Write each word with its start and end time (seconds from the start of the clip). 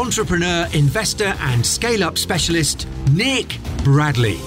entrepreneur, 0.00 0.66
investor, 0.72 1.34
and 1.40 1.64
scale 1.64 2.02
up 2.02 2.16
specialist, 2.16 2.88
Nick 3.12 3.58
Bradley. 3.84 4.38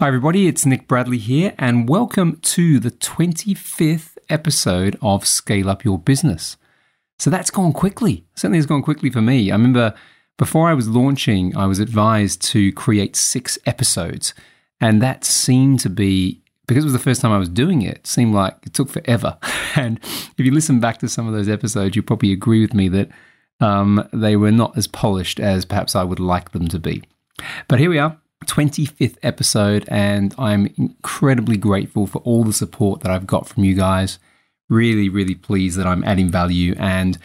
Hi, 0.00 0.06
everybody, 0.06 0.46
it's 0.46 0.66
Nick 0.66 0.86
Bradley 0.86 1.16
here, 1.16 1.54
and 1.58 1.88
welcome 1.88 2.38
to 2.42 2.78
the 2.78 2.90
25th 2.90 4.18
episode 4.28 4.98
of 5.00 5.26
Scale 5.26 5.70
Up 5.70 5.82
Your 5.82 5.98
Business. 5.98 6.58
So 7.18 7.30
that's 7.30 7.50
gone 7.50 7.72
quickly. 7.72 8.26
Certainly 8.34 8.58
has 8.58 8.66
gone 8.66 8.82
quickly 8.82 9.08
for 9.08 9.22
me. 9.22 9.50
I 9.50 9.54
remember 9.54 9.94
before 10.36 10.68
I 10.68 10.74
was 10.74 10.88
launching, 10.88 11.56
I 11.56 11.64
was 11.64 11.78
advised 11.78 12.42
to 12.50 12.70
create 12.72 13.16
six 13.16 13.58
episodes, 13.64 14.34
and 14.78 15.00
that 15.00 15.24
seemed 15.24 15.80
to 15.80 15.88
be 15.88 16.42
because 16.66 16.84
it 16.84 16.86
was 16.86 16.92
the 16.92 16.98
first 16.98 17.22
time 17.22 17.32
I 17.32 17.38
was 17.38 17.48
doing 17.48 17.80
it, 17.80 18.06
seemed 18.06 18.34
like 18.34 18.58
it 18.66 18.74
took 18.74 18.90
forever. 18.90 19.38
And 19.74 19.98
if 20.36 20.44
you 20.44 20.52
listen 20.52 20.80
back 20.80 20.98
to 20.98 21.08
some 21.08 21.26
of 21.26 21.32
those 21.32 21.48
episodes, 21.48 21.96
you 21.96 22.02
probably 22.02 22.30
agree 22.30 22.60
with 22.60 22.74
me 22.74 22.90
that 22.90 23.08
um, 23.62 24.08
they 24.12 24.36
were 24.36 24.52
not 24.52 24.76
as 24.76 24.86
polished 24.86 25.40
as 25.40 25.64
perhaps 25.64 25.94
I 25.94 26.04
would 26.04 26.20
like 26.20 26.50
them 26.50 26.68
to 26.68 26.78
be. 26.78 27.02
But 27.68 27.78
here 27.78 27.90
we 27.90 27.98
are, 27.98 28.18
25th 28.44 29.16
episode, 29.22 29.84
and 29.88 30.34
I'm 30.38 30.72
incredibly 30.76 31.56
grateful 31.56 32.06
for 32.06 32.18
all 32.18 32.44
the 32.44 32.52
support 32.52 33.00
that 33.00 33.12
I've 33.12 33.26
got 33.26 33.48
from 33.48 33.64
you 33.64 33.74
guys. 33.74 34.18
Really, 34.68 35.08
really 35.08 35.34
pleased 35.34 35.78
that 35.78 35.86
I'm 35.86 36.04
adding 36.04 36.30
value, 36.30 36.74
and 36.78 37.18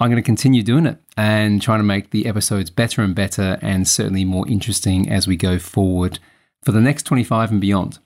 I'm 0.00 0.10
going 0.10 0.22
to 0.22 0.26
continue 0.26 0.62
doing 0.62 0.86
it 0.86 0.98
and 1.16 1.60
trying 1.60 1.80
to 1.80 1.84
make 1.84 2.10
the 2.10 2.26
episodes 2.26 2.70
better 2.70 3.02
and 3.02 3.14
better, 3.14 3.58
and 3.62 3.88
certainly 3.88 4.24
more 4.24 4.48
interesting 4.48 5.08
as 5.08 5.26
we 5.26 5.36
go 5.36 5.58
forward 5.58 6.18
for 6.62 6.72
the 6.72 6.80
next 6.80 7.04
25 7.04 7.50
and 7.50 7.60
beyond. 7.60 7.98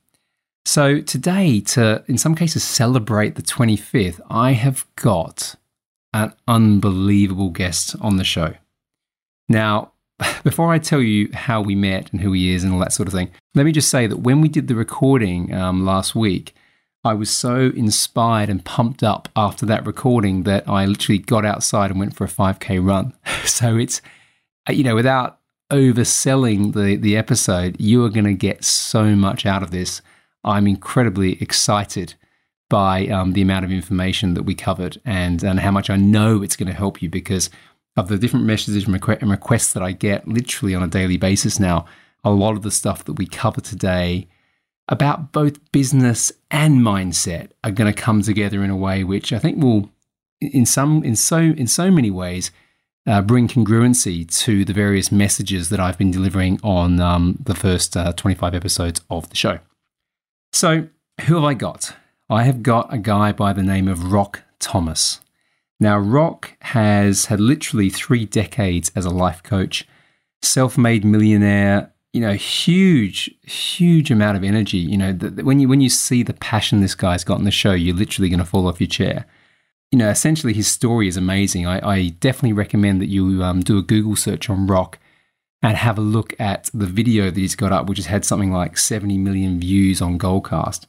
So, 0.65 1.01
today, 1.01 1.61
to 1.61 2.05
in 2.07 2.19
some 2.19 2.37
cases 2.37 2.63
celebrate 2.63 3.35
the 3.35 3.43
25th, 3.43 4.21
I 4.31 4.53
have 4.53 4.87
got 4.95 5.57
an 6.13 6.33
unbelievable 6.47 7.51
guest 7.51 7.97
on 8.01 8.17
the 8.17 8.25
show. 8.25 8.55
Now, 9.49 9.93
before 10.45 10.73
I 10.73 10.79
tell 10.79 11.01
you 11.01 11.31
how 11.33 11.61
we 11.61 11.75
met 11.75 12.13
and 12.13 12.21
who 12.21 12.33
he 12.33 12.55
is 12.55 12.65
and 12.65 12.73
all 12.73 12.81
that 12.81 12.93
sort 12.93 13.09
of 13.09 13.15
thing, 13.15 13.31
let 13.55 13.67
me 13.67 13.73
just 13.73 13.91
say 13.91 14.07
that 14.07 14.19
when 14.19 14.41
we 14.41 14.49
did 14.49 14.69
the 14.69 14.75
recording 14.75 15.53
um, 15.55 15.85
last 15.85 16.15
week, 16.15 16.55
I 17.05 17.15
was 17.15 17.31
so 17.31 17.73
inspired 17.75 18.49
and 18.49 18.65
pumped 18.65 19.03
up 19.03 19.29
after 19.35 19.67
that 19.67 19.85
recording 19.85 20.45
that 20.45 20.69
I 20.69 20.87
literally 20.87 21.19
got 21.19 21.45
outside 21.45 21.91
and 21.91 21.99
went 21.99 22.15
for 22.15 22.25
a 22.25 22.29
5K 22.29 22.85
run. 22.85 23.15
So 23.45 23.77
it's, 23.77 24.01
uh, 24.69 24.73
you 24.73 24.85
know, 24.85 24.95
without 24.95 25.41
overselling 25.73 26.75
the, 26.75 26.95
the 26.95 27.17
episode, 27.17 27.75
you 27.81 28.05
are 28.05 28.09
going 28.09 28.25
to 28.27 28.35
get 28.35 28.63
so 28.63 29.17
much 29.17 29.45
out 29.45 29.65
of 29.65 29.73
this. 29.73 30.01
I'm 30.45 30.69
incredibly 30.69 31.43
excited 31.43 32.15
by 32.73 33.07
um, 33.09 33.35
the 33.35 33.43
amount 33.43 33.67
of 33.67 33.71
information 33.71 34.33
that 34.33 34.45
we 34.45 34.55
covered 34.55 34.99
and, 35.05 35.45
and 35.45 35.61
how 35.61 35.71
much 35.71 35.91
I 35.91 35.97
know 35.97 36.43
it's 36.43 36.57
going 36.57 36.69
to 36.69 36.73
help 36.75 37.03
you 37.03 37.11
because 37.11 37.51
of 37.99 38.09
the 38.09 38.17
different 38.17 38.47
messages 38.47 38.87
and 38.87 39.31
requests 39.31 39.75
that 39.75 39.83
I 39.83 39.93
get 39.93 40.27
literally 40.27 40.75
on 40.75 40.83
a 40.83 40.89
daily 40.89 41.19
basis 41.19 41.61
now. 41.61 41.85
A 42.25 42.31
lot 42.31 42.57
of 42.57 42.63
the 42.63 42.71
stuff 42.71 43.05
that 43.05 43.19
we 43.19 43.27
cover 43.27 43.61
today 43.61 44.27
about 44.89 45.33
both 45.33 45.71
business 45.71 46.33
and 46.51 46.81
mindset 46.81 47.51
are 47.63 47.71
going 47.71 47.93
to 47.93 48.03
come 48.03 48.23
together 48.23 48.65
in 48.65 48.71
a 48.71 48.77
way 48.77 49.05
which 49.05 49.35
I 49.35 49.39
think 49.39 49.63
will, 49.63 49.91
in 50.41 50.65
some, 50.65 51.05
in 51.05 51.15
so, 51.15 51.41
in 51.41 51.67
so 51.67 51.91
many 51.91 52.11
ways, 52.11 52.53
uh, 53.07 53.21
bring 53.21 53.49
congruency 53.49 54.27
to 54.45 54.65
the 54.65 54.73
various 54.73 55.13
messages 55.13 55.69
that 55.69 55.79
I've 55.79 55.99
been 55.99 56.11
delivering 56.11 56.59
on 56.63 57.01
um, 57.01 57.37
the 57.39 57.55
first 57.55 57.99
uh, 57.99 58.15
25 58.15 58.55
episodes 58.55 59.03
of 59.11 59.29
the 59.29 59.37
show. 59.37 59.59
So, 60.55 60.89
who 61.27 61.35
have 61.35 61.45
I 61.45 61.53
got? 61.53 61.97
I 62.33 62.45
have 62.45 62.63
got 62.63 62.91
a 62.91 62.97
guy 62.97 63.31
by 63.33 63.53
the 63.53 63.63
name 63.63 63.87
of 63.89 64.11
Rock 64.11 64.41
Thomas. 64.59 65.21
Now, 65.79 65.99
Rock 65.99 66.57
has 66.63 67.27
had 67.27 67.41
literally 67.41 67.91
three 67.91 68.25
decades 68.25 68.91
as 68.97 69.05
a 69.05 69.11
life 69.11 69.43
coach, 69.43 69.87
self 70.41 70.79
made 70.79 71.05
millionaire, 71.05 71.93
you 72.15 72.23
know, 72.23 72.33
huge, 72.33 73.31
huge 73.43 74.11
amount 74.11 74.39
of 74.39 74.45
energy. 74.45 74.79
You 74.79 74.97
know, 74.97 75.13
the, 75.13 75.45
when, 75.45 75.61
you, 75.61 75.69
when 75.69 75.83
you 75.83 75.91
see 75.91 76.23
the 76.23 76.33
passion 76.33 76.81
this 76.81 76.95
guy's 76.95 77.23
got 77.23 77.39
in 77.39 77.45
the 77.45 77.51
show, 77.51 77.75
you're 77.75 77.95
literally 77.95 78.31
going 78.31 78.39
to 78.39 78.47
fall 78.47 78.67
off 78.67 78.81
your 78.81 78.89
chair. 78.89 79.27
You 79.91 79.99
know, 79.99 80.09
essentially, 80.09 80.55
his 80.55 80.69
story 80.69 81.09
is 81.09 81.19
amazing. 81.19 81.67
I, 81.67 81.87
I 81.87 82.09
definitely 82.09 82.55
recommend 82.55 83.03
that 83.03 83.11
you 83.11 83.43
um, 83.43 83.61
do 83.61 83.77
a 83.77 83.83
Google 83.83 84.17
search 84.17 84.49
on 84.49 84.67
Rock 84.67 84.99
and 85.63 85.77
have 85.77 85.99
a 85.99 86.01
look 86.01 86.35
at 86.41 86.71
the 86.73 86.87
video 86.87 87.27
that 87.27 87.37
he's 87.37 87.57
got 87.57 87.73
up, 87.73 87.91
which 87.91 87.99
has 87.99 88.07
had 88.07 88.25
something 88.25 88.51
like 88.51 88.79
70 88.79 89.19
million 89.19 89.61
views 89.61 90.01
on 90.01 90.19
Goalcast. 90.19 90.87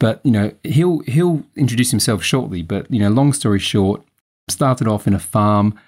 But 0.00 0.20
you 0.24 0.32
know, 0.32 0.50
he'll 0.64 1.00
he'll 1.00 1.44
introduce 1.54 1.92
himself 1.92 2.24
shortly. 2.24 2.62
But 2.62 2.90
you 2.90 2.98
know, 2.98 3.10
long 3.10 3.32
story 3.32 3.60
short, 3.60 4.02
started 4.48 4.88
off 4.88 5.06
in 5.06 5.14
a 5.14 5.20
farm, 5.20 5.78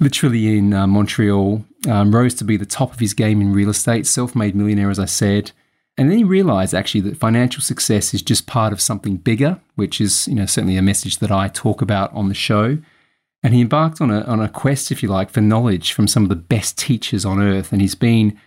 literally 0.00 0.58
in 0.58 0.74
uh, 0.74 0.88
Montreal. 0.88 1.64
Um, 1.88 2.14
rose 2.14 2.34
to 2.34 2.44
be 2.44 2.56
the 2.56 2.66
top 2.66 2.92
of 2.92 2.98
his 2.98 3.14
game 3.14 3.40
in 3.40 3.54
real 3.54 3.70
estate, 3.70 4.06
self-made 4.06 4.54
millionaire, 4.54 4.90
as 4.90 4.98
I 4.98 5.06
said. 5.06 5.52
And 5.96 6.10
then 6.10 6.18
he 6.18 6.24
realized 6.24 6.74
actually 6.74 7.00
that 7.02 7.16
financial 7.16 7.62
success 7.62 8.12
is 8.12 8.20
just 8.20 8.46
part 8.46 8.72
of 8.72 8.80
something 8.80 9.16
bigger, 9.16 9.60
which 9.76 10.00
is 10.00 10.26
you 10.26 10.34
know 10.34 10.46
certainly 10.46 10.76
a 10.76 10.82
message 10.82 11.18
that 11.18 11.30
I 11.30 11.48
talk 11.48 11.80
about 11.82 12.12
on 12.12 12.28
the 12.28 12.34
show. 12.34 12.78
And 13.42 13.54
he 13.54 13.60
embarked 13.60 14.00
on 14.00 14.10
a 14.10 14.22
on 14.22 14.40
a 14.40 14.48
quest, 14.48 14.90
if 14.90 15.02
you 15.02 15.10
like, 15.10 15.30
for 15.30 15.42
knowledge 15.42 15.92
from 15.92 16.08
some 16.08 16.22
of 16.22 16.30
the 16.30 16.36
best 16.36 16.78
teachers 16.78 17.26
on 17.26 17.42
earth. 17.42 17.72
And 17.72 17.82
he's 17.82 17.94
been 17.94 18.38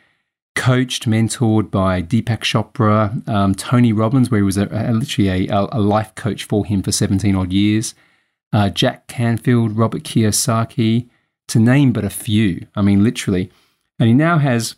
coached, 0.56 1.08
mentored 1.08 1.72
by 1.72 2.02
Deepak 2.02 2.42
Chopra, 2.42 3.28
um, 3.28 3.56
Tony 3.56 3.92
Robbins, 3.92 4.30
where 4.30 4.40
he 4.40 4.44
was 4.44 4.58
a, 4.58 4.68
a, 4.72 4.94
literally 4.94 5.48
a, 5.50 5.68
a, 5.72 5.80
life 5.80 6.14
coach 6.16 6.44
for 6.44 6.66
him 6.66 6.82
for 6.84 6.92
17 6.92 7.36
odd 7.36 7.52
years, 7.52 7.96
uh, 8.52 8.70
Jack 8.70 9.08
Canfield, 9.08 9.76
Robert 9.76 10.04
Kiyosaki, 10.04 11.10
to 11.48 11.60
name 11.60 11.92
but 11.92 12.06
a 12.06 12.10
few. 12.10 12.66
I 12.76 12.82
mean, 12.82 13.04
literally. 13.04 13.52
And 14.00 14.08
he 14.08 14.14
now 14.14 14.38
has 14.38 14.76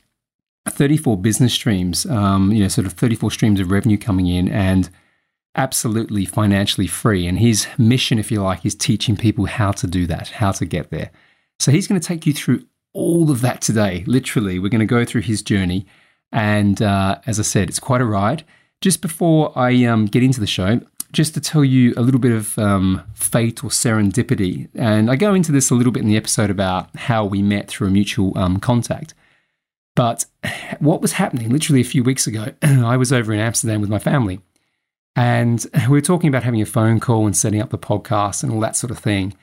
34 0.67 1.17
business 1.17 1.53
streams, 1.53 2.05
um, 2.05 2.51
you 2.51 2.61
know, 2.61 2.67
sort 2.67 2.87
of 2.87 2.93
34 2.93 3.31
streams 3.31 3.59
of 3.59 3.71
revenue 3.71 3.97
coming 3.97 4.27
in 4.27 4.47
and 4.49 4.89
absolutely 5.55 6.25
financially 6.25 6.87
free. 6.87 7.27
And 7.27 7.39
his 7.39 7.67
mission, 7.77 8.19
if 8.19 8.31
you 8.31 8.41
like, 8.41 8.65
is 8.65 8.75
teaching 8.75 9.15
people 9.15 9.45
how 9.45 9.71
to 9.73 9.87
do 9.87 10.07
that, 10.07 10.29
how 10.29 10.51
to 10.53 10.65
get 10.65 10.89
there. 10.89 11.11
So 11.59 11.71
he's 11.71 11.87
going 11.87 11.99
to 11.99 12.07
take 12.07 12.25
you 12.25 12.33
through 12.33 12.65
all 12.95 13.29
of 13.29 13.41
that 13.41 13.61
today. 13.61 14.03
Literally, 14.07 14.57
we're 14.57 14.69
going 14.69 14.79
to 14.79 14.85
go 14.85 15.05
through 15.05 15.21
his 15.21 15.43
journey. 15.43 15.85
And 16.31 16.81
uh, 16.81 17.19
as 17.27 17.39
I 17.39 17.43
said, 17.43 17.69
it's 17.69 17.79
quite 17.79 18.01
a 18.01 18.05
ride. 18.05 18.43
Just 18.81 19.01
before 19.01 19.51
I 19.57 19.85
um, 19.85 20.05
get 20.05 20.23
into 20.23 20.39
the 20.39 20.47
show, 20.47 20.81
just 21.11 21.33
to 21.35 21.41
tell 21.41 21.63
you 21.63 21.93
a 21.95 22.01
little 22.01 22.19
bit 22.19 22.31
of 22.31 22.57
um, 22.57 23.03
fate 23.13 23.63
or 23.63 23.69
serendipity. 23.69 24.67
And 24.75 25.09
I 25.09 25.15
go 25.15 25.33
into 25.33 25.51
this 25.51 25.69
a 25.69 25.75
little 25.75 25.93
bit 25.93 26.01
in 26.01 26.09
the 26.09 26.17
episode 26.17 26.49
about 26.49 26.95
how 26.95 27.25
we 27.25 27.41
met 27.41 27.67
through 27.67 27.87
a 27.87 27.91
mutual 27.91 28.37
um, 28.37 28.59
contact. 28.59 29.13
But 29.95 30.25
what 30.79 31.01
was 31.01 31.13
happening 31.13 31.49
literally 31.49 31.81
a 31.81 31.85
few 31.85 32.03
weeks 32.03 32.27
ago, 32.27 32.53
I 32.61 32.97
was 32.97 33.13
over 33.13 33.33
in 33.33 33.39
Amsterdam 33.39 33.81
with 33.81 33.89
my 33.89 33.99
family. 33.99 34.41
And 35.15 35.65
we 35.89 35.91
were 35.97 36.01
talking 36.01 36.27
about 36.27 36.43
having 36.43 36.61
a 36.61 36.65
phone 36.65 36.99
call 36.99 37.25
and 37.25 37.35
setting 37.35 37.61
up 37.61 37.69
the 37.69 37.77
podcast 37.77 38.43
and 38.43 38.51
all 38.51 38.59
that 38.59 38.75
sort 38.75 38.91
of 38.91 38.99
thing. 38.99 39.33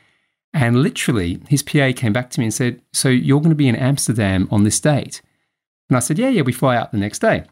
And 0.55 0.83
literally, 0.83 1.41
his 1.49 1.63
PA 1.63 1.93
came 1.95 2.13
back 2.13 2.31
to 2.31 2.41
me 2.41 2.47
and 2.47 2.55
said, 2.55 2.83
So 2.93 3.09
you're 3.09 3.41
going 3.41 3.51
to 3.51 3.57
be 3.57 3.69
in 3.69 3.77
Amsterdam 3.77 4.49
on 4.51 4.65
this 4.65 4.81
date? 4.81 5.23
And 5.89 5.97
I 5.97 6.01
said, 6.01 6.19
Yeah, 6.19 6.29
yeah, 6.29 6.43
we 6.43 6.53
fly 6.53 6.77
out 6.77 6.93
the 6.93 6.99
next 6.99 7.21
day. 7.21 7.45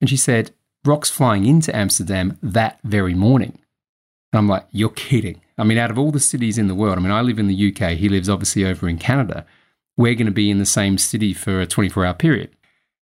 And 0.00 0.10
she 0.10 0.16
said, 0.16 0.50
Rock's 0.84 1.10
flying 1.10 1.44
into 1.44 1.74
Amsterdam 1.74 2.38
that 2.42 2.78
very 2.84 3.14
morning. 3.14 3.58
And 4.32 4.38
I'm 4.38 4.48
like, 4.48 4.66
You're 4.72 4.90
kidding. 4.90 5.40
I 5.56 5.64
mean, 5.64 5.78
out 5.78 5.90
of 5.90 5.98
all 5.98 6.10
the 6.10 6.20
cities 6.20 6.58
in 6.58 6.68
the 6.68 6.74
world, 6.74 6.98
I 6.98 7.00
mean, 7.00 7.10
I 7.12 7.20
live 7.20 7.38
in 7.38 7.48
the 7.48 7.72
UK, 7.72 7.92
he 7.92 8.08
lives 8.08 8.28
obviously 8.28 8.64
over 8.64 8.88
in 8.88 8.98
Canada. 8.98 9.46
We're 9.96 10.14
going 10.14 10.26
to 10.26 10.32
be 10.32 10.50
in 10.50 10.58
the 10.58 10.66
same 10.66 10.98
city 10.98 11.34
for 11.34 11.60
a 11.60 11.66
24 11.66 12.06
hour 12.06 12.14
period. 12.14 12.50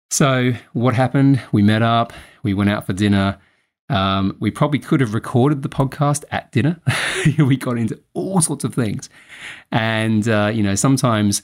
So, 0.09 0.53
what 0.71 0.93
happened? 0.93 1.41
We 1.51 1.61
met 1.61 1.81
up, 1.81 2.13
we 2.43 2.53
went 2.53 2.69
out 2.69 2.85
for 2.85 2.93
dinner. 2.93 3.37
Um, 3.89 4.35
we 4.39 4.51
probably 4.51 4.79
could 4.79 4.99
have 4.99 5.13
recorded 5.13 5.61
the 5.61 5.69
podcast 5.69 6.25
at 6.29 6.51
dinner. 6.51 6.79
we 7.37 7.55
got 7.55 7.77
into 7.77 7.99
all 8.13 8.41
sorts 8.41 8.63
of 8.63 8.75
things, 8.75 9.09
and 9.71 10.27
uh, 10.27 10.51
you 10.53 10.61
know, 10.63 10.75
sometimes 10.75 11.41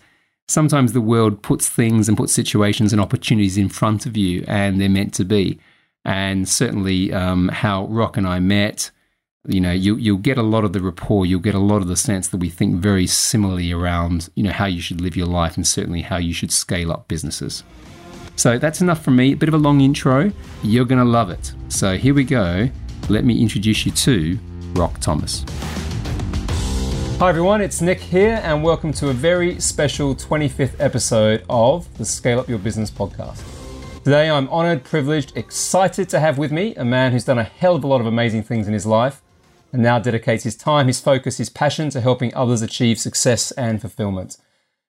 sometimes 0.48 0.94
the 0.94 1.02
world 1.02 1.42
puts 1.42 1.70
things 1.70 2.08
and 2.08 2.18
puts 2.18 2.34
situations 2.34 2.92
and 2.92 3.02
opportunities 3.02 3.58
in 3.58 3.70
front 3.70 4.06
of 4.06 4.18
you, 4.18 4.44
and 4.48 4.80
they're 4.80 4.90
meant 4.90 5.14
to 5.16 5.26
be. 5.26 5.60
And 6.06 6.50
certainly, 6.50 7.14
um, 7.14 7.48
how 7.48 7.86
Rock 7.86 8.18
and 8.18 8.28
I 8.28 8.40
met, 8.40 8.92
you 9.48 9.62
know, 9.62 9.72
you, 9.72 9.96
you'll 9.96 10.18
get 10.18 10.38
a 10.38 10.44
lot 10.44 10.66
of 10.66 10.74
the 10.74 10.82
rapport. 10.82 11.26
You'll 11.26 11.40
get 11.40 11.56
a 11.56 11.60
lot 11.60 11.82
of 11.82 11.88
the 11.88 11.96
sense 11.96 12.28
that 12.30 12.38
we 12.38 12.50
think 12.50 12.76
very 12.76 13.08
similarly 13.08 13.72
around, 13.72 14.30
you 14.36 14.44
know, 14.44 14.52
how 14.52 14.66
you 14.66 14.82
should 14.82 15.00
live 15.00 15.16
your 15.16 15.28
life, 15.28 15.56
and 15.56 15.66
certainly 15.66 16.02
how 16.02 16.18
you 16.18 16.34
should 16.34 16.52
scale 16.52 16.92
up 16.92 17.08
businesses. 17.08 17.64
So 18.36 18.58
that's 18.58 18.82
enough 18.82 19.04
from 19.04 19.16
me. 19.16 19.34
A 19.34 19.36
bit 19.36 19.50
of 19.50 19.56
a 19.56 19.60
long 19.60 19.82
intro. 19.82 20.32
You're 20.64 20.86
going 20.86 21.00
to 21.00 21.10
love 21.10 21.30
it. 21.30 21.54
So 21.70 21.98
here 21.98 22.14
we 22.14 22.24
go. 22.24 22.70
Let 23.10 23.26
me 23.26 23.42
introduce 23.42 23.86
you 23.86 23.92
to 23.92 24.40
Rock 24.74 25.00
Thomas. 25.00 25.46
Hi 27.20 27.30
everyone, 27.30 27.62
it's 27.62 27.80
Nick 27.80 28.00
here, 28.00 28.42
and 28.44 28.64
welcome 28.64 28.92
to 28.94 29.10
a 29.10 29.14
very 29.14 29.60
special 29.62 30.14
25th 30.14 30.76
episode 30.80 31.46
of 31.50 31.98
the 31.98 32.04
Scale 32.04 32.40
Up 32.40 32.50
Your 32.50 32.58
Business 32.58 32.92
podcast. 32.92 33.42
Today 34.04 34.30
I'm 34.30 34.50
honored, 34.50 34.84
privileged, 34.84 35.38
excited 35.38 36.10
to 36.10 36.20
have 36.20 36.38
with 36.38 36.52
me 36.52 36.76
a 36.76 36.84
man 36.84 37.14
who's 37.14 37.24
done 37.24 37.38
a 37.38 37.44
hell 37.44 37.76
of 37.76 37.84
a 37.86 37.88
lot 37.88 38.02
of 38.02 38.08
amazing 38.08 38.44
things 38.44 38.68
in 38.68 38.74
his 38.74 38.86
life 38.86 39.22
and 39.72 39.82
now 39.82 40.00
dedicates 40.00 40.44
his 40.44 40.58
time, 40.58 40.88
his 40.88 41.00
focus, 41.00 41.38
his 41.38 41.50
passion 41.50 41.90
to 41.92 42.02
helping 42.02 42.34
others 42.36 42.62
achieve 42.62 43.00
success 43.00 43.52
and 43.52 43.80
fulfillment. 43.80 44.38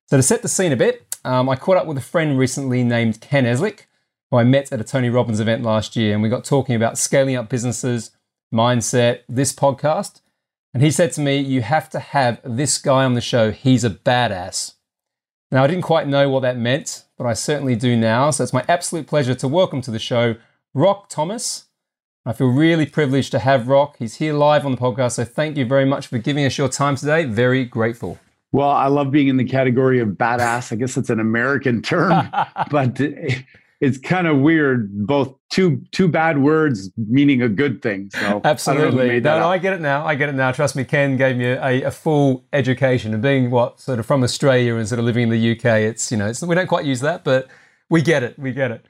So, 0.06 0.16
to 0.16 0.22
set 0.22 0.42
the 0.42 0.48
scene 0.48 0.72
a 0.72 0.76
bit, 0.76 1.13
um, 1.24 1.48
I 1.48 1.56
caught 1.56 1.76
up 1.76 1.86
with 1.86 1.98
a 1.98 2.02
friend 2.02 2.38
recently 2.38 2.84
named 2.84 3.20
Ken 3.20 3.44
Eslick, 3.44 3.86
who 4.30 4.36
I 4.36 4.44
met 4.44 4.72
at 4.72 4.80
a 4.80 4.84
Tony 4.84 5.10
Robbins 5.10 5.40
event 5.40 5.62
last 5.62 5.96
year, 5.96 6.12
and 6.12 6.22
we 6.22 6.28
got 6.28 6.44
talking 6.44 6.74
about 6.74 6.98
scaling 6.98 7.36
up 7.36 7.48
businesses, 7.48 8.10
mindset, 8.52 9.20
this 9.28 9.52
podcast. 9.52 10.20
And 10.72 10.82
he 10.82 10.90
said 10.90 11.12
to 11.12 11.20
me, 11.20 11.38
You 11.38 11.62
have 11.62 11.88
to 11.90 12.00
have 12.00 12.40
this 12.44 12.78
guy 12.78 13.04
on 13.04 13.14
the 13.14 13.20
show. 13.20 13.52
He's 13.52 13.84
a 13.84 13.90
badass. 13.90 14.74
Now, 15.50 15.62
I 15.62 15.66
didn't 15.66 15.82
quite 15.82 16.08
know 16.08 16.28
what 16.28 16.40
that 16.40 16.56
meant, 16.56 17.04
but 17.16 17.26
I 17.26 17.32
certainly 17.32 17.76
do 17.76 17.96
now. 17.96 18.30
So 18.30 18.42
it's 18.42 18.52
my 18.52 18.64
absolute 18.68 19.06
pleasure 19.06 19.34
to 19.36 19.48
welcome 19.48 19.80
to 19.82 19.90
the 19.90 19.98
show 19.98 20.34
Rock 20.74 21.08
Thomas. 21.08 21.66
I 22.26 22.32
feel 22.32 22.48
really 22.48 22.86
privileged 22.86 23.30
to 23.32 23.38
have 23.38 23.68
Rock. 23.68 23.96
He's 23.98 24.16
here 24.16 24.32
live 24.34 24.66
on 24.66 24.72
the 24.72 24.78
podcast. 24.78 25.12
So 25.12 25.24
thank 25.24 25.56
you 25.56 25.64
very 25.64 25.84
much 25.84 26.06
for 26.06 26.18
giving 26.18 26.44
us 26.44 26.58
your 26.58 26.68
time 26.68 26.96
today. 26.96 27.24
Very 27.24 27.64
grateful. 27.64 28.18
Well, 28.54 28.70
I 28.70 28.86
love 28.86 29.10
being 29.10 29.26
in 29.26 29.36
the 29.36 29.44
category 29.44 29.98
of 29.98 30.10
badass. 30.10 30.70
I 30.70 30.76
guess 30.76 30.96
it's 30.96 31.10
an 31.10 31.18
American 31.18 31.82
term, 31.82 32.30
but 32.70 33.00
it's 33.80 33.98
kind 33.98 34.28
of 34.28 34.38
weird. 34.38 35.08
Both 35.08 35.34
two 35.50 35.82
two 35.90 36.06
bad 36.06 36.38
words 36.38 36.88
meaning 36.96 37.42
a 37.42 37.48
good 37.48 37.82
thing. 37.82 38.10
So 38.12 38.40
absolutely, 38.44 39.18
no, 39.18 39.40
no, 39.40 39.48
I 39.48 39.58
get 39.58 39.72
it 39.72 39.80
now. 39.80 40.06
I 40.06 40.14
get 40.14 40.28
it 40.28 40.36
now. 40.36 40.52
Trust 40.52 40.76
me, 40.76 40.84
Ken 40.84 41.16
gave 41.16 41.36
me 41.36 41.46
a, 41.46 41.82
a, 41.82 41.90
full 41.90 42.44
education 42.52 43.12
and 43.12 43.20
being 43.20 43.50
what 43.50 43.80
sort 43.80 43.98
of 43.98 44.06
from 44.06 44.22
Australia 44.22 44.76
and 44.76 44.86
sort 44.86 45.00
of 45.00 45.04
living 45.04 45.24
in 45.24 45.30
the 45.30 45.50
UK. 45.58 45.64
It's 45.80 46.12
you 46.12 46.16
know 46.16 46.28
it's, 46.28 46.40
we 46.40 46.54
don't 46.54 46.68
quite 46.68 46.84
use 46.84 47.00
that, 47.00 47.24
but 47.24 47.48
we 47.90 48.02
get 48.02 48.22
it. 48.22 48.38
We 48.38 48.52
get 48.52 48.70
it. 48.70 48.86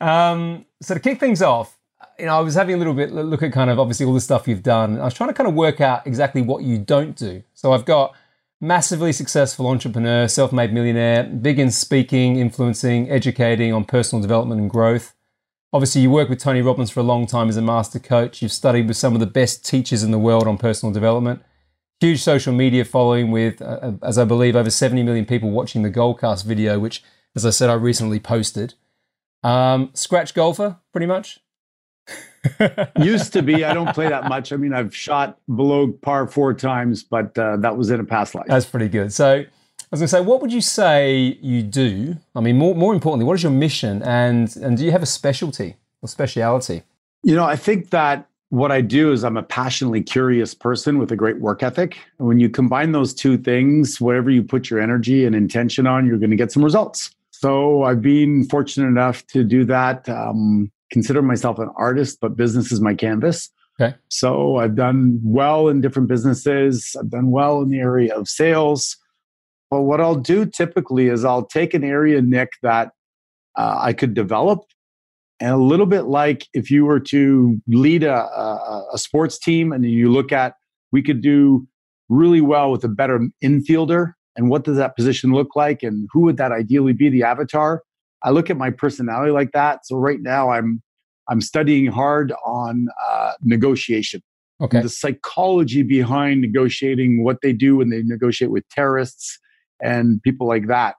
Um, 0.00 0.64
so 0.82 0.94
to 0.94 1.00
kick 1.00 1.20
things 1.20 1.42
off, 1.42 1.78
you 2.18 2.26
know, 2.26 2.36
I 2.36 2.40
was 2.40 2.56
having 2.56 2.74
a 2.74 2.78
little 2.78 2.94
bit 2.94 3.12
look 3.12 3.44
at 3.44 3.52
kind 3.52 3.70
of 3.70 3.78
obviously 3.78 4.04
all 4.04 4.14
the 4.14 4.20
stuff 4.20 4.48
you've 4.48 4.64
done. 4.64 4.98
I 4.98 5.04
was 5.04 5.14
trying 5.14 5.30
to 5.30 5.34
kind 5.34 5.48
of 5.48 5.54
work 5.54 5.80
out 5.80 6.04
exactly 6.08 6.42
what 6.42 6.64
you 6.64 6.76
don't 6.76 7.14
do. 7.14 7.44
So 7.54 7.72
I've 7.72 7.84
got 7.84 8.16
massively 8.66 9.12
successful 9.12 9.68
entrepreneur, 9.68 10.26
self 10.28 10.52
made 10.52 10.72
millionaire, 10.72 11.24
big 11.24 11.58
in 11.58 11.70
speaking, 11.70 12.36
influencing, 12.36 13.10
educating 13.10 13.72
on 13.72 13.84
personal 13.84 14.20
development 14.20 14.60
and 14.60 14.70
growth. 14.70 15.14
Obviously, 15.72 16.00
you 16.00 16.10
work 16.10 16.28
with 16.28 16.38
Tony 16.38 16.62
Robbins 16.62 16.90
for 16.90 17.00
a 17.00 17.04
long 17.04 17.26
time 17.26 17.48
as 17.48 17.56
a 17.56 17.62
master 17.62 17.98
coach. 17.98 18.42
You've 18.42 18.52
studied 18.52 18.88
with 18.88 18.96
some 18.96 19.14
of 19.14 19.20
the 19.20 19.26
best 19.26 19.64
teachers 19.64 20.02
in 20.02 20.10
the 20.10 20.18
world 20.18 20.46
on 20.46 20.58
personal 20.58 20.92
development. 20.92 21.42
Huge 22.00 22.22
social 22.22 22.52
media 22.52 22.84
following 22.84 23.30
with, 23.30 23.62
uh, 23.62 23.78
uh 23.82 23.92
as 24.02 24.18
I 24.18 24.24
believe, 24.24 24.56
over 24.56 24.70
70 24.70 25.02
million 25.02 25.26
people 25.26 25.50
watching 25.50 25.82
the 25.82 25.90
Goalcast 25.90 26.44
video, 26.44 26.78
which, 26.78 27.02
as 27.34 27.46
I 27.46 27.50
said, 27.50 27.70
I 27.70 27.74
recently 27.74 28.20
posted. 28.20 28.74
Um, 29.42 29.90
scratch 29.94 30.34
golfer, 30.34 30.76
pretty 30.92 31.06
much. 31.06 31.40
Used 33.00 33.32
to 33.32 33.42
be. 33.42 33.64
I 33.64 33.74
don't 33.74 33.92
play 33.94 34.08
that 34.08 34.28
much. 34.28 34.52
I 34.52 34.56
mean, 34.56 34.72
I've 34.72 34.94
shot 34.94 35.38
below 35.54 35.92
par 35.92 36.26
four 36.26 36.54
times, 36.54 37.02
but 37.02 37.36
uh, 37.38 37.56
that 37.58 37.76
was 37.76 37.90
in 37.90 38.00
a 38.00 38.04
past 38.04 38.34
life. 38.34 38.46
That's 38.48 38.66
pretty 38.66 38.88
good. 38.88 39.12
So 39.12 39.26
I 39.26 39.46
was 39.90 40.00
going 40.00 40.06
to 40.06 40.08
say, 40.08 40.20
what 40.20 40.40
would 40.42 40.52
you 40.52 40.60
say 40.60 41.38
you 41.40 41.62
do? 41.62 42.16
I 42.34 42.40
mean, 42.40 42.56
more 42.58 42.74
more 42.74 42.94
importantly, 42.94 43.24
what 43.24 43.34
is 43.34 43.42
your 43.42 43.52
mission, 43.52 44.02
and 44.02 44.54
and 44.56 44.76
do 44.76 44.84
you 44.84 44.90
have 44.90 45.02
a 45.02 45.06
specialty 45.06 45.76
or 46.02 46.08
speciality? 46.08 46.82
You 47.22 47.34
know, 47.34 47.44
I 47.44 47.56
think 47.56 47.90
that 47.90 48.28
what 48.50 48.70
I 48.70 48.80
do 48.80 49.12
is 49.12 49.24
I'm 49.24 49.36
a 49.36 49.42
passionately 49.42 50.02
curious 50.02 50.54
person 50.54 50.98
with 50.98 51.10
a 51.10 51.16
great 51.16 51.40
work 51.40 51.62
ethic. 51.62 51.98
And 52.18 52.28
when 52.28 52.38
you 52.38 52.48
combine 52.48 52.92
those 52.92 53.12
two 53.12 53.36
things, 53.36 54.00
whatever 54.00 54.30
you 54.30 54.42
put 54.42 54.70
your 54.70 54.80
energy 54.80 55.24
and 55.24 55.34
intention 55.34 55.86
on, 55.86 56.06
you're 56.06 56.18
going 56.18 56.30
to 56.30 56.36
get 56.36 56.52
some 56.52 56.64
results. 56.64 57.10
So 57.32 57.82
I've 57.82 58.00
been 58.00 58.44
fortunate 58.48 58.86
enough 58.86 59.26
to 59.28 59.44
do 59.44 59.64
that. 59.64 60.08
Um, 60.08 60.70
consider 60.90 61.22
myself 61.22 61.58
an 61.58 61.70
artist, 61.76 62.18
but 62.20 62.36
business 62.36 62.72
is 62.72 62.80
my 62.80 62.94
canvas. 62.94 63.50
Okay. 63.80 63.94
So 64.08 64.56
I've 64.56 64.74
done 64.74 65.20
well 65.22 65.68
in 65.68 65.80
different 65.80 66.08
businesses. 66.08 66.96
I've 66.98 67.10
done 67.10 67.30
well 67.30 67.60
in 67.60 67.68
the 67.68 67.78
area 67.78 68.14
of 68.14 68.28
sales. 68.28 68.96
But 69.70 69.82
what 69.82 70.00
I'll 70.00 70.16
do 70.16 70.46
typically 70.46 71.08
is 71.08 71.24
I'll 71.24 71.44
take 71.44 71.74
an 71.74 71.84
area, 71.84 72.22
Nick, 72.22 72.50
that 72.62 72.92
uh, 73.56 73.78
I 73.80 73.92
could 73.92 74.14
develop. 74.14 74.60
And 75.40 75.50
a 75.50 75.58
little 75.58 75.86
bit 75.86 76.02
like 76.02 76.46
if 76.54 76.70
you 76.70 76.86
were 76.86 77.00
to 77.00 77.60
lead 77.68 78.02
a, 78.02 78.14
a, 78.14 78.86
a 78.94 78.98
sports 78.98 79.38
team 79.38 79.72
and 79.72 79.84
you 79.84 80.10
look 80.10 80.32
at, 80.32 80.54
we 80.92 81.02
could 81.02 81.20
do 81.20 81.66
really 82.08 82.40
well 82.40 82.70
with 82.70 82.84
a 82.84 82.88
better 82.88 83.28
infielder. 83.44 84.12
And 84.36 84.48
what 84.48 84.64
does 84.64 84.76
that 84.76 84.96
position 84.96 85.32
look 85.32 85.56
like? 85.56 85.82
And 85.82 86.08
who 86.12 86.20
would 86.20 86.36
that 86.38 86.52
ideally 86.52 86.92
be, 86.92 87.10
the 87.10 87.24
avatar? 87.24 87.82
I 88.22 88.30
look 88.30 88.50
at 88.50 88.56
my 88.56 88.70
personality 88.70 89.32
like 89.32 89.52
that. 89.52 89.86
So 89.86 89.96
right 89.96 90.20
now 90.20 90.50
I'm 90.50 90.82
I'm 91.28 91.40
studying 91.40 91.86
hard 91.86 92.32
on 92.44 92.86
uh, 93.04 93.32
negotiation. 93.42 94.22
Okay. 94.60 94.80
The 94.80 94.88
psychology 94.88 95.82
behind 95.82 96.40
negotiating, 96.40 97.24
what 97.24 97.38
they 97.42 97.52
do 97.52 97.76
when 97.76 97.90
they 97.90 98.02
negotiate 98.02 98.50
with 98.50 98.66
terrorists 98.70 99.38
and 99.82 100.22
people 100.22 100.46
like 100.46 100.68
that. 100.68 100.94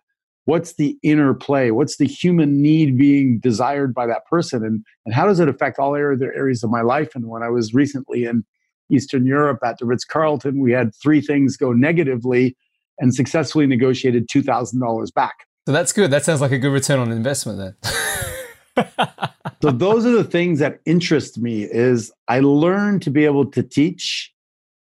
What's 0.46 0.76
the 0.76 0.98
inner 1.02 1.34
play? 1.34 1.72
What's 1.72 1.98
the 1.98 2.06
human 2.06 2.62
need 2.62 2.98
being 2.98 3.40
desired 3.40 3.94
by 3.94 4.06
that 4.08 4.26
person? 4.30 4.64
And, 4.64 4.84
and 5.06 5.16
how 5.16 5.26
does 5.26 5.40
it 5.40 5.50
affect 5.50 5.80
all 5.80 5.96
other 5.96 6.34
areas 6.34 6.64
of 6.64 6.70
my 6.70 6.82
life? 6.82 7.16
And 7.16 7.28
when 7.28 7.44
I 7.44 7.50
was 7.50 7.74
recently 7.74 8.26
in 8.26 8.46
Eastern 8.90 9.26
Europe 9.26 9.60
at 9.66 9.78
the 9.80 9.86
Ritz 9.86 10.06
Carlton, 10.06 10.62
we 10.62 10.72
had 10.72 10.92
three 10.96 11.20
things 11.20 11.58
go 11.58 11.74
negatively 11.74 12.56
and 13.00 13.14
successfully 13.14 13.68
negotiated 13.68 14.30
$2,000 14.30 15.14
back. 15.14 15.36
So 15.68 15.74
that's 15.74 15.92
good. 15.92 16.12
That 16.12 16.24
sounds 16.24 16.40
like 16.40 16.54
a 16.54 16.58
good 16.58 16.72
return 16.72 16.98
on 16.98 17.12
investment 17.12 17.76
then. 17.84 18.88
so 19.62 19.70
those 19.70 20.06
are 20.06 20.12
the 20.12 20.24
things 20.24 20.60
that 20.60 20.80
interest 20.86 21.38
me 21.38 21.64
is 21.64 22.10
I 22.30 22.40
learn 22.40 23.02
to 23.02 23.10
be 23.10 23.26
able 23.26 23.46
to 23.52 23.62
teach 23.62 24.34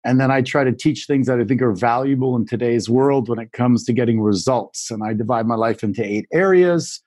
and 0.03 0.21
then 0.21 0.29
I 0.29 0.43
try 0.43 0.63
to 0.63 0.71
teach 0.71 1.07
things 1.07 1.25
that 1.25 1.39
I 1.39 1.43
think 1.43 1.63
are 1.63 1.73
valuable 1.73 2.35
in 2.35 2.45
today's 2.45 2.87
world 2.87 3.29
when 3.29 3.39
it 3.39 3.51
comes 3.51 3.83
to 3.85 3.93
getting 3.93 4.21
results. 4.21 4.91
And 4.91 5.01
I 5.03 5.13
divide 5.13 5.47
my 5.47 5.55
life 5.55 5.83
into 5.83 6.05
eight 6.05 6.27
areas. 6.31 7.01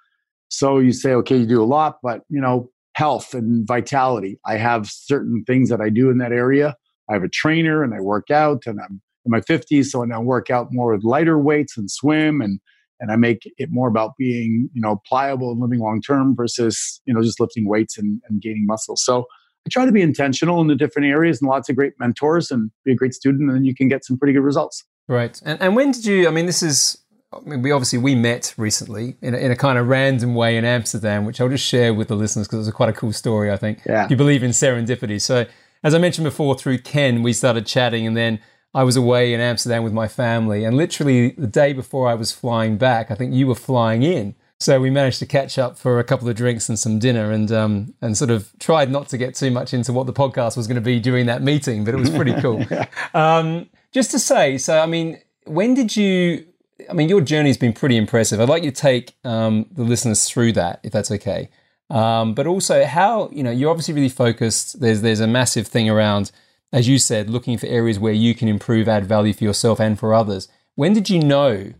So 0.48 0.80
you 0.80 0.90
say, 0.90 1.12
okay, 1.12 1.36
you 1.36 1.46
do 1.46 1.62
a 1.62 1.64
lot, 1.64 1.98
but 2.02 2.22
you 2.28 2.40
know, 2.40 2.72
health 2.94 3.32
and 3.32 3.64
vitality. 3.64 4.40
I 4.44 4.56
have 4.56 4.88
certain 4.88 5.44
things 5.46 5.68
that 5.68 5.80
I 5.80 5.88
do 5.88 6.10
in 6.10 6.18
that 6.18 6.32
area. 6.32 6.74
I 7.08 7.12
have 7.12 7.22
a 7.22 7.28
trainer 7.28 7.84
and 7.84 7.94
I 7.94 8.00
work 8.00 8.28
out 8.28 8.66
and 8.66 8.80
I'm 8.80 9.00
in 9.24 9.30
my 9.30 9.40
50s, 9.40 9.84
so 9.84 10.02
I 10.02 10.06
now 10.06 10.20
work 10.20 10.50
out 10.50 10.72
more 10.72 10.92
with 10.94 11.04
lighter 11.04 11.38
weights 11.38 11.76
and 11.76 11.88
swim 11.88 12.40
and 12.40 12.58
and 13.00 13.12
I 13.12 13.16
make 13.16 13.50
it 13.58 13.70
more 13.70 13.88
about 13.88 14.12
being, 14.18 14.68
you 14.72 14.80
know, 14.80 15.00
pliable 15.06 15.52
and 15.52 15.60
living 15.60 15.80
long 15.80 16.00
term 16.00 16.34
versus, 16.34 17.00
you 17.04 17.14
know, 17.14 17.22
just 17.22 17.40
lifting 17.40 17.68
weights 17.68 17.98
and, 17.98 18.20
and 18.28 18.40
gaining 18.40 18.66
muscle. 18.66 18.96
So 18.96 19.26
I 19.66 19.70
try 19.70 19.84
to 19.84 19.92
be 19.92 20.02
intentional 20.02 20.60
in 20.60 20.66
the 20.66 20.74
different 20.74 21.08
areas 21.08 21.40
and 21.40 21.48
lots 21.48 21.68
of 21.68 21.76
great 21.76 21.92
mentors 21.98 22.50
and 22.50 22.70
be 22.84 22.92
a 22.92 22.94
great 22.94 23.14
student, 23.14 23.48
and 23.48 23.56
then 23.56 23.64
you 23.64 23.74
can 23.74 23.88
get 23.88 24.04
some 24.04 24.18
pretty 24.18 24.32
good 24.32 24.42
results. 24.42 24.84
Right. 25.06 25.40
And, 25.44 25.60
and 25.60 25.76
when 25.76 25.90
did 25.92 26.04
you, 26.04 26.28
I 26.28 26.30
mean, 26.30 26.46
this 26.46 26.62
is, 26.62 26.98
I 27.32 27.40
mean, 27.40 27.62
we 27.62 27.70
obviously 27.70 27.98
we 27.98 28.14
met 28.14 28.54
recently 28.56 29.16
in 29.20 29.34
a, 29.34 29.38
in 29.38 29.50
a 29.50 29.56
kind 29.56 29.78
of 29.78 29.88
random 29.88 30.34
way 30.34 30.56
in 30.56 30.64
Amsterdam, 30.64 31.24
which 31.24 31.40
I'll 31.40 31.48
just 31.48 31.64
share 31.64 31.92
with 31.92 32.08
the 32.08 32.14
listeners 32.14 32.46
because 32.46 32.56
it 32.56 32.60
was 32.60 32.68
a 32.68 32.72
quite 32.72 32.88
a 32.88 32.92
cool 32.94 33.12
story, 33.12 33.50
I 33.50 33.56
think. 33.56 33.80
Yeah. 33.86 34.06
You 34.08 34.16
believe 34.16 34.42
in 34.42 34.52
serendipity. 34.52 35.20
So, 35.20 35.46
as 35.84 35.94
I 35.94 35.98
mentioned 35.98 36.24
before, 36.24 36.56
through 36.56 36.78
Ken, 36.78 37.22
we 37.22 37.32
started 37.32 37.64
chatting, 37.64 38.06
and 38.06 38.16
then 38.16 38.40
I 38.74 38.82
was 38.82 38.96
away 38.96 39.32
in 39.32 39.40
Amsterdam 39.40 39.82
with 39.82 39.92
my 39.92 40.08
family, 40.08 40.64
and 40.64 40.76
literally 40.76 41.30
the 41.30 41.46
day 41.46 41.72
before 41.72 42.08
I 42.08 42.14
was 42.14 42.32
flying 42.32 42.76
back, 42.76 43.10
I 43.10 43.14
think 43.14 43.34
you 43.34 43.46
were 43.46 43.54
flying 43.54 44.02
in. 44.02 44.34
So 44.60 44.80
we 44.80 44.90
managed 44.90 45.20
to 45.20 45.26
catch 45.26 45.56
up 45.56 45.78
for 45.78 46.00
a 46.00 46.04
couple 46.04 46.28
of 46.28 46.34
drinks 46.34 46.68
and 46.68 46.78
some 46.78 46.98
dinner, 46.98 47.30
and 47.30 47.50
um, 47.52 47.94
and 48.02 48.16
sort 48.16 48.30
of 48.30 48.52
tried 48.58 48.90
not 48.90 49.08
to 49.08 49.18
get 49.18 49.34
too 49.34 49.50
much 49.50 49.72
into 49.72 49.92
what 49.92 50.06
the 50.06 50.12
podcast 50.12 50.56
was 50.56 50.66
going 50.66 50.74
to 50.74 50.80
be 50.80 50.98
during 51.00 51.26
that 51.26 51.42
meeting, 51.42 51.84
but 51.84 51.94
it 51.94 51.96
was 51.96 52.10
pretty 52.10 52.34
cool. 52.40 52.64
um, 53.14 53.68
just 53.92 54.10
to 54.10 54.18
say, 54.18 54.58
so 54.58 54.80
I 54.80 54.86
mean, 54.86 55.20
when 55.44 55.74
did 55.74 55.96
you? 55.96 56.44
I 56.90 56.92
mean, 56.92 57.08
your 57.08 57.20
journey's 57.20 57.56
been 57.56 57.72
pretty 57.72 57.96
impressive. 57.96 58.40
I'd 58.40 58.48
like 58.48 58.64
you 58.64 58.70
to 58.70 58.80
take 58.80 59.14
um, 59.24 59.66
the 59.72 59.82
listeners 59.82 60.28
through 60.28 60.52
that, 60.52 60.80
if 60.82 60.92
that's 60.92 61.10
okay. 61.10 61.48
Um, 61.90 62.34
but 62.34 62.46
also, 62.46 62.84
how 62.84 63.30
you 63.32 63.42
know 63.42 63.50
you're 63.50 63.70
obviously 63.70 63.94
really 63.94 64.08
focused. 64.08 64.80
There's 64.80 65.00
there's 65.00 65.20
a 65.20 65.26
massive 65.26 65.68
thing 65.68 65.88
around 65.88 66.32
as 66.72 66.88
you 66.88 66.98
said, 66.98 67.30
looking 67.30 67.56
for 67.56 67.66
areas 67.66 67.98
where 67.98 68.12
you 68.12 68.34
can 68.34 68.48
improve, 68.48 68.88
add 68.88 69.06
value 69.06 69.32
for 69.32 69.44
yourself 69.44 69.80
and 69.80 69.98
for 69.98 70.14
others. 70.14 70.48
When 70.74 70.92
did 70.92 71.08
you 71.08 71.20
know 71.20 71.72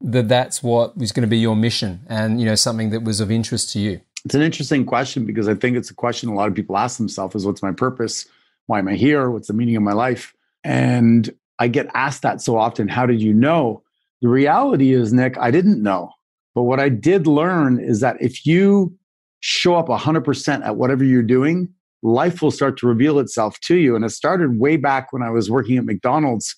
that 0.00 0.28
that's 0.28 0.62
what 0.62 0.96
was 0.96 1.12
going 1.12 1.22
to 1.22 1.28
be 1.28 1.38
your 1.38 1.56
mission 1.56 2.00
and 2.08 2.40
you 2.40 2.46
know 2.46 2.54
something 2.54 2.90
that 2.90 3.02
was 3.02 3.20
of 3.20 3.30
interest 3.30 3.70
to 3.72 3.78
you? 3.78 4.00
It's 4.24 4.34
an 4.34 4.42
interesting 4.42 4.84
question 4.84 5.24
because 5.24 5.48
I 5.48 5.54
think 5.54 5.76
it's 5.76 5.90
a 5.90 5.94
question 5.94 6.28
a 6.28 6.34
lot 6.34 6.48
of 6.48 6.54
people 6.54 6.76
ask 6.76 6.98
themselves 6.98 7.34
is 7.34 7.46
what's 7.46 7.62
my 7.62 7.72
purpose? 7.72 8.26
Why 8.66 8.78
am 8.78 8.88
I 8.88 8.94
here? 8.94 9.30
What's 9.30 9.48
the 9.48 9.54
meaning 9.54 9.76
of 9.76 9.82
my 9.82 9.92
life? 9.92 10.34
And 10.64 11.30
I 11.58 11.68
get 11.68 11.88
asked 11.94 12.22
that 12.22 12.40
so 12.40 12.56
often, 12.56 12.88
how 12.88 13.06
did 13.06 13.20
you 13.20 13.32
know? 13.34 13.82
The 14.22 14.28
reality 14.28 14.92
is, 14.92 15.12
Nick, 15.12 15.38
I 15.38 15.50
didn't 15.50 15.82
know. 15.82 16.12
But 16.54 16.62
what 16.62 16.80
I 16.80 16.88
did 16.88 17.26
learn 17.26 17.78
is 17.78 18.00
that 18.00 18.16
if 18.20 18.46
you 18.46 18.94
show 19.40 19.76
up 19.76 19.88
100% 19.88 20.64
at 20.64 20.76
whatever 20.76 21.04
you're 21.04 21.22
doing, 21.22 21.72
life 22.02 22.42
will 22.42 22.50
start 22.50 22.78
to 22.78 22.86
reveal 22.86 23.18
itself 23.18 23.58
to 23.60 23.76
you. 23.76 23.94
And 23.94 24.04
it 24.04 24.10
started 24.10 24.58
way 24.58 24.76
back 24.76 25.12
when 25.12 25.22
I 25.22 25.30
was 25.30 25.50
working 25.50 25.76
at 25.76 25.84
McDonald's. 25.84 26.56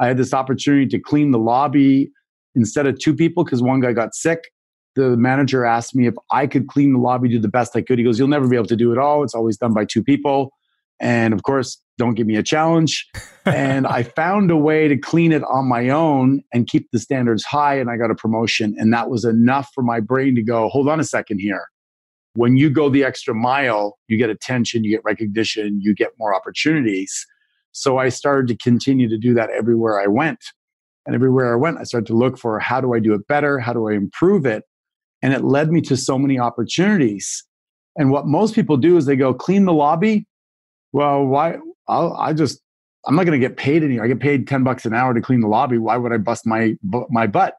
I 0.00 0.06
had 0.06 0.16
this 0.16 0.34
opportunity 0.34 0.86
to 0.88 0.98
clean 0.98 1.30
the 1.30 1.38
lobby 1.38 2.10
instead 2.54 2.86
of 2.86 2.98
two 2.98 3.14
people 3.14 3.44
because 3.44 3.62
one 3.62 3.80
guy 3.80 3.92
got 3.92 4.14
sick. 4.14 4.50
The 4.96 5.16
manager 5.16 5.64
asked 5.64 5.94
me 5.94 6.06
if 6.06 6.14
I 6.30 6.46
could 6.46 6.68
clean 6.68 6.92
the 6.92 7.00
lobby, 7.00 7.28
do 7.28 7.40
the 7.40 7.48
best 7.48 7.74
I 7.74 7.82
could. 7.82 7.98
He 7.98 8.04
goes, 8.04 8.18
You'll 8.18 8.28
never 8.28 8.46
be 8.46 8.56
able 8.56 8.66
to 8.66 8.76
do 8.76 8.92
it 8.92 8.98
all. 8.98 9.24
It's 9.24 9.34
always 9.34 9.56
done 9.56 9.74
by 9.74 9.84
two 9.84 10.04
people. 10.04 10.52
And 11.00 11.34
of 11.34 11.42
course, 11.42 11.82
don't 11.98 12.14
give 12.14 12.28
me 12.28 12.36
a 12.36 12.42
challenge. 12.42 13.08
and 13.44 13.86
I 13.86 14.04
found 14.04 14.52
a 14.52 14.56
way 14.56 14.86
to 14.86 14.96
clean 14.96 15.32
it 15.32 15.42
on 15.44 15.66
my 15.66 15.88
own 15.88 16.42
and 16.52 16.68
keep 16.68 16.88
the 16.92 17.00
standards 17.00 17.44
high. 17.44 17.78
And 17.78 17.90
I 17.90 17.96
got 17.96 18.12
a 18.12 18.14
promotion. 18.14 18.76
And 18.78 18.92
that 18.92 19.10
was 19.10 19.24
enough 19.24 19.70
for 19.74 19.82
my 19.82 19.98
brain 19.98 20.36
to 20.36 20.42
go, 20.42 20.68
hold 20.68 20.88
on 20.88 21.00
a 21.00 21.04
second 21.04 21.40
here. 21.40 21.66
When 22.34 22.56
you 22.56 22.68
go 22.68 22.88
the 22.88 23.04
extra 23.04 23.34
mile, 23.34 23.96
you 24.08 24.16
get 24.16 24.30
attention, 24.30 24.84
you 24.84 24.90
get 24.90 25.04
recognition, 25.04 25.80
you 25.80 25.94
get 25.94 26.10
more 26.18 26.34
opportunities. 26.34 27.26
So 27.72 27.98
I 27.98 28.08
started 28.08 28.48
to 28.48 28.56
continue 28.56 29.08
to 29.08 29.18
do 29.18 29.34
that 29.34 29.50
everywhere 29.50 30.00
I 30.00 30.06
went. 30.06 30.38
And 31.06 31.14
everywhere 31.14 31.52
I 31.52 31.56
went, 31.56 31.78
I 31.78 31.84
started 31.84 32.06
to 32.06 32.14
look 32.14 32.38
for 32.38 32.58
how 32.58 32.80
do 32.80 32.94
I 32.94 32.98
do 32.98 33.14
it 33.14 33.26
better? 33.28 33.58
How 33.58 33.72
do 33.72 33.88
I 33.88 33.92
improve 33.92 34.46
it? 34.46 34.64
And 35.22 35.32
it 35.32 35.44
led 35.44 35.70
me 35.70 35.80
to 35.82 35.96
so 35.96 36.18
many 36.18 36.38
opportunities. 36.38 37.44
And 37.96 38.10
what 38.10 38.26
most 38.26 38.54
people 38.54 38.76
do 38.76 38.96
is 38.96 39.06
they 39.06 39.16
go 39.16 39.34
clean 39.34 39.64
the 39.64 39.72
lobby. 39.72 40.26
Well, 40.92 41.24
why? 41.24 41.58
I'll, 41.88 42.14
I 42.14 42.32
just, 42.32 42.60
I'm 43.06 43.16
not 43.16 43.26
going 43.26 43.38
to 43.38 43.46
get 43.48 43.56
paid 43.56 43.82
any. 43.82 44.00
I 44.00 44.06
get 44.06 44.20
paid 44.20 44.46
10 44.48 44.64
bucks 44.64 44.86
an 44.86 44.94
hour 44.94 45.12
to 45.12 45.20
clean 45.20 45.40
the 45.40 45.48
lobby. 45.48 45.78
Why 45.78 45.96
would 45.96 46.12
I 46.12 46.16
bust 46.16 46.46
my, 46.46 46.74
my 47.10 47.26
butt? 47.26 47.54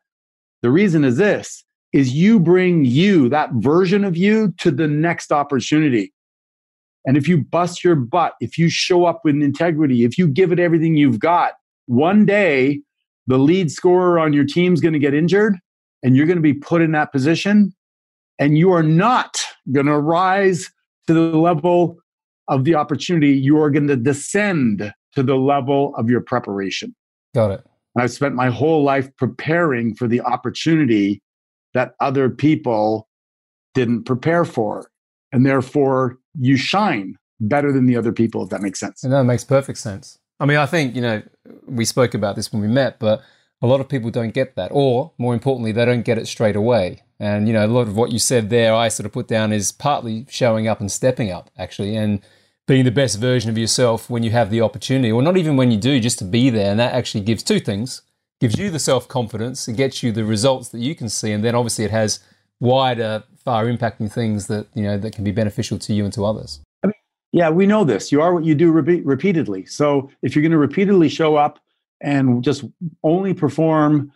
The 0.61 0.71
reason 0.71 1.03
is 1.03 1.17
this 1.17 1.64
is 1.95 2.11
you 2.11 2.41
bring 2.41 2.83
you, 2.83 3.29
that 3.29 3.49
version 3.53 4.03
of 4.03 4.17
you, 4.17 4.53
to 4.57 4.69
the 4.69 4.85
next 4.85 5.31
opportunity. 5.31 6.11
And 7.05 7.15
if 7.15 7.25
you 7.25 7.37
bust 7.37 7.85
your 7.85 7.95
butt, 7.95 8.33
if 8.41 8.57
you 8.57 8.67
show 8.67 9.05
up 9.05 9.21
with 9.23 9.35
integrity, 9.35 10.03
if 10.03 10.17
you 10.17 10.27
give 10.27 10.51
it 10.51 10.59
everything 10.59 10.97
you've 10.97 11.19
got, 11.19 11.53
one 11.85 12.25
day 12.25 12.81
the 13.27 13.37
lead 13.37 13.71
scorer 13.71 14.19
on 14.19 14.33
your 14.33 14.43
team's 14.43 14.81
going 14.81 14.91
to 14.91 14.99
get 14.99 15.13
injured 15.13 15.57
and 16.03 16.17
you're 16.17 16.25
going 16.25 16.37
to 16.37 16.41
be 16.41 16.53
put 16.53 16.81
in 16.81 16.91
that 16.91 17.13
position 17.13 17.73
and 18.39 18.57
you 18.57 18.73
are 18.73 18.83
not 18.83 19.45
going 19.71 19.85
to 19.85 19.97
rise 19.97 20.69
to 21.07 21.13
the 21.13 21.37
level 21.37 21.97
of 22.49 22.65
the 22.65 22.75
opportunity. 22.75 23.31
You 23.31 23.57
are 23.61 23.69
going 23.69 23.87
to 23.87 23.95
descend 23.95 24.91
to 25.13 25.23
the 25.23 25.35
level 25.35 25.95
of 25.95 26.09
your 26.09 26.19
preparation. 26.19 26.93
Got 27.33 27.51
it. 27.51 27.63
And 27.95 28.03
I've 28.03 28.11
spent 28.11 28.35
my 28.35 28.49
whole 28.49 28.83
life 28.83 29.09
preparing 29.15 29.95
for 29.95 30.09
the 30.09 30.19
opportunity 30.19 31.21
that 31.75 31.93
other 31.99 32.29
people 32.29 33.07
didn't 33.75 34.05
prepare 34.05 34.45
for. 34.45 34.89
And 35.31 35.45
therefore, 35.45 36.17
you 36.39 36.57
shine 36.57 37.17
better 37.39 37.71
than 37.71 37.85
the 37.85 37.97
other 37.97 38.13
people, 38.13 38.43
if 38.43 38.49
that 38.49 38.61
makes 38.61 38.79
sense. 38.79 39.03
And 39.03 39.13
that 39.13 39.25
makes 39.25 39.43
perfect 39.43 39.77
sense. 39.77 40.17
I 40.39 40.45
mean, 40.45 40.57
I 40.57 40.65
think, 40.65 40.95
you 40.95 41.01
know, 41.01 41.21
we 41.67 41.85
spoke 41.85 42.13
about 42.13 42.35
this 42.35 42.51
when 42.51 42.61
we 42.61 42.67
met, 42.69 42.97
but 42.97 43.21
a 43.61 43.67
lot 43.67 43.81
of 43.81 43.89
people 43.89 44.09
don't 44.09 44.33
get 44.33 44.55
that. 44.55 44.69
Or 44.73 45.11
more 45.17 45.33
importantly, 45.33 45.73
they 45.73 45.85
don't 45.85 46.03
get 46.03 46.17
it 46.17 46.27
straight 46.27 46.55
away. 46.55 47.03
And, 47.19 47.47
you 47.47 47.53
know, 47.53 47.65
a 47.65 47.67
lot 47.67 47.87
of 47.87 47.95
what 47.95 48.11
you 48.11 48.19
said 48.19 48.49
there, 48.49 48.73
I 48.73 48.87
sort 48.87 49.05
of 49.05 49.11
put 49.11 49.27
down 49.27 49.51
is 49.51 49.71
partly 49.71 50.25
showing 50.29 50.67
up 50.67 50.79
and 50.79 50.91
stepping 50.91 51.29
up, 51.29 51.49
actually, 51.57 51.95
and 51.95 52.21
being 52.67 52.85
the 52.85 52.91
best 52.91 53.19
version 53.19 53.49
of 53.49 53.57
yourself 53.57 54.09
when 54.09 54.23
you 54.23 54.31
have 54.31 54.49
the 54.49 54.61
opportunity, 54.61 55.11
or 55.11 55.21
not 55.21 55.37
even 55.37 55.57
when 55.57 55.71
you 55.71 55.77
do, 55.77 55.99
just 55.99 56.19
to 56.19 56.25
be 56.25 56.49
there. 56.49 56.71
And 56.71 56.79
that 56.79 56.93
actually 56.93 57.23
gives 57.23 57.43
two 57.43 57.59
things 57.59 58.01
gives 58.47 58.59
you 58.59 58.69
the 58.69 58.79
self 58.79 59.07
confidence, 59.07 59.67
it 59.67 59.75
gets 59.75 60.03
you 60.03 60.11
the 60.11 60.23
results 60.23 60.69
that 60.69 60.79
you 60.79 60.93
can 60.93 61.09
see, 61.09 61.31
and 61.31 61.43
then 61.43 61.55
obviously 61.55 61.83
it 61.83 61.91
has 61.91 62.19
wider, 62.59 63.23
far 63.43 63.65
impacting 63.65 64.11
things 64.11 64.45
that 64.47 64.67
you 64.75 64.83
know 64.83 64.97
that 64.97 65.13
can 65.13 65.23
be 65.23 65.31
beneficial 65.31 65.79
to 65.79 65.93
you 65.93 66.03
and 66.03 66.13
to 66.13 66.23
others. 66.23 66.59
I 66.83 66.87
mean, 66.87 66.93
yeah, 67.31 67.49
we 67.49 67.65
know 67.65 67.83
this. 67.83 68.11
You 68.11 68.21
are 68.21 68.33
what 68.35 68.45
you 68.45 68.53
do 68.53 68.71
repeatedly. 68.71 69.65
So 69.65 70.11
if 70.21 70.35
you're 70.35 70.43
going 70.43 70.51
to 70.51 70.59
repeatedly 70.59 71.09
show 71.09 71.35
up 71.35 71.59
and 72.01 72.43
just 72.43 72.63
only 73.03 73.33
perform 73.33 74.11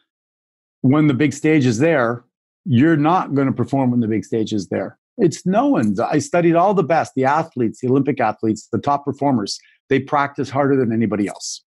when 0.82 1.08
the 1.08 1.16
big 1.16 1.34
stage 1.34 1.66
is 1.66 1.80
there, 1.80 2.24
you're 2.66 2.98
not 2.98 3.34
going 3.34 3.48
to 3.48 3.54
perform 3.54 3.90
when 3.92 4.00
the 4.00 4.08
big 4.08 4.24
stage 4.24 4.54
is 4.54 4.68
there. 4.70 5.00
It's 5.18 5.46
no 5.46 5.68
one's. 5.68 6.00
I 6.00 6.20
studied 6.20 6.56
all 6.56 6.74
the 6.76 6.84
best, 6.84 7.14
the 7.16 7.26
athletes, 7.26 7.82
the 7.82 7.90
Olympic 7.90 8.22
athletes, 8.22 8.68
the 8.72 8.78
top 8.78 9.06
performers. 9.06 9.60
They 9.90 10.00
practice 10.00 10.52
harder 10.52 10.78
than 10.78 10.94
anybody 10.94 11.28
else. 11.28 11.64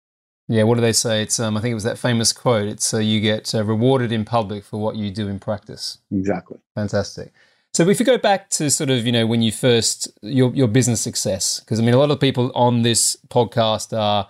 Yeah, 0.51 0.65
what 0.65 0.75
do 0.75 0.81
they 0.81 0.93
say? 0.93 1.23
It's 1.23 1.39
um, 1.39 1.57
I 1.57 1.61
think 1.61 1.71
it 1.71 1.75
was 1.75 1.85
that 1.85 1.97
famous 1.97 2.33
quote. 2.33 2.67
It's 2.67 2.93
uh, 2.93 2.99
you 2.99 3.21
get 3.21 3.55
uh, 3.55 3.63
rewarded 3.63 4.11
in 4.11 4.25
public 4.25 4.65
for 4.65 4.81
what 4.81 4.97
you 4.97 5.09
do 5.13 5.29
in 5.29 5.39
practice. 5.39 5.99
Exactly. 6.11 6.59
Fantastic. 6.75 7.33
So 7.73 7.89
if 7.89 8.01
we 8.01 8.05
go 8.05 8.19
back 8.19 8.51
to 8.51 8.69
sort 8.69 8.91
of 8.91 9.07
you 9.07 9.13
know 9.13 9.29
when 9.29 9.43
you 9.43 9.53
first 9.53 10.09
your 10.23 10.53
your 10.53 10.67
business 10.67 11.01
success, 11.01 11.61
because 11.61 11.79
I 11.79 11.85
mean 11.85 11.95
a 11.95 11.99
lot 11.99 12.11
of 12.11 12.19
people 12.19 12.51
on 12.57 12.83
this 12.83 13.17
podcast 13.29 13.97
are, 13.97 14.27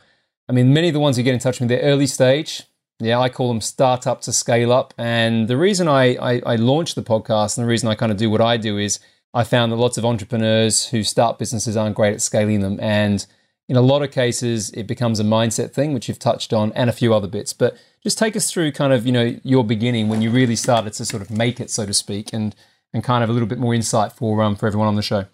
I 0.47 0.53
mean 0.53 0.75
many 0.75 0.89
of 0.89 0.93
the 0.93 1.01
ones 1.01 1.17
who 1.17 1.23
get 1.23 1.33
in 1.33 1.41
touch 1.41 1.59
with 1.59 1.71
me, 1.71 1.77
they're 1.77 1.91
early 1.91 2.07
stage. 2.07 2.65
Yeah, 2.99 3.19
I 3.19 3.31
call 3.31 3.49
them 3.49 3.63
startup 3.63 4.21
to 4.23 4.33
scale 4.33 4.75
up. 4.75 4.93
And 4.99 5.49
the 5.49 5.57
reason 5.57 5.89
I, 5.89 6.17
I, 6.17 6.43
I 6.45 6.57
launched 6.57 6.97
the 6.97 7.03
podcast 7.03 7.57
and 7.57 7.65
the 7.65 7.71
reason 7.71 7.89
I 7.89 7.95
kind 7.95 8.13
of 8.13 8.19
do 8.19 8.29
what 8.29 8.43
I 8.43 8.59
do 8.59 8.77
is 8.77 9.01
I 9.33 9.43
found 9.43 9.73
that 9.73 9.77
lots 9.77 9.97
of 9.97 10.05
entrepreneurs 10.05 10.89
who 10.89 11.03
start 11.03 11.39
businesses 11.39 11.79
aren't 11.79 11.97
great 11.97 12.13
at 12.13 12.21
scaling 12.21 12.61
them 12.61 12.79
and 12.79 13.25
in 13.71 13.77
a 13.77 13.81
lot 13.81 14.03
of 14.03 14.11
cases, 14.11 14.71
it 14.71 14.89
becomes 14.89 15.21
a 15.21 15.23
mindset 15.23 15.71
thing, 15.71 15.95
which 15.95 16.09
you've 16.09 16.19
touched 16.19 16.53
on, 16.53 16.73
and 16.73 16.91
a 16.91 16.93
few 16.93 17.15
other 17.15 17.29
bits. 17.29 17.53
But 17.53 17.77
just 18.03 18.19
take 18.19 18.35
us 18.35 18.51
through 18.51 18.73
kind 18.73 18.93
of, 18.93 19.07
you 19.07 19.13
know, 19.13 19.37
your 19.45 19.65
beginning 19.65 20.09
when 20.09 20.21
you 20.21 20.33
really 20.33 20.57
started 20.57 20.93
to 20.95 21.05
sort 21.05 21.23
of 21.23 21.31
make 21.31 21.61
it, 21.61 21.71
so 21.71 21.87
to 21.87 21.95
speak, 21.95 22.33
and 22.33 22.57
and 22.93 23.05
kind 23.05 23.23
of 23.23 23.31
a 23.31 23.33
little 23.33 23.47
bit 23.47 23.59
more 23.59 23.73
insight 23.73 24.11
for 24.13 24.43
um, 24.43 24.57
for 24.57 24.67
everyone 24.67 24.89
on 24.89 24.97
the 24.97 25.03
show. 25.03 25.25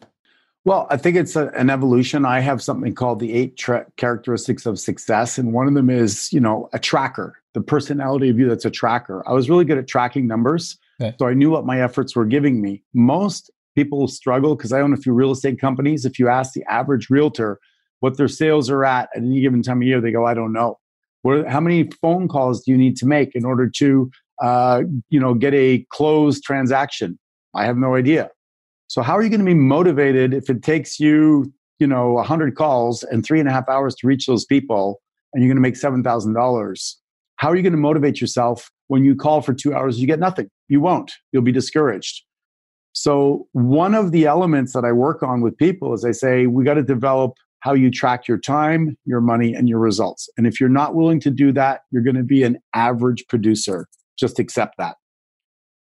Well, 0.66 0.86
I 0.90 0.98
think 0.98 1.16
it's 1.16 1.34
a, 1.34 1.46
an 1.52 1.70
evolution. 1.70 2.26
I 2.26 2.40
have 2.40 2.62
something 2.62 2.94
called 2.94 3.20
the 3.20 3.32
eight 3.32 3.56
tra- 3.56 3.86
characteristics 3.96 4.66
of 4.66 4.78
success, 4.78 5.38
and 5.38 5.54
one 5.54 5.66
of 5.66 5.72
them 5.72 5.88
is, 5.88 6.30
you 6.30 6.40
know, 6.40 6.68
a 6.74 6.78
tracker, 6.78 7.40
the 7.54 7.62
personality 7.62 8.28
of 8.28 8.38
you 8.38 8.50
that's 8.50 8.66
a 8.66 8.70
tracker. 8.70 9.26
I 9.26 9.32
was 9.32 9.48
really 9.48 9.64
good 9.64 9.78
at 9.78 9.88
tracking 9.88 10.26
numbers, 10.26 10.76
okay. 11.00 11.16
so 11.18 11.26
I 11.26 11.32
knew 11.32 11.48
what 11.50 11.64
my 11.64 11.80
efforts 11.80 12.14
were 12.14 12.26
giving 12.26 12.60
me. 12.60 12.82
Most 12.92 13.50
people 13.74 14.06
struggle 14.08 14.56
because 14.56 14.74
I 14.74 14.82
own 14.82 14.92
a 14.92 14.98
few 14.98 15.14
real 15.14 15.30
estate 15.30 15.58
companies. 15.58 16.04
If 16.04 16.18
you 16.18 16.28
ask 16.28 16.52
the 16.52 16.64
average 16.64 17.08
realtor 17.08 17.60
what 18.00 18.16
their 18.16 18.28
sales 18.28 18.70
are 18.70 18.84
at 18.84 19.08
at 19.14 19.22
any 19.22 19.40
given 19.40 19.62
time 19.62 19.78
of 19.78 19.86
year, 19.86 20.00
they 20.00 20.12
go, 20.12 20.26
I 20.26 20.34
don't 20.34 20.52
know. 20.52 20.78
What, 21.22 21.48
how 21.48 21.60
many 21.60 21.90
phone 22.00 22.28
calls 22.28 22.62
do 22.62 22.70
you 22.70 22.78
need 22.78 22.96
to 22.98 23.06
make 23.06 23.34
in 23.34 23.44
order 23.44 23.68
to, 23.76 24.10
uh, 24.42 24.82
you 25.08 25.18
know, 25.18 25.34
get 25.34 25.54
a 25.54 25.84
closed 25.90 26.44
transaction? 26.44 27.18
I 27.54 27.64
have 27.64 27.76
no 27.76 27.94
idea. 27.94 28.30
So 28.88 29.02
how 29.02 29.16
are 29.16 29.22
you 29.22 29.28
going 29.28 29.40
to 29.40 29.46
be 29.46 29.54
motivated 29.54 30.32
if 30.32 30.48
it 30.48 30.62
takes 30.62 31.00
you, 31.00 31.52
you 31.78 31.86
know, 31.86 32.12
100 32.12 32.54
calls 32.54 33.02
and 33.02 33.24
three 33.24 33.40
and 33.40 33.48
a 33.48 33.52
half 33.52 33.68
hours 33.68 33.94
to 33.96 34.06
reach 34.06 34.26
those 34.26 34.44
people, 34.44 35.00
and 35.32 35.42
you're 35.42 35.48
going 35.48 35.56
to 35.56 35.62
make 35.62 35.76
seven 35.76 36.02
thousand 36.04 36.34
dollars? 36.34 36.98
How 37.36 37.50
are 37.50 37.56
you 37.56 37.62
going 37.62 37.72
to 37.72 37.78
motivate 37.78 38.20
yourself 38.20 38.70
when 38.88 39.04
you 39.04 39.14
call 39.14 39.42
for 39.42 39.52
two 39.52 39.74
hours? 39.74 40.00
You 40.00 40.06
get 40.06 40.20
nothing. 40.20 40.48
You 40.68 40.80
won't. 40.80 41.12
You'll 41.32 41.42
be 41.42 41.52
discouraged. 41.52 42.22
So 42.92 43.46
one 43.52 43.94
of 43.94 44.12
the 44.12 44.24
elements 44.24 44.72
that 44.72 44.84
I 44.84 44.92
work 44.92 45.22
on 45.22 45.42
with 45.42 45.56
people 45.58 45.92
is 45.92 46.04
I 46.04 46.12
say 46.12 46.46
we 46.46 46.64
got 46.64 46.74
to 46.74 46.82
develop 46.82 47.34
how 47.66 47.74
you 47.74 47.90
track 47.90 48.28
your 48.28 48.38
time, 48.38 48.96
your 49.06 49.20
money, 49.20 49.52
and 49.52 49.68
your 49.68 49.80
results. 49.80 50.30
And 50.36 50.46
if 50.46 50.60
you're 50.60 50.68
not 50.68 50.94
willing 50.94 51.18
to 51.18 51.30
do 51.30 51.50
that, 51.50 51.80
you're 51.90 52.04
going 52.04 52.14
to 52.14 52.22
be 52.22 52.44
an 52.44 52.58
average 52.74 53.26
producer. 53.26 53.88
Just 54.16 54.38
accept 54.38 54.76
that. 54.78 54.94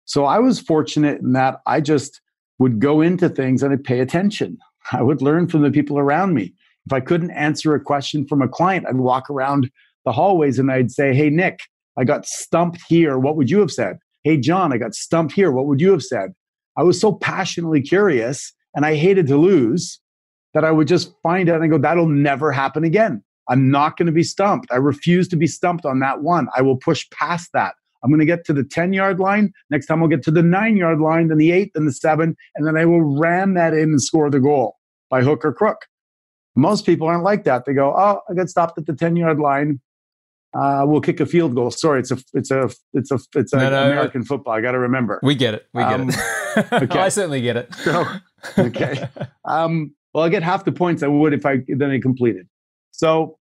So 0.06 0.24
I 0.24 0.38
was 0.38 0.58
fortunate 0.58 1.20
in 1.20 1.34
that 1.34 1.60
I 1.66 1.82
just 1.82 2.22
would 2.58 2.80
go 2.80 3.02
into 3.02 3.28
things 3.28 3.62
and 3.62 3.70
I'd 3.70 3.84
pay 3.84 4.00
attention. 4.00 4.56
I 4.92 5.02
would 5.02 5.20
learn 5.20 5.46
from 5.46 5.60
the 5.60 5.70
people 5.70 5.98
around 5.98 6.32
me. 6.32 6.54
If 6.86 6.92
I 6.94 7.00
couldn't 7.00 7.32
answer 7.32 7.74
a 7.74 7.80
question 7.80 8.26
from 8.26 8.40
a 8.40 8.48
client, 8.48 8.86
I'd 8.88 8.96
walk 8.96 9.28
around 9.28 9.70
the 10.06 10.12
hallways 10.12 10.58
and 10.58 10.72
I'd 10.72 10.90
say, 10.90 11.14
Hey, 11.14 11.28
Nick, 11.28 11.60
I 11.98 12.04
got 12.04 12.24
stumped 12.24 12.80
here. 12.88 13.18
What 13.18 13.36
would 13.36 13.50
you 13.50 13.60
have 13.60 13.70
said? 13.70 13.98
Hey, 14.22 14.38
John, 14.38 14.72
I 14.72 14.78
got 14.78 14.94
stumped 14.94 15.34
here. 15.34 15.50
What 15.50 15.66
would 15.66 15.82
you 15.82 15.90
have 15.90 16.02
said? 16.02 16.32
I 16.78 16.82
was 16.82 16.98
so 16.98 17.12
passionately 17.12 17.82
curious 17.82 18.54
and 18.74 18.86
I 18.86 18.94
hated 18.94 19.26
to 19.26 19.36
lose 19.36 20.00
that 20.54 20.64
I 20.64 20.70
would 20.70 20.88
just 20.88 21.12
find 21.22 21.48
out 21.48 21.60
and 21.60 21.70
go, 21.70 21.78
that'll 21.78 22.08
never 22.08 22.50
happen 22.52 22.84
again. 22.84 23.22
I'm 23.48 23.70
not 23.70 23.96
going 23.96 24.06
to 24.06 24.12
be 24.12 24.22
stumped. 24.22 24.72
I 24.72 24.76
refuse 24.76 25.28
to 25.28 25.36
be 25.36 25.46
stumped 25.46 25.84
on 25.84 25.98
that 26.00 26.22
one. 26.22 26.48
I 26.56 26.62
will 26.62 26.76
push 26.76 27.08
past 27.10 27.50
that. 27.52 27.74
I'm 28.02 28.10
going 28.10 28.20
to 28.20 28.26
get 28.26 28.44
to 28.46 28.52
the 28.52 28.64
10 28.64 28.92
yard 28.92 29.18
line. 29.18 29.52
Next 29.70 29.86
time 29.86 30.02
I'll 30.02 30.08
get 30.08 30.22
to 30.24 30.30
the 30.30 30.42
nine 30.42 30.76
yard 30.76 31.00
line, 31.00 31.28
then 31.28 31.38
the 31.38 31.52
eight, 31.52 31.72
then 31.74 31.86
the 31.86 31.92
seven, 31.92 32.36
and 32.54 32.66
then 32.66 32.76
I 32.76 32.84
will 32.84 33.18
ram 33.18 33.54
that 33.54 33.74
in 33.74 33.90
and 33.90 34.02
score 34.02 34.30
the 34.30 34.40
goal 34.40 34.76
by 35.10 35.22
hook 35.22 35.44
or 35.44 35.52
crook. 35.52 35.86
Most 36.54 36.86
people 36.86 37.08
aren't 37.08 37.24
like 37.24 37.44
that. 37.44 37.64
They 37.64 37.72
go, 37.72 37.94
oh, 37.96 38.20
I 38.28 38.34
got 38.34 38.48
stopped 38.48 38.78
at 38.78 38.86
the 38.86 38.94
10 38.94 39.16
yard 39.16 39.40
line. 39.40 39.80
Uh, 40.54 40.84
we'll 40.86 41.00
kick 41.00 41.18
a 41.18 41.26
field 41.26 41.54
goal. 41.54 41.70
Sorry, 41.72 41.98
it's 41.98 42.12
a 42.12 42.18
it's 42.32 42.52
a 42.52 42.70
it's 42.92 43.10
a 43.10 43.18
it's 43.34 43.52
a 43.52 43.56
no, 43.56 43.70
no, 43.70 43.90
American 43.90 44.20
no. 44.20 44.26
football. 44.26 44.54
I 44.54 44.60
got 44.60 44.70
to 44.70 44.78
remember. 44.78 45.18
We 45.20 45.34
get 45.34 45.54
it. 45.54 45.66
We 45.74 45.82
get 45.82 45.94
um, 45.94 46.10
it. 46.56 46.72
okay. 46.72 46.98
I 47.00 47.08
certainly 47.08 47.40
get 47.40 47.56
it. 47.56 47.74
So, 47.74 48.06
okay. 48.56 49.08
Um, 49.44 49.94
well, 50.14 50.24
I 50.24 50.28
get 50.28 50.42
half 50.42 50.64
the 50.64 50.72
points 50.72 51.02
I 51.02 51.08
would 51.08 51.34
if 51.34 51.44
I 51.44 51.62
then 51.68 51.90
I 51.90 51.98
completed. 51.98 52.46
So, 52.92 53.38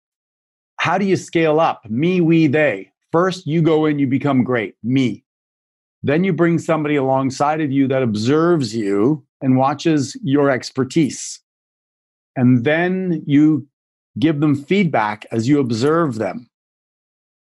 how 0.78 0.98
do 0.98 1.06
you 1.06 1.16
scale 1.16 1.60
up? 1.60 1.88
Me, 1.88 2.20
we, 2.20 2.48
they. 2.48 2.90
First, 3.12 3.46
you 3.46 3.62
go 3.62 3.86
in, 3.86 3.98
you 3.98 4.06
become 4.06 4.42
great. 4.42 4.74
Me. 4.82 5.24
Then 6.02 6.24
you 6.24 6.32
bring 6.32 6.58
somebody 6.58 6.96
alongside 6.96 7.60
of 7.60 7.72
you 7.72 7.88
that 7.88 8.02
observes 8.02 8.74
you 8.74 9.24
and 9.40 9.56
watches 9.56 10.16
your 10.22 10.50
expertise. 10.50 11.40
And 12.36 12.64
then 12.64 13.22
you 13.26 13.66
give 14.18 14.40
them 14.40 14.54
feedback 14.54 15.26
as 15.30 15.48
you 15.48 15.60
observe 15.60 16.16
them. 16.16 16.50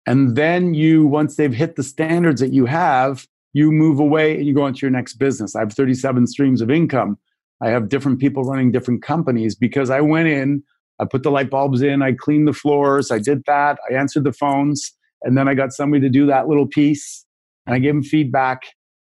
And 0.07 0.37
then 0.37 0.75
you, 0.75 1.07
once 1.07 1.37
they've 1.37 1.53
hit 1.53 1.77
the 1.77 1.83
standards 1.83 2.41
that 2.41 2.53
you 2.53 2.67
have, 2.67 3.27
you 3.53 3.73
move 3.73 3.99
away 3.99 4.37
and 4.37 4.47
you 4.47 4.55
go 4.55 4.67
into 4.67 4.81
your 4.83 4.91
next 4.91 5.15
business. 5.15 5.57
I 5.57 5.61
have 5.61 5.73
37 5.73 6.27
streams 6.27 6.61
of 6.61 6.71
income. 6.71 7.19
I 7.65 7.71
have 7.71 7.89
different 7.89 8.21
people 8.21 8.45
running 8.45 8.71
different 8.73 9.03
companies 9.03 9.55
because 9.55 9.89
I 9.89 10.03
went 10.03 10.29
in, 10.29 10.63
I 11.01 11.07
put 11.07 11.23
the 11.23 11.31
light 11.31 11.49
bulbs 11.49 11.81
in, 11.81 12.03
I 12.03 12.13
cleaned 12.13 12.47
the 12.47 12.53
floors, 12.53 13.11
I 13.11 13.19
did 13.19 13.43
that, 13.47 13.79
I 13.91 13.95
answered 13.95 14.25
the 14.25 14.35
phones, 14.35 14.93
and 15.23 15.39
then 15.39 15.49
I 15.49 15.55
got 15.55 15.73
somebody 15.73 16.03
to 16.03 16.11
do 16.11 16.27
that 16.27 16.47
little 16.47 16.67
piece 16.67 17.25
and 17.67 17.75
I 17.75 17.79
gave 17.79 17.95
them 17.95 18.03
feedback 18.03 18.65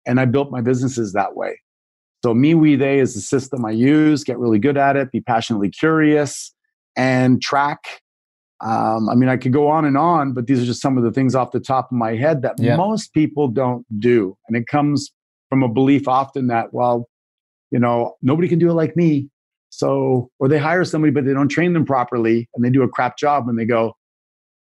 and 0.05 0.19
I 0.19 0.25
built 0.25 0.51
my 0.51 0.61
businesses 0.61 1.13
that 1.13 1.35
way. 1.35 1.59
So 2.23 2.35
me, 2.35 2.53
we, 2.53 2.75
they 2.75 2.99
is 2.99 3.15
the 3.15 3.21
system 3.21 3.65
I 3.65 3.71
use, 3.71 4.23
get 4.23 4.37
really 4.37 4.59
good 4.59 4.77
at 4.77 4.95
it, 4.95 5.11
be 5.11 5.19
passionately 5.19 5.71
curious 5.71 6.53
and 6.95 7.41
track. 7.41 7.79
Um, 8.63 9.09
I 9.09 9.15
mean, 9.15 9.29
I 9.29 9.37
could 9.37 9.51
go 9.51 9.67
on 9.67 9.83
and 9.83 9.97
on, 9.97 10.33
but 10.33 10.45
these 10.45 10.61
are 10.61 10.65
just 10.65 10.79
some 10.79 10.95
of 10.95 11.03
the 11.03 11.11
things 11.11 11.33
off 11.33 11.51
the 11.51 11.59
top 11.59 11.91
of 11.91 11.97
my 11.97 12.15
head 12.15 12.43
that 12.43 12.53
yeah. 12.59 12.75
most 12.75 13.13
people 13.13 13.47
don't 13.47 13.83
do. 13.99 14.37
And 14.47 14.55
it 14.55 14.67
comes 14.67 15.11
from 15.49 15.63
a 15.63 15.67
belief 15.67 16.07
often 16.07 16.47
that, 16.47 16.71
well, 16.71 17.09
you 17.73 17.79
know, 17.79 18.15
nobody 18.21 18.47
can 18.47 18.59
do 18.59 18.69
it 18.69 18.75
like 18.75 18.95
me. 18.95 19.27
So, 19.69 20.29
or 20.39 20.47
they 20.47 20.59
hire 20.59 20.85
somebody, 20.85 21.11
but 21.11 21.25
they 21.25 21.33
don't 21.33 21.49
train 21.49 21.73
them 21.73 21.83
properly 21.83 22.47
and 22.53 22.63
they 22.63 22.69
do 22.69 22.83
a 22.83 22.87
crap 22.87 23.17
job 23.17 23.49
and 23.49 23.57
they 23.57 23.65
go, 23.65 23.97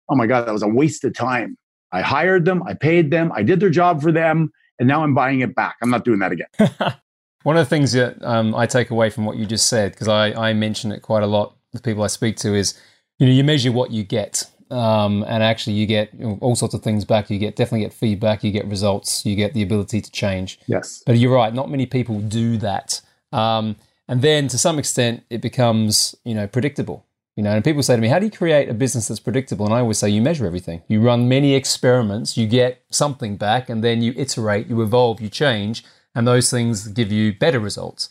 oh 0.10 0.16
my 0.16 0.26
God, 0.26 0.48
that 0.48 0.54
was 0.54 0.64
a 0.64 0.68
waste 0.68 1.04
of 1.04 1.14
time. 1.14 1.58
I 1.92 2.02
hired 2.02 2.46
them, 2.46 2.64
I 2.64 2.74
paid 2.74 3.12
them, 3.12 3.32
I 3.36 3.44
did 3.44 3.60
their 3.60 3.70
job 3.70 4.02
for 4.02 4.12
them, 4.12 4.52
and 4.80 4.88
now 4.88 5.04
I'm 5.04 5.14
buying 5.14 5.42
it 5.42 5.54
back. 5.54 5.76
I'm 5.84 5.90
not 5.90 6.06
doing 6.06 6.20
that 6.20 6.32
again. 6.32 6.48
One 7.44 7.58
of 7.58 7.66
the 7.66 7.70
things 7.70 7.92
that 7.92 8.24
um, 8.24 8.56
I 8.56 8.66
take 8.66 8.90
away 8.90 9.10
from 9.10 9.26
what 9.26 9.36
you 9.36 9.46
just 9.46 9.68
said, 9.68 9.92
because 9.92 10.08
I, 10.08 10.32
I 10.32 10.54
mention 10.54 10.94
it 10.94 11.02
quite 11.02 11.24
a 11.24 11.28
lot 11.28 11.58
with 11.74 11.84
people 11.84 12.04
I 12.04 12.08
speak 12.08 12.38
to, 12.38 12.56
is 12.56 12.80
you 13.20 13.28
know 13.28 13.34
you 13.34 13.44
measure 13.44 13.72
what 13.74 13.92
you 13.92 14.06
get, 14.06 14.50
um, 14.74 15.24
and 15.28 15.44
actually 15.44 15.74
you 15.74 15.86
get 15.86 16.10
all 16.42 16.56
sorts 16.56 16.74
of 16.74 16.82
things 16.82 17.06
back. 17.06 17.30
You 17.30 17.38
get 17.38 17.56
definitely 17.56 17.82
get 17.82 17.94
feedback, 17.94 18.44
you 18.44 18.52
get 18.52 18.66
results, 18.66 19.26
you 19.26 19.36
get 19.36 19.54
the 19.54 19.62
ability 19.62 20.02
to 20.02 20.12
change. 20.12 20.60
Yes, 20.68 21.04
but 21.06 21.18
you're 21.18 21.34
right. 21.34 21.54
Not 21.54 21.70
many 21.70 21.86
people 21.86 22.20
do 22.20 22.58
that, 22.58 23.02
um, 23.32 23.76
and 24.08 24.22
then 24.22 24.48
to 24.48 24.58
some 24.58 24.80
extent 24.80 25.24
it 25.30 25.42
becomes 25.42 26.16
you 26.26 26.34
know 26.34 26.48
predictable. 26.48 27.06
You 27.36 27.42
know, 27.42 27.52
and 27.52 27.64
people 27.64 27.82
say 27.82 27.96
to 27.96 28.02
me, 28.02 28.10
"How 28.10 28.20
do 28.20 28.26
you 28.26 28.32
create 28.32 28.70
a 28.70 28.74
business 28.74 29.08
that's 29.08 29.20
predictable?" 29.20 29.66
And 29.66 29.74
I 29.74 29.80
always 29.80 30.00
say, 30.00 30.10
"You 30.10 30.22
measure 30.22 30.46
everything. 30.46 30.82
You 30.88 31.02
run 31.02 31.28
many 31.28 31.54
experiments, 31.54 32.38
you 32.38 32.48
get 32.48 32.82
something 32.90 33.38
back, 33.38 33.70
and 33.70 33.84
then 33.84 34.02
you 34.02 34.14
iterate, 34.16 34.68
you 34.68 34.82
evolve, 34.82 35.22
you 35.22 35.30
change, 35.30 35.84
and 36.16 36.28
those 36.28 36.50
things 36.50 36.88
give 36.88 37.12
you 37.12 37.34
better 37.34 37.60
results." 37.60 38.10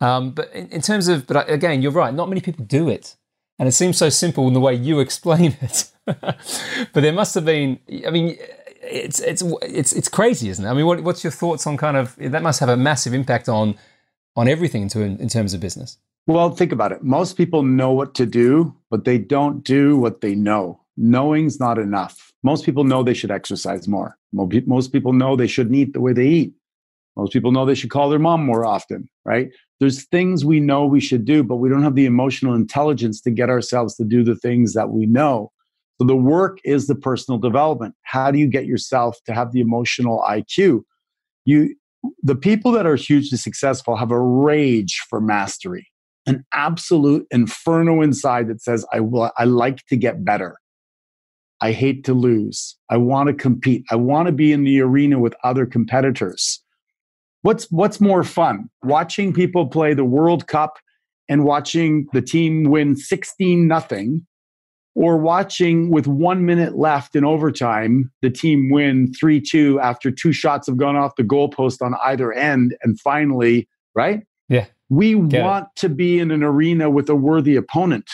Um, 0.00 0.32
but 0.32 0.52
in, 0.52 0.68
in, 0.68 0.80
terms 0.80 1.06
of, 1.06 1.26
but 1.26 1.48
again, 1.48 1.82
you're 1.82 1.92
right. 1.92 2.12
Not 2.12 2.28
many 2.28 2.40
people 2.40 2.64
do 2.64 2.88
it, 2.88 3.14
and 3.58 3.68
it 3.68 3.72
seems 3.72 3.96
so 3.96 4.08
simple 4.08 4.48
in 4.48 4.54
the 4.54 4.60
way 4.60 4.74
you 4.74 4.98
explain 5.06 5.56
it. 5.60 5.90
but 6.06 6.92
there 6.92 7.12
must 7.12 7.34
have 7.34 7.44
been. 7.44 7.78
I 8.06 8.10
mean, 8.10 8.36
it's 8.82 9.20
it's 9.20 9.42
it's 9.62 9.92
it's 9.92 10.08
crazy, 10.08 10.48
isn't 10.48 10.64
it? 10.64 10.68
I 10.68 10.74
mean, 10.74 10.86
what, 10.86 11.02
what's 11.02 11.24
your 11.24 11.30
thoughts 11.30 11.66
on 11.66 11.76
kind 11.76 11.96
of 11.96 12.16
that? 12.16 12.42
Must 12.42 12.60
have 12.60 12.68
a 12.68 12.76
massive 12.76 13.14
impact 13.14 13.48
on 13.48 13.76
on 14.36 14.48
everything 14.48 14.90
in, 14.94 15.18
in 15.18 15.28
terms 15.28 15.54
of 15.54 15.60
business. 15.60 15.98
Well, 16.26 16.50
think 16.50 16.72
about 16.72 16.92
it. 16.92 17.02
Most 17.02 17.36
people 17.36 17.62
know 17.62 17.92
what 17.92 18.14
to 18.14 18.26
do, 18.26 18.74
but 18.90 19.04
they 19.04 19.18
don't 19.18 19.62
do 19.62 19.98
what 19.98 20.20
they 20.20 20.34
know. 20.34 20.80
Knowing's 20.96 21.60
not 21.60 21.78
enough. 21.78 22.32
Most 22.42 22.64
people 22.64 22.84
know 22.84 23.02
they 23.02 23.14
should 23.14 23.30
exercise 23.30 23.86
more. 23.88 24.16
Most 24.32 24.92
people 24.92 25.12
know 25.12 25.36
they 25.36 25.46
shouldn't 25.46 25.76
eat 25.76 25.92
the 25.92 26.00
way 26.00 26.12
they 26.12 26.26
eat. 26.26 26.54
Most 27.16 27.32
people 27.32 27.52
know 27.52 27.64
they 27.64 27.74
should 27.74 27.90
call 27.90 28.10
their 28.10 28.18
mom 28.18 28.44
more 28.44 28.64
often, 28.64 29.08
right? 29.24 29.50
There's 29.80 30.04
things 30.06 30.44
we 30.44 30.60
know 30.60 30.84
we 30.84 31.00
should 31.00 31.24
do, 31.24 31.44
but 31.44 31.56
we 31.56 31.68
don't 31.68 31.82
have 31.82 31.94
the 31.94 32.06
emotional 32.06 32.54
intelligence 32.54 33.20
to 33.22 33.30
get 33.30 33.50
ourselves 33.50 33.94
to 33.96 34.04
do 34.04 34.24
the 34.24 34.34
things 34.34 34.72
that 34.74 34.90
we 34.90 35.06
know. 35.06 35.52
So 35.98 36.06
the 36.06 36.16
work 36.16 36.58
is 36.64 36.86
the 36.86 36.94
personal 36.94 37.38
development. 37.38 37.94
How 38.02 38.30
do 38.30 38.38
you 38.38 38.48
get 38.48 38.66
yourself 38.66 39.18
to 39.26 39.32
have 39.32 39.52
the 39.52 39.60
emotional 39.60 40.24
IQ? 40.28 40.82
You 41.44 41.76
the 42.22 42.36
people 42.36 42.72
that 42.72 42.84
are 42.84 42.96
hugely 42.96 43.38
successful 43.38 43.96
have 43.96 44.10
a 44.10 44.20
rage 44.20 45.00
for 45.08 45.20
mastery 45.20 45.88
an 46.26 46.44
absolute 46.52 47.26
inferno 47.30 48.00
inside 48.00 48.48
that 48.48 48.62
says, 48.62 48.84
I, 48.92 49.00
will, 49.00 49.30
I 49.36 49.44
like 49.44 49.84
to 49.86 49.96
get 49.96 50.24
better. 50.24 50.56
I 51.60 51.72
hate 51.72 52.04
to 52.04 52.14
lose. 52.14 52.76
I 52.90 52.96
want 52.96 53.28
to 53.28 53.34
compete. 53.34 53.84
I 53.90 53.96
want 53.96 54.26
to 54.26 54.32
be 54.32 54.52
in 54.52 54.64
the 54.64 54.80
arena 54.80 55.18
with 55.18 55.34
other 55.44 55.66
competitors. 55.66 56.62
What's, 57.42 57.70
what's 57.70 58.00
more 58.00 58.24
fun? 58.24 58.70
Watching 58.82 59.32
people 59.32 59.66
play 59.68 59.94
the 59.94 60.04
World 60.04 60.46
Cup 60.46 60.78
and 61.28 61.44
watching 61.44 62.06
the 62.12 62.22
team 62.22 62.64
win 62.64 62.96
16 62.96 63.66
nothing 63.66 64.26
or 64.94 65.16
watching 65.16 65.90
with 65.90 66.06
one 66.06 66.46
minute 66.46 66.76
left 66.76 67.16
in 67.16 67.24
overtime 67.24 68.10
the 68.22 68.30
team 68.30 68.70
win 68.70 69.10
3-2 69.12 69.80
after 69.80 70.10
two 70.10 70.32
shots 70.32 70.66
have 70.66 70.76
gone 70.76 70.96
off 70.96 71.16
the 71.16 71.22
goalpost 71.22 71.82
on 71.82 71.94
either 72.04 72.32
end 72.32 72.76
and 72.82 73.00
finally 73.00 73.68
right 73.94 74.22
yeah 74.48 74.66
we 74.90 75.18
Get 75.20 75.42
want 75.42 75.64
it. 75.76 75.80
to 75.80 75.88
be 75.88 76.18
in 76.18 76.30
an 76.30 76.42
arena 76.42 76.90
with 76.90 77.08
a 77.08 77.14
worthy 77.14 77.56
opponent, 77.56 78.08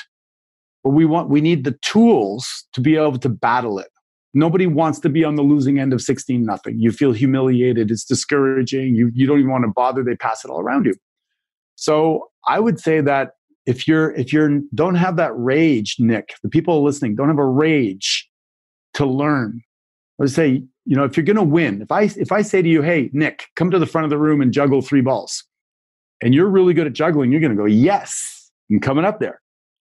but 0.85 0.91
we 0.91 1.05
want 1.05 1.29
we 1.29 1.41
need 1.41 1.65
the 1.65 1.77
tools 1.83 2.65
to 2.73 2.81
be 2.81 2.97
able 2.97 3.19
to 3.19 3.29
battle 3.29 3.79
it. 3.79 3.89
Nobody 4.33 4.67
wants 4.67 5.01
to 5.01 5.09
be 5.09 5.25
on 5.25 5.35
the 5.35 5.43
losing 5.43 5.81
end 5.81 5.93
of 5.93 6.01
16 6.01 6.45
nothing. 6.45 6.79
You 6.79 6.93
feel 6.93 7.13
humiliated, 7.13 7.91
it's 7.91 8.05
discouraging, 8.05 8.95
you 8.95 9.11
you 9.13 9.27
don't 9.27 9.39
even 9.39 9.51
want 9.51 9.65
to 9.65 9.73
bother, 9.75 10.05
they 10.05 10.17
pass 10.17 10.45
it 10.45 10.51
all 10.51 10.61
around 10.61 10.87
you. 10.87 10.95
So, 11.75 12.29
I 12.47 12.61
would 12.61 12.79
say 12.79 13.01
that 13.01 13.33
if 13.71 13.87
you're 13.89 14.11
if 14.17 14.33
you're 14.33 14.61
don't 14.75 14.97
have 14.97 15.17
that 15.17 15.33
rage, 15.37 15.97
Nick, 15.99 16.35
the 16.43 16.49
people 16.49 16.83
listening 16.83 17.15
don't 17.15 17.29
have 17.29 17.39
a 17.39 17.47
rage 17.47 18.29
to 18.95 19.07
learn. 19.07 19.63
I 20.19 20.25
would 20.25 20.31
say, 20.31 20.63
you 20.85 20.97
know, 20.97 21.05
if 21.05 21.17
you're 21.17 21.25
going 21.25 21.37
to 21.37 21.43
win, 21.43 21.81
if 21.81 21.91
I 21.91 22.03
if 22.03 22.33
I 22.33 22.43
say 22.43 22.61
to 22.61 22.69
you, 22.69 22.83
"Hey, 22.83 23.11
Nick, 23.13 23.47
come 23.57 23.71
to 23.71 23.79
the 23.79 23.87
front 23.87 24.05
of 24.05 24.11
the 24.11 24.19
room 24.19 24.41
and 24.41 24.53
juggle 24.53 24.83
three 24.83 25.01
balls," 25.01 25.45
and 26.21 26.35
you're 26.35 26.49
really 26.49 26.75
good 26.75 26.87
at 26.87 26.93
juggling, 26.93 27.31
you're 27.31 27.41
going 27.41 27.57
to 27.57 27.57
go, 27.57 27.67
yes, 27.67 28.51
I'm 28.71 28.81
coming 28.81 29.05
up 29.05 29.21
there 29.21 29.41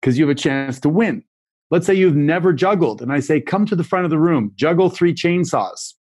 because 0.01 0.19
you 0.19 0.27
have 0.27 0.37
a 0.37 0.39
chance 0.39 0.79
to 0.81 0.89
win. 0.89 1.23
Let's 1.71 1.87
say 1.87 1.95
you've 1.95 2.17
never 2.17 2.53
juggled, 2.53 3.03
and 3.03 3.13
I 3.13 3.21
say, 3.21 3.41
come 3.41 3.67
to 3.67 3.77
the 3.77 3.85
front 3.85 4.05
of 4.05 4.11
the 4.11 4.19
room, 4.19 4.53
juggle 4.55 4.89
three 4.89 5.15
chainsaws. 5.15 5.95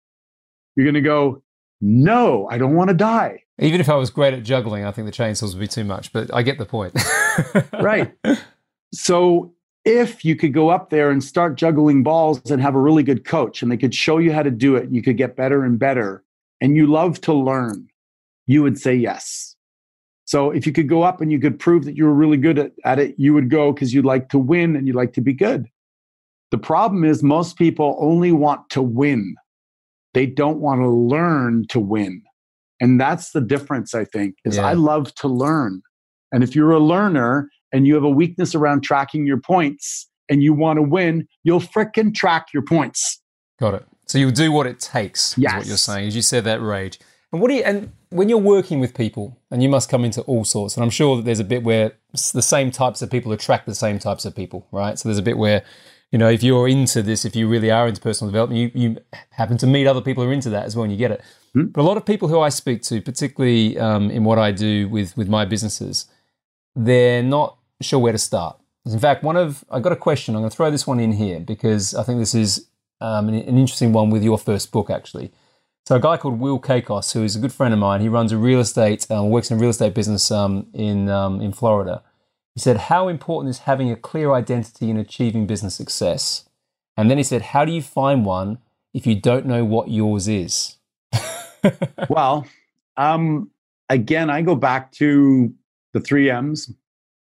You're 0.75 0.85
going 0.85 0.95
to 0.95 1.01
go, 1.01 1.41
no, 1.81 2.47
I 2.49 2.57
don't 2.57 2.75
want 2.75 2.89
to 2.89 2.95
die. 2.95 3.43
Even 3.59 3.79
if 3.79 3.89
I 3.89 3.95
was 3.95 4.09
great 4.09 4.33
at 4.33 4.43
juggling, 4.43 4.85
I 4.85 4.91
think 4.91 5.05
the 5.05 5.11
chainsaws 5.11 5.53
would 5.53 5.59
be 5.59 5.67
too 5.67 5.83
much, 5.83 6.11
but 6.11 6.33
I 6.33 6.41
get 6.41 6.57
the 6.57 6.65
point. 6.65 6.93
right. 7.81 8.13
So 8.93 9.53
if 9.85 10.25
you 10.25 10.35
could 10.35 10.53
go 10.53 10.69
up 10.69 10.89
there 10.89 11.11
and 11.11 11.23
start 11.23 11.55
juggling 11.55 12.03
balls 12.03 12.41
and 12.49 12.61
have 12.61 12.75
a 12.75 12.79
really 12.79 13.03
good 13.03 13.23
coach 13.23 13.61
and 13.61 13.71
they 13.71 13.77
could 13.77 13.93
show 13.93 14.17
you 14.17 14.33
how 14.33 14.43
to 14.43 14.51
do 14.51 14.75
it, 14.75 14.89
you 14.91 15.01
could 15.01 15.15
get 15.15 15.35
better 15.35 15.63
and 15.63 15.79
better, 15.79 16.23
and 16.59 16.75
you 16.75 16.87
love 16.87 17.21
to 17.21 17.33
learn, 17.33 17.87
you 18.47 18.63
would 18.63 18.79
say 18.79 18.95
yes. 18.95 19.55
So 20.25 20.49
if 20.49 20.65
you 20.65 20.73
could 20.73 20.89
go 20.89 21.03
up 21.03 21.21
and 21.21 21.31
you 21.31 21.39
could 21.39 21.59
prove 21.59 21.85
that 21.85 21.95
you 21.95 22.05
were 22.05 22.13
really 22.13 22.37
good 22.37 22.57
at, 22.57 22.71
at 22.83 22.99
it, 22.99 23.15
you 23.17 23.33
would 23.33 23.49
go 23.49 23.71
because 23.71 23.93
you'd 23.93 24.05
like 24.05 24.29
to 24.29 24.39
win 24.39 24.75
and 24.75 24.87
you'd 24.87 24.95
like 24.95 25.13
to 25.13 25.21
be 25.21 25.33
good. 25.33 25.67
The 26.49 26.57
problem 26.57 27.03
is 27.03 27.21
most 27.21 27.57
people 27.57 27.95
only 27.99 28.31
want 28.31 28.69
to 28.71 28.81
win. 28.81 29.35
They 30.15 30.25
don't 30.25 30.59
want 30.59 30.81
to 30.81 30.89
learn 30.89 31.67
to 31.69 31.79
win. 31.79 32.23
And 32.81 32.99
that's 32.99 33.31
the 33.31 33.41
difference, 33.41 33.93
I 33.93 34.05
think, 34.05 34.35
is 34.43 34.57
yeah. 34.57 34.65
I 34.65 34.73
love 34.73 35.13
to 35.15 35.27
learn. 35.27 35.81
And 36.31 36.43
if 36.43 36.55
you're 36.55 36.71
a 36.71 36.79
learner 36.79 37.49
and 37.71 37.85
you 37.85 37.93
have 37.93 38.03
a 38.03 38.09
weakness 38.09 38.55
around 38.55 38.81
tracking 38.81 39.27
your 39.27 39.39
points 39.39 40.09
and 40.27 40.41
you 40.41 40.53
want 40.53 40.77
to 40.77 40.81
win, 40.81 41.27
you'll 41.43 41.59
fricking 41.59 42.15
track 42.15 42.47
your 42.53 42.63
points. 42.63 43.21
Got 43.59 43.75
it. 43.75 43.85
So 44.07 44.17
you'll 44.17 44.31
do 44.31 44.51
what 44.51 44.65
it 44.65 44.79
takes, 44.79 45.37
yes. 45.37 45.53
is 45.53 45.57
what 45.57 45.67
you're 45.67 45.77
saying. 45.77 46.07
As 46.07 46.15
you 46.15 46.21
said, 46.21 46.43
that 46.45 46.61
rage. 46.61 46.99
And 47.31 47.41
what 47.41 47.49
do 47.49 47.55
you 47.55 47.63
and 47.63 47.91
when 48.09 48.29
you're 48.29 48.37
working 48.37 48.79
with 48.79 48.93
people, 48.93 49.37
and 49.51 49.61
you 49.61 49.67
must 49.67 49.89
come 49.89 50.05
into 50.05 50.21
all 50.21 50.45
sorts, 50.45 50.77
and 50.77 50.83
I'm 50.83 50.89
sure 50.89 51.17
that 51.17 51.25
there's 51.25 51.41
a 51.41 51.45
bit 51.45 51.63
where 51.63 51.91
the 52.33 52.41
same 52.41 52.71
types 52.71 53.01
of 53.01 53.11
people 53.11 53.33
attract 53.33 53.65
the 53.65 53.75
same 53.75 53.99
types 53.99 54.23
of 54.23 54.33
people, 54.33 54.67
right? 54.71 54.97
So 54.97 55.09
there's 55.09 55.17
a 55.17 55.23
bit 55.23 55.37
where, 55.37 55.63
you 56.11 56.19
know, 56.19 56.29
if 56.29 56.43
you're 56.43 56.67
into 56.67 57.01
this, 57.01 57.25
if 57.25 57.35
you 57.35 57.47
really 57.47 57.71
are 57.71 57.87
into 57.87 57.99
personal 57.99 58.31
development, 58.31 58.73
you, 58.75 58.81
you 58.81 58.97
happen 59.31 59.57
to 59.57 59.67
meet 59.67 59.87
other 59.87 60.01
people 60.01 60.23
who 60.23 60.29
are 60.29 60.33
into 60.33 60.49
that 60.51 60.65
as 60.65 60.75
well, 60.75 60.83
and 60.83 60.91
you 60.91 60.97
get 60.97 61.11
it. 61.11 61.21
Mm-hmm. 61.55 61.69
But 61.69 61.81
a 61.81 61.83
lot 61.83 61.97
of 61.97 62.05
people 62.05 62.27
who 62.27 62.39
I 62.39 62.49
speak 62.49 62.81
to, 62.83 63.01
particularly 63.01 63.77
um, 63.79 64.11
in 64.11 64.23
what 64.23 64.39
I 64.39 64.51
do 64.51 64.87
with 64.89 65.17
with 65.17 65.27
my 65.27 65.45
businesses, 65.45 66.05
they're 66.75 67.23
not 67.23 67.57
sure 67.81 67.99
where 67.99 68.11
to 68.11 68.17
start. 68.17 68.57
In 68.85 68.99
fact, 68.99 69.23
one 69.23 69.35
of 69.35 69.65
I 69.69 69.79
got 69.79 69.91
a 69.91 69.97
question. 69.97 70.35
I'm 70.35 70.41
going 70.41 70.51
to 70.51 70.55
throw 70.55 70.69
this 70.69 70.85
one 70.85 70.99
in 70.99 71.13
here 71.13 71.39
because 71.39 71.95
I 71.95 72.03
think 72.03 72.19
this 72.19 72.35
is 72.35 72.67
um, 73.01 73.29
an, 73.29 73.35
an 73.35 73.57
interesting 73.57 73.93
one 73.93 74.09
with 74.09 74.23
your 74.23 74.37
first 74.37 74.71
book, 74.71 74.89
actually. 74.89 75.31
So 75.85 75.95
a 75.95 75.99
guy 75.99 76.17
called 76.17 76.39
Will 76.39 76.59
Kakos, 76.59 77.13
who 77.13 77.23
is 77.23 77.35
a 77.35 77.39
good 77.39 77.53
friend 77.53 77.73
of 77.73 77.79
mine, 77.79 78.01
he 78.01 78.09
runs 78.09 78.31
a 78.31 78.37
real 78.37 78.59
estate, 78.59 79.09
um, 79.11 79.29
works 79.29 79.51
in 79.51 79.57
a 79.57 79.59
real 79.59 79.69
estate 79.69 79.93
business 79.93 80.31
um, 80.31 80.67
in 80.73 81.09
um, 81.09 81.41
in 81.41 81.51
Florida. 81.51 82.03
He 82.55 82.61
said, 82.61 82.77
"How 82.77 83.07
important 83.07 83.51
is 83.51 83.59
having 83.59 83.91
a 83.91 83.95
clear 83.95 84.33
identity 84.33 84.89
in 84.89 84.97
achieving 84.97 85.45
business 85.45 85.75
success?" 85.75 86.49
And 86.97 87.11
then 87.11 87.17
he 87.17 87.23
said, 87.23 87.41
"How 87.53 87.65
do 87.65 87.71
you 87.71 87.81
find 87.81 88.25
one 88.25 88.57
if 88.93 89.05
you 89.05 89.15
don't 89.15 89.45
know 89.45 89.63
what 89.63 89.91
yours 89.91 90.27
is?" 90.27 90.77
well, 92.09 92.47
um, 92.97 93.51
again, 93.89 94.29
I 94.29 94.41
go 94.41 94.55
back 94.55 94.91
to 94.93 95.53
the 95.93 95.99
three 95.99 96.29
M's 96.29 96.73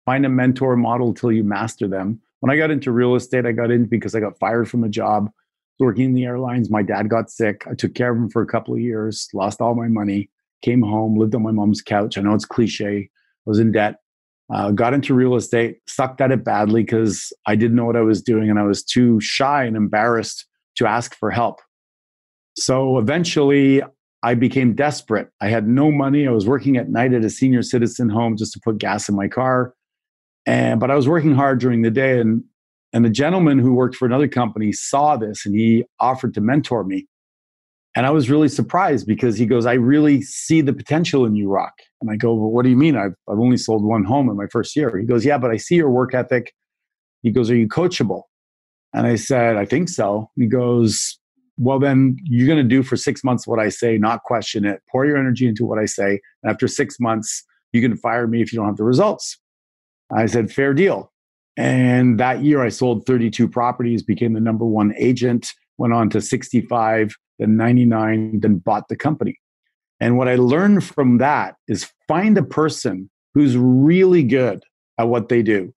find 0.05 0.25
a 0.25 0.29
mentor 0.29 0.75
model 0.75 1.13
till 1.13 1.31
you 1.31 1.43
master 1.43 1.87
them. 1.87 2.19
When 2.41 2.51
I 2.51 2.57
got 2.57 2.69
into 2.69 2.91
real 2.91 3.15
estate, 3.15 3.45
I 3.45 3.53
got 3.53 3.71
in 3.71 3.85
because 3.85 4.13
I 4.13 4.19
got 4.19 4.37
fired 4.39 4.69
from 4.69 4.83
a 4.83 4.89
job 4.89 5.31
working 5.79 6.05
in 6.05 6.13
the 6.13 6.25
airlines. 6.25 6.69
My 6.69 6.81
dad 6.81 7.09
got 7.09 7.29
sick. 7.29 7.65
I 7.69 7.75
took 7.75 7.95
care 7.95 8.11
of 8.11 8.17
him 8.17 8.29
for 8.29 8.41
a 8.41 8.45
couple 8.45 8.73
of 8.73 8.79
years, 8.79 9.29
lost 9.33 9.61
all 9.61 9.73
my 9.73 9.87
money, 9.87 10.29
came 10.61 10.81
home, 10.81 11.17
lived 11.17 11.33
on 11.33 11.43
my 11.43 11.51
mom's 11.51 11.81
couch. 11.81 12.17
I 12.17 12.21
know 12.21 12.33
it's 12.33 12.45
cliche. 12.45 13.09
I 13.09 13.49
was 13.49 13.59
in 13.59 13.71
debt. 13.71 14.00
Uh, 14.53 14.71
got 14.71 14.93
into 14.93 15.13
real 15.13 15.35
estate, 15.35 15.77
sucked 15.87 16.19
at 16.19 16.31
it 16.31 16.43
badly 16.43 16.83
because 16.83 17.31
I 17.45 17.55
didn't 17.55 17.77
know 17.77 17.85
what 17.85 17.95
I 17.95 18.01
was 18.01 18.21
doing 18.21 18.49
and 18.49 18.59
I 18.59 18.63
was 18.63 18.83
too 18.83 19.19
shy 19.21 19.63
and 19.63 19.77
embarrassed 19.77 20.45
to 20.75 20.85
ask 20.85 21.15
for 21.15 21.31
help. 21.31 21.61
So 22.57 22.97
eventually, 22.97 23.81
I 24.23 24.35
became 24.35 24.75
desperate. 24.75 25.29
I 25.41 25.47
had 25.47 25.67
no 25.67 25.91
money. 25.91 26.27
I 26.27 26.31
was 26.31 26.45
working 26.45 26.77
at 26.77 26.89
night 26.89 27.13
at 27.13 27.25
a 27.25 27.29
senior 27.29 27.63
citizen 27.63 28.09
home 28.09 28.37
just 28.37 28.53
to 28.53 28.59
put 28.63 28.77
gas 28.77 29.09
in 29.09 29.15
my 29.15 29.27
car. 29.27 29.73
And 30.45 30.79
but 30.79 30.91
I 30.91 30.95
was 30.95 31.07
working 31.07 31.33
hard 31.33 31.59
during 31.59 31.81
the 31.81 31.91
day 31.91 32.19
and 32.19 32.43
and 32.93 33.05
the 33.05 33.09
gentleman 33.09 33.57
who 33.57 33.73
worked 33.73 33.95
for 33.95 34.05
another 34.05 34.27
company 34.27 34.73
saw 34.73 35.15
this 35.15 35.45
and 35.45 35.55
he 35.55 35.85
offered 35.99 36.33
to 36.33 36.41
mentor 36.41 36.83
me. 36.83 37.07
And 37.95 38.05
I 38.05 38.09
was 38.09 38.29
really 38.29 38.47
surprised 38.47 39.05
because 39.05 39.37
he 39.37 39.45
goes, 39.45 39.65
I 39.65 39.73
really 39.73 40.21
see 40.21 40.61
the 40.61 40.71
potential 40.71 41.25
in 41.25 41.35
you, 41.35 41.49
Rock. 41.49 41.73
And 41.99 42.09
I 42.09 42.15
go, 42.15 42.33
Well, 42.33 42.49
what 42.49 42.63
do 42.63 42.69
you 42.69 42.77
mean? 42.77 42.95
I've, 42.95 43.15
I've 43.29 43.39
only 43.39 43.57
sold 43.57 43.83
one 43.83 44.03
home 44.03 44.29
in 44.29 44.37
my 44.37 44.47
first 44.47 44.75
year. 44.75 44.97
He 44.97 45.05
goes, 45.05 45.25
Yeah, 45.25 45.37
but 45.37 45.51
I 45.51 45.57
see 45.57 45.75
your 45.75 45.89
work 45.89 46.13
ethic. 46.13 46.53
He 47.21 47.31
goes, 47.31 47.51
Are 47.51 47.55
you 47.55 47.67
coachable? 47.67 48.23
And 48.93 49.07
I 49.07 49.15
said, 49.15 49.57
I 49.57 49.65
think 49.65 49.89
so. 49.89 50.29
He 50.35 50.47
goes, 50.47 51.19
Well, 51.57 51.79
then 51.79 52.15
you're 52.23 52.47
going 52.47 52.63
to 52.63 52.75
do 52.75 52.81
for 52.81 52.95
six 52.95 53.23
months 53.25 53.45
what 53.45 53.59
I 53.59 53.67
say, 53.67 53.97
not 53.97 54.23
question 54.23 54.65
it. 54.65 54.81
Pour 54.89 55.05
your 55.05 55.17
energy 55.17 55.47
into 55.47 55.65
what 55.65 55.77
I 55.77 55.85
say. 55.85 56.21
And 56.43 56.51
after 56.51 56.67
six 56.67 56.97
months, 56.99 57.43
you 57.73 57.81
can 57.81 57.97
fire 57.97 58.27
me 58.27 58.41
if 58.41 58.53
you 58.53 58.57
don't 58.57 58.67
have 58.67 58.77
the 58.77 58.83
results. 58.85 59.37
I 60.15 60.27
said, 60.27 60.51
Fair 60.51 60.73
deal. 60.73 61.11
And 61.57 62.19
that 62.21 62.41
year, 62.41 62.63
I 62.63 62.69
sold 62.69 63.05
32 63.05 63.49
properties, 63.49 64.01
became 64.01 64.31
the 64.31 64.39
number 64.39 64.65
one 64.65 64.93
agent, 64.97 65.51
went 65.77 65.93
on 65.93 66.09
to 66.11 66.21
65, 66.21 67.13
then 67.41 67.57
99, 67.57 68.39
then 68.39 68.59
bought 68.59 68.87
the 68.87 68.95
company. 68.95 69.39
And 69.99 70.15
what 70.17 70.27
I 70.27 70.35
learned 70.35 70.83
from 70.83 71.17
that 71.17 71.55
is 71.67 71.91
find 72.07 72.37
a 72.37 72.43
person 72.43 73.09
who's 73.33 73.57
really 73.57 74.21
good 74.23 74.63
at 74.99 75.09
what 75.09 75.29
they 75.29 75.41
do 75.41 75.73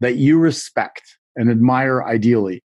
that 0.00 0.16
you 0.16 0.38
respect 0.38 1.02
and 1.34 1.50
admire 1.50 2.04
ideally. 2.04 2.62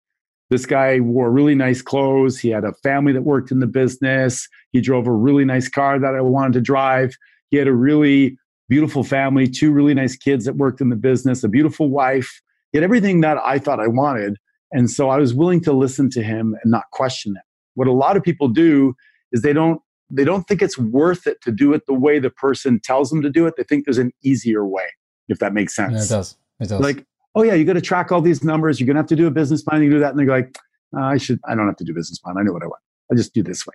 This 0.50 0.66
guy 0.66 0.98
wore 0.98 1.30
really 1.30 1.54
nice 1.54 1.80
clothes. 1.80 2.40
He 2.40 2.48
had 2.48 2.64
a 2.64 2.72
family 2.82 3.12
that 3.12 3.22
worked 3.22 3.52
in 3.52 3.60
the 3.60 3.68
business. 3.68 4.48
He 4.72 4.80
drove 4.80 5.06
a 5.06 5.12
really 5.12 5.44
nice 5.44 5.68
car 5.68 6.00
that 6.00 6.16
I 6.16 6.20
wanted 6.20 6.54
to 6.54 6.60
drive. 6.60 7.14
He 7.50 7.56
had 7.56 7.68
a 7.68 7.72
really 7.72 8.36
beautiful 8.68 9.04
family, 9.04 9.46
two 9.46 9.70
really 9.70 9.94
nice 9.94 10.16
kids 10.16 10.44
that 10.46 10.56
worked 10.56 10.80
in 10.80 10.88
the 10.88 10.96
business, 10.96 11.44
a 11.44 11.48
beautiful 11.48 11.88
wife. 11.88 12.40
He 12.72 12.78
had 12.78 12.84
everything 12.84 13.20
that 13.20 13.38
I 13.44 13.60
thought 13.60 13.78
I 13.78 13.86
wanted. 13.86 14.38
And 14.72 14.90
so 14.90 15.08
I 15.08 15.18
was 15.18 15.34
willing 15.34 15.60
to 15.62 15.72
listen 15.72 16.10
to 16.10 16.22
him 16.22 16.56
and 16.62 16.70
not 16.70 16.84
question 16.92 17.36
it. 17.36 17.42
What 17.74 17.88
a 17.88 17.92
lot 17.92 18.16
of 18.16 18.22
people 18.22 18.48
do 18.48 18.94
is 19.32 19.42
they 19.42 19.52
don't 19.52 19.80
they 20.10 20.24
don't 20.24 20.46
think 20.48 20.60
it's 20.60 20.76
worth 20.76 21.26
it 21.26 21.40
to 21.42 21.52
do 21.52 21.72
it 21.72 21.86
the 21.86 21.94
way 21.94 22.18
the 22.18 22.30
person 22.30 22.80
tells 22.82 23.10
them 23.10 23.22
to 23.22 23.30
do 23.30 23.46
it. 23.46 23.54
They 23.56 23.62
think 23.62 23.84
there's 23.84 23.98
an 23.98 24.12
easier 24.24 24.66
way, 24.66 24.86
if 25.28 25.38
that 25.38 25.54
makes 25.54 25.74
sense. 25.74 25.92
Yeah, 25.92 26.02
it 26.02 26.08
does. 26.08 26.36
It 26.58 26.68
does. 26.68 26.80
Like, 26.80 27.06
oh 27.36 27.42
yeah, 27.42 27.54
you 27.54 27.64
got 27.64 27.74
to 27.74 27.80
track 27.80 28.10
all 28.10 28.20
these 28.20 28.42
numbers. 28.42 28.80
You're 28.80 28.88
gonna 28.88 28.98
have 28.98 29.06
to 29.06 29.16
do 29.16 29.26
a 29.26 29.30
business 29.30 29.62
plan. 29.62 29.82
You 29.82 29.90
do 29.90 30.00
that, 30.00 30.10
and 30.10 30.18
they're 30.18 30.26
like, 30.26 30.58
oh, 30.96 31.02
I 31.02 31.16
should. 31.16 31.38
I 31.48 31.54
don't 31.54 31.66
have 31.66 31.76
to 31.76 31.84
do 31.84 31.94
business 31.94 32.18
plan. 32.18 32.36
I 32.38 32.42
know 32.42 32.52
what 32.52 32.62
I 32.62 32.66
want. 32.66 32.82
I 33.12 33.14
just 33.14 33.34
do 33.34 33.42
this 33.42 33.66
way 33.66 33.74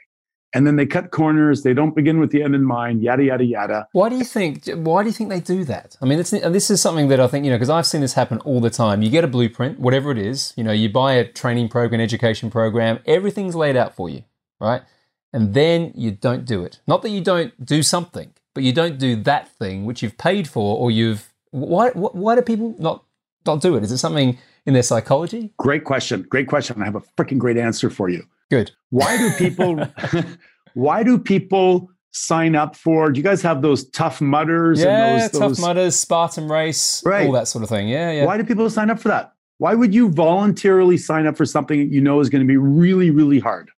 and 0.56 0.66
then 0.66 0.78
they 0.78 0.86
cut 0.86 1.12
corners. 1.12 1.64
They 1.64 1.74
don't 1.74 1.94
begin 1.94 2.18
with 2.20 2.32
the 2.32 2.42
end 2.42 2.56
in 2.56 2.64
mind. 2.64 3.04
Yada 3.04 3.24
yada 3.24 3.44
yada. 3.44 3.88
Why 3.92 4.08
do 4.08 4.16
you 4.16 4.24
think? 4.24 4.66
Why 4.74 5.04
do 5.04 5.10
you 5.10 5.14
think 5.14 5.30
they 5.30 5.42
do 5.42 5.66
that? 5.66 5.98
I 6.02 6.06
mean, 6.06 6.18
this 6.18 6.72
is 6.72 6.82
something 6.82 7.10
that 7.10 7.20
I 7.20 7.28
think 7.28 7.44
you 7.44 7.52
know 7.52 7.58
because 7.58 7.70
I've 7.70 7.86
seen 7.86 8.00
this 8.00 8.14
happen 8.14 8.40
all 8.40 8.62
the 8.62 8.70
time. 8.70 9.02
You 9.02 9.10
get 9.10 9.26
a 9.26 9.28
blueprint, 9.28 9.80
whatever 9.80 10.12
it 10.12 10.18
is. 10.18 10.54
You 10.56 10.64
know, 10.64 10.72
you 10.72 10.90
buy 10.90 11.14
a 11.14 11.28
training 11.28 11.68
program, 11.68 12.00
education 12.00 12.50
program. 12.50 13.00
Everything's 13.06 13.54
laid 13.54 13.76
out 13.76 13.96
for 13.96 14.10
you, 14.10 14.24
right? 14.62 14.82
And 15.34 15.54
then 15.54 15.92
you 15.94 16.12
don't 16.12 16.46
do 16.46 16.64
it. 16.64 16.80
Not 16.88 17.02
that 17.02 17.10
you 17.10 17.20
don't 17.20 17.54
do 17.64 17.84
something, 17.84 18.34
but 18.54 18.64
you 18.64 18.72
don't 18.72 18.98
do 18.98 19.18
that 19.24 19.50
thing 19.50 19.84
which 19.84 20.02
you've 20.02 20.18
paid 20.18 20.48
for, 20.48 20.78
or 20.78 20.90
you've. 20.90 21.34
Why? 21.52 21.90
Why 21.90 22.36
do 22.36 22.42
people 22.42 22.76
not 22.80 23.04
not 23.46 23.60
do 23.60 23.76
it? 23.76 23.84
Is 23.84 23.92
it 23.92 23.98
something 23.98 24.38
in 24.66 24.74
their 24.74 24.84
psychology? 24.84 25.52
Great 25.58 25.84
question. 25.84 26.22
Great 26.30 26.48
question. 26.48 26.82
I 26.82 26.86
have 26.86 26.96
a 26.96 27.02
freaking 27.18 27.40
great 27.40 27.58
answer 27.58 27.90
for 27.90 28.08
you. 28.08 28.26
Good. 28.50 28.72
Why 28.90 29.18
do 29.18 29.32
people 29.32 29.88
why 30.74 31.04
do 31.04 31.18
people 31.18 31.90
sign 32.12 32.56
up 32.56 32.76
for 32.76 33.12
do 33.12 33.20
you 33.20 33.24
guys 33.24 33.42
have 33.42 33.62
those 33.62 33.90
tough 33.90 34.22
mudders 34.22 34.82
yeah, 34.82 34.88
and 34.88 35.22
those, 35.22 35.32
those... 35.32 35.58
tough 35.58 35.66
mudders, 35.66 35.96
Spartan 35.96 36.48
race, 36.48 37.04
right. 37.06 37.28
all 37.28 37.34
that 37.34 37.48
sort 37.48 37.64
of 37.64 37.70
thing. 37.70 37.88
Yeah, 37.88 38.12
yeah. 38.12 38.26
Why 38.26 38.38
do 38.38 38.44
people 38.44 38.70
sign 38.70 38.90
up 38.90 39.00
for 39.00 39.10
that? 39.10 39.34
Why 39.58 39.74
would 39.74 39.94
you 39.94 40.10
voluntarily 40.10 40.98
sign 40.98 41.28
up 41.28 41.38
for 41.38 41.46
something 41.46 41.80
that 41.80 41.94
you 41.94 42.02
know 42.02 42.20
is 42.20 42.30
going 42.30 42.42
to 42.42 42.48
be 42.48 42.58
really, 42.58 43.10
really 43.10 43.40
hard? 43.40 43.72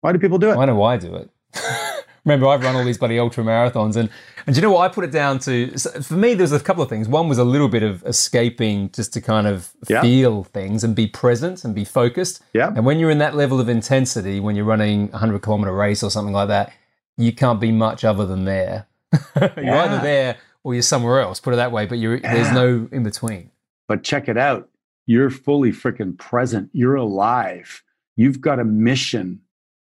Why 0.00 0.12
do 0.12 0.18
people 0.18 0.38
do 0.38 0.50
it? 0.50 0.56
Why 0.56 0.66
do 0.66 0.82
I 0.82 0.96
do 0.96 1.14
it? 1.16 1.30
remember 2.24 2.46
I've 2.46 2.62
run 2.62 2.74
all 2.74 2.84
these 2.84 2.98
bloody 2.98 3.18
ultra 3.18 3.44
marathons 3.44 3.96
and 3.96 4.10
and 4.46 4.54
you 4.56 4.62
know 4.62 4.72
what? 4.72 4.90
I 4.90 4.92
put 4.92 5.04
it 5.04 5.10
down 5.10 5.38
to 5.40 5.70
for 6.02 6.14
me 6.14 6.34
there's 6.34 6.52
a 6.52 6.60
couple 6.60 6.82
of 6.82 6.88
things. 6.88 7.08
One 7.08 7.28
was 7.28 7.38
a 7.38 7.44
little 7.44 7.68
bit 7.68 7.82
of 7.82 8.02
escaping 8.04 8.90
just 8.92 9.12
to 9.14 9.20
kind 9.20 9.46
of 9.46 9.70
yeah. 9.88 10.02
feel 10.02 10.44
things 10.44 10.84
and 10.84 10.94
be 10.94 11.06
present 11.06 11.64
and 11.64 11.74
be 11.74 11.84
focused. 11.84 12.42
Yeah. 12.52 12.68
And 12.68 12.84
when 12.84 12.98
you're 12.98 13.10
in 13.10 13.18
that 13.18 13.34
level 13.34 13.60
of 13.60 13.68
intensity 13.68 14.40
when 14.40 14.56
you're 14.56 14.64
running 14.64 15.08
a 15.08 15.12
100 15.12 15.40
kilometer 15.42 15.72
race 15.72 16.02
or 16.02 16.10
something 16.10 16.34
like 16.34 16.48
that 16.48 16.72
you 17.16 17.32
can't 17.32 17.60
be 17.60 17.72
much 17.72 18.04
other 18.04 18.26
than 18.26 18.44
there. 18.44 18.88
You're 19.36 19.52
yeah. 19.62 19.84
either 19.84 20.02
there 20.02 20.36
or 20.64 20.74
you're 20.74 20.82
somewhere 20.82 21.20
else 21.20 21.38
put 21.38 21.52
it 21.52 21.56
that 21.56 21.70
way 21.70 21.86
but 21.86 21.98
you're 21.98 22.16
yeah. 22.16 22.34
there's 22.34 22.52
no 22.52 22.88
in 22.90 23.04
between. 23.04 23.50
But 23.86 24.02
check 24.02 24.28
it 24.28 24.36
out. 24.36 24.68
You're 25.06 25.30
fully 25.30 25.70
freaking 25.70 26.18
present. 26.18 26.70
You're 26.72 26.96
alive. 26.96 27.82
You've 28.16 28.40
got 28.40 28.58
a 28.58 28.64
mission 28.64 29.40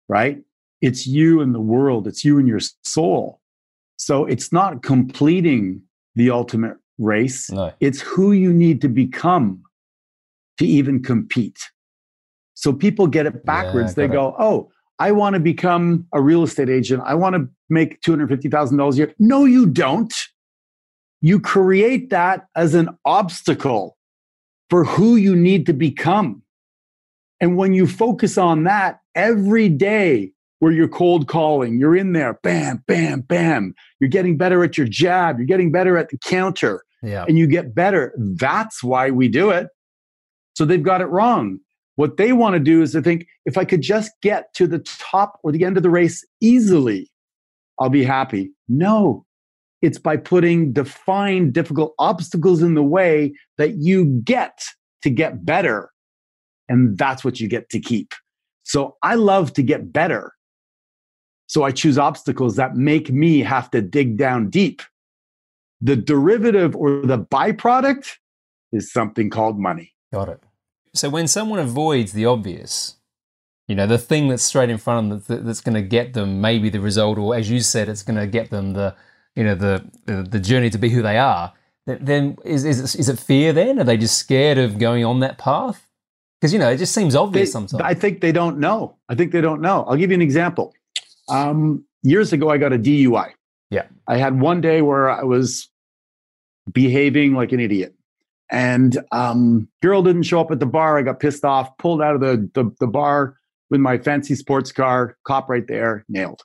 right 0.07 0.41
it's 0.81 1.07
you 1.07 1.41
and 1.41 1.53
the 1.53 1.59
world, 1.59 2.07
it's 2.07 2.23
you 2.23 2.37
and 2.37 2.47
your 2.47 2.59
soul. 2.83 3.41
So 3.97 4.25
it's 4.25 4.53
not 4.53 4.83
completing 4.83 5.81
the 6.15 6.29
ultimate 6.31 6.77
race, 6.97 7.51
no. 7.51 7.73
it's 7.79 8.01
who 8.01 8.31
you 8.31 8.51
need 8.51 8.81
to 8.81 8.87
become 8.87 9.63
to 10.57 10.65
even 10.65 11.01
compete. 11.01 11.59
So 12.55 12.73
people 12.73 13.05
get 13.05 13.27
it 13.27 13.45
backwards. 13.45 13.91
Yeah, 13.95 14.07
they 14.07 14.13
go, 14.13 14.29
it. 14.29 14.35
oh, 14.39 14.71
I 14.99 15.11
want 15.11 15.35
to 15.35 15.39
become 15.39 16.07
a 16.11 16.21
real 16.21 16.43
estate 16.43 16.69
agent. 16.69 17.03
I 17.05 17.13
want 17.13 17.35
to 17.35 17.47
make 17.69 18.01
$250,000 18.01 18.93
a 18.93 18.97
year. 18.97 19.13
No, 19.19 19.45
you 19.45 19.67
don't. 19.67 20.13
You 21.21 21.39
create 21.39 22.09
that 22.09 22.47
as 22.55 22.73
an 22.73 22.89
obstacle 23.05 23.97
for 24.69 24.83
who 24.83 25.15
you 25.15 25.35
need 25.35 25.65
to 25.67 25.73
become. 25.73 26.41
And 27.39 27.57
when 27.57 27.73
you 27.73 27.85
focus 27.85 28.37
on 28.37 28.63
that 28.63 29.01
every 29.13 29.69
day, 29.69 30.31
where 30.59 30.71
you're 30.71 30.87
cold 30.87 31.27
calling, 31.27 31.79
you're 31.79 31.95
in 31.95 32.13
there, 32.13 32.39
bam, 32.43 32.83
bam, 32.87 33.21
bam. 33.21 33.75
You're 33.99 34.09
getting 34.09 34.37
better 34.37 34.63
at 34.63 34.77
your 34.77 34.87
jab, 34.87 35.37
you're 35.37 35.45
getting 35.45 35.71
better 35.71 35.97
at 35.97 36.09
the 36.09 36.17
counter, 36.17 36.83
yeah. 37.03 37.25
and 37.27 37.37
you 37.37 37.47
get 37.47 37.75
better. 37.75 38.13
That's 38.17 38.83
why 38.83 39.11
we 39.11 39.27
do 39.27 39.51
it. 39.51 39.67
So 40.55 40.65
they've 40.65 40.81
got 40.81 41.01
it 41.01 41.05
wrong. 41.05 41.59
What 41.95 42.17
they 42.17 42.31
want 42.31 42.53
to 42.53 42.59
do 42.59 42.81
is 42.81 42.91
to 42.91 43.01
think 43.01 43.27
if 43.45 43.57
I 43.57 43.65
could 43.65 43.81
just 43.81 44.11
get 44.21 44.53
to 44.55 44.67
the 44.67 44.79
top 44.79 45.39
or 45.43 45.51
the 45.51 45.65
end 45.65 45.77
of 45.77 45.83
the 45.83 45.89
race 45.89 46.25
easily, 46.41 47.11
I'll 47.79 47.89
be 47.89 48.03
happy. 48.03 48.51
No, 48.67 49.25
it's 49.81 49.99
by 49.99 50.17
putting 50.17 50.73
defined, 50.73 51.53
difficult 51.53 51.93
obstacles 51.99 52.61
in 52.61 52.73
the 52.73 52.83
way 52.83 53.33
that 53.57 53.77
you 53.77 54.05
get 54.23 54.63
to 55.03 55.09
get 55.09 55.45
better. 55.45 55.91
And 56.69 56.97
that's 56.97 57.23
what 57.23 57.39
you 57.39 57.47
get 57.47 57.69
to 57.69 57.79
keep. 57.79 58.13
So 58.63 58.97
I 59.03 59.15
love 59.15 59.53
to 59.53 59.63
get 59.63 59.93
better. 59.93 60.33
So 61.47 61.63
I 61.63 61.71
choose 61.71 61.97
obstacles 61.97 62.57
that 62.57 62.75
make 62.75 63.09
me 63.11 63.39
have 63.39 63.71
to 63.71 63.81
dig 63.81 64.17
down 64.17 64.49
deep. 64.49 64.81
The 65.79 65.95
derivative 65.95 66.75
or 66.75 67.01
the 67.05 67.19
byproduct 67.19 68.17
is 68.71 68.91
something 68.91 69.29
called 69.29 69.57
money. 69.57 69.93
Got 70.13 70.29
it. 70.29 70.43
So 70.93 71.09
when 71.09 71.27
someone 71.27 71.59
avoids 71.59 72.11
the 72.11 72.25
obvious, 72.25 72.95
you 73.67 73.75
know, 73.75 73.87
the 73.87 73.97
thing 73.97 74.27
that's 74.27 74.43
straight 74.43 74.69
in 74.69 74.77
front 74.77 75.11
of 75.11 75.27
them 75.27 75.45
that's 75.45 75.61
going 75.61 75.75
to 75.75 75.81
get 75.81 76.13
them 76.13 76.41
maybe 76.41 76.69
the 76.69 76.79
result, 76.79 77.17
or 77.17 77.35
as 77.35 77.49
you 77.49 77.59
said, 77.59 77.89
it's 77.89 78.03
going 78.03 78.17
to 78.17 78.27
get 78.27 78.49
them 78.49 78.73
the, 78.73 78.95
you 79.35 79.43
know, 79.43 79.55
the, 79.55 79.85
the, 80.05 80.39
journey 80.39 80.69
to 80.69 80.77
be 80.77 80.89
who 80.89 81.01
they 81.01 81.17
are. 81.17 81.53
Then 81.85 82.37
is, 82.43 82.65
is, 82.65 82.95
is 82.95 83.07
it 83.07 83.19
fear 83.19 83.53
then? 83.53 83.79
Are 83.79 83.83
they 83.83 83.97
just 83.97 84.17
scared 84.17 84.57
of 84.57 84.79
going 84.79 85.05
on 85.05 85.19
that 85.19 85.37
path? 85.37 85.85
Because, 86.39 86.53
you 86.53 86.59
know, 86.59 86.69
it 86.69 86.77
just 86.77 86.93
seems 86.93 87.15
obvious 87.15 87.49
they, 87.49 87.53
sometimes. 87.53 87.81
I 87.81 87.93
think 87.93 88.21
they 88.21 88.31
don't 88.31 88.59
know. 88.59 88.97
I 89.09 89.15
think 89.15 89.31
they 89.31 89.41
don't 89.41 89.61
know. 89.61 89.83
I'll 89.87 89.95
give 89.95 90.11
you 90.11 90.15
an 90.15 90.21
example. 90.21 90.73
Um, 91.29 91.85
years 92.03 92.33
ago, 92.33 92.49
I 92.49 92.57
got 92.57 92.73
a 92.73 92.79
DUI. 92.79 93.31
Yeah. 93.69 93.85
I 94.07 94.17
had 94.17 94.39
one 94.39 94.61
day 94.61 94.81
where 94.81 95.09
I 95.09 95.23
was 95.23 95.69
behaving 96.71 97.33
like 97.33 97.51
an 97.51 97.59
idiot. 97.59 97.93
And 98.49 98.97
um, 99.11 99.67
girl 99.81 100.01
didn't 100.01 100.23
show 100.23 100.39
up 100.39 100.51
at 100.51 100.59
the 100.59 100.65
bar. 100.65 100.97
I 100.97 101.01
got 101.01 101.19
pissed 101.19 101.43
off, 101.43 101.77
pulled 101.77 102.01
out 102.01 102.15
of 102.15 102.21
the, 102.21 102.49
the, 102.53 102.71
the 102.79 102.87
bar 102.87 103.35
with 103.69 103.81
my 103.81 103.97
fancy 103.97 104.35
sports 104.35 104.71
car, 104.71 105.17
cop 105.25 105.49
right 105.49 105.67
there, 105.67 106.05
nailed. 106.07 106.41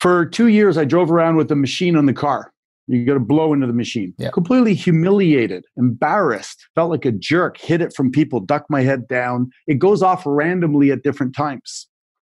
For 0.00 0.24
two 0.24 0.48
years, 0.48 0.78
I 0.78 0.84
drove 0.84 1.12
around 1.12 1.36
with 1.36 1.50
a 1.52 1.56
machine 1.56 1.96
on 1.96 2.06
the 2.06 2.14
car. 2.14 2.52
You 2.88 3.04
got 3.04 3.14
to 3.14 3.20
blow 3.20 3.52
into 3.52 3.66
the 3.66 3.72
machine. 3.72 4.14
Yeah. 4.18 4.30
Completely 4.30 4.74
humiliated, 4.74 5.64
embarrassed, 5.76 6.66
felt 6.74 6.90
like 6.90 7.04
a 7.04 7.12
jerk, 7.12 7.56
hid 7.56 7.80
it 7.80 7.94
from 7.94 8.10
people, 8.10 8.40
ducked 8.40 8.70
my 8.70 8.82
head 8.82 9.06
down. 9.06 9.50
It 9.66 9.78
goes 9.78 10.02
off 10.02 10.22
randomly 10.26 10.90
at 10.90 11.02
different 11.02 11.36
times. 11.36 11.86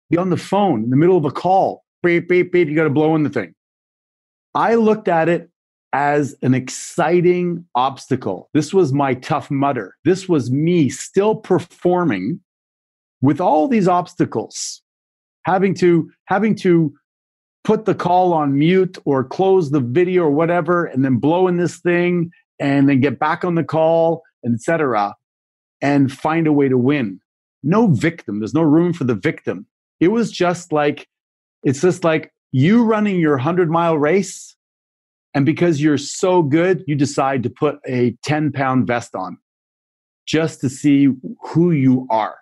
Be 0.10 0.18
on 0.18 0.30
the 0.30 0.38
phone 0.38 0.84
in 0.84 0.90
the 0.90 0.96
middle 0.96 1.18
of 1.18 1.26
a 1.26 1.32
call. 1.32 1.84
Beep, 2.04 2.28
beep, 2.30 2.52
beep. 2.52 2.68
You 2.68 2.76
got 2.76 2.84
to 2.84 2.90
blow 2.90 3.16
in 3.16 3.24
the 3.24 3.30
thing. 3.30 3.54
I 4.54 4.76
looked 4.76 5.08
at 5.08 5.28
it 5.28 5.50
as 5.94 6.36
an 6.42 6.54
exciting 6.54 7.66
obstacle. 7.74 8.50
This 8.54 8.74
was 8.74 8.94
my 8.94 9.16
tough 9.16 9.50
mudder. 9.50 9.96
This 10.04 10.28
was 10.28 10.52
me 10.52 10.90
still 10.90 11.36
performing 11.36 12.42
with 13.22 13.40
all 13.42 13.68
these 13.68 13.88
obstacles, 13.88 14.82
having 15.46 15.74
to 15.76 16.12
having 16.26 16.56
to 16.56 16.94
put 17.64 17.86
the 17.86 17.96
call 17.96 18.34
on 18.34 18.58
mute 18.60 18.98
or 19.06 19.24
close 19.24 19.72
the 19.72 19.80
video 19.80 20.24
or 20.24 20.32
whatever, 20.32 20.86
and 20.86 21.04
then 21.04 21.18
blow 21.18 21.48
in 21.48 21.58
this 21.58 21.80
thing 21.80 22.30
and 22.60 22.88
then 22.88 23.02
get 23.02 23.20
back 23.20 23.44
on 23.44 23.56
the 23.56 23.64
call, 23.64 24.22
etc., 24.46 25.16
and 25.82 26.12
find 26.12 26.48
a 26.48 26.54
way 26.54 26.70
to 26.70 26.78
win. 26.78 27.20
No 27.64 27.88
victim. 27.88 28.40
There's 28.40 28.54
no 28.54 28.62
room 28.62 28.94
for 28.94 29.04
the 29.04 29.16
victim. 29.16 29.66
It 30.00 30.10
was 30.10 30.32
just 30.32 30.72
like, 30.72 31.08
it's 31.64 31.82
just 31.82 32.04
like 32.04 32.32
you 32.52 32.84
running 32.84 33.20
your 33.20 33.36
100 33.36 33.70
mile 33.70 33.98
race. 33.98 34.56
And 35.34 35.46
because 35.46 35.82
you're 35.82 35.98
so 35.98 36.42
good, 36.42 36.84
you 36.88 36.96
decide 36.96 37.44
to 37.44 37.50
put 37.50 37.80
a 37.86 38.16
10 38.24 38.52
pound 38.52 38.88
vest 38.88 39.16
on 39.16 39.38
just 40.26 40.62
to 40.62 40.70
see 40.70 41.10
who 41.44 41.72
you 41.72 42.08
are. 42.10 42.38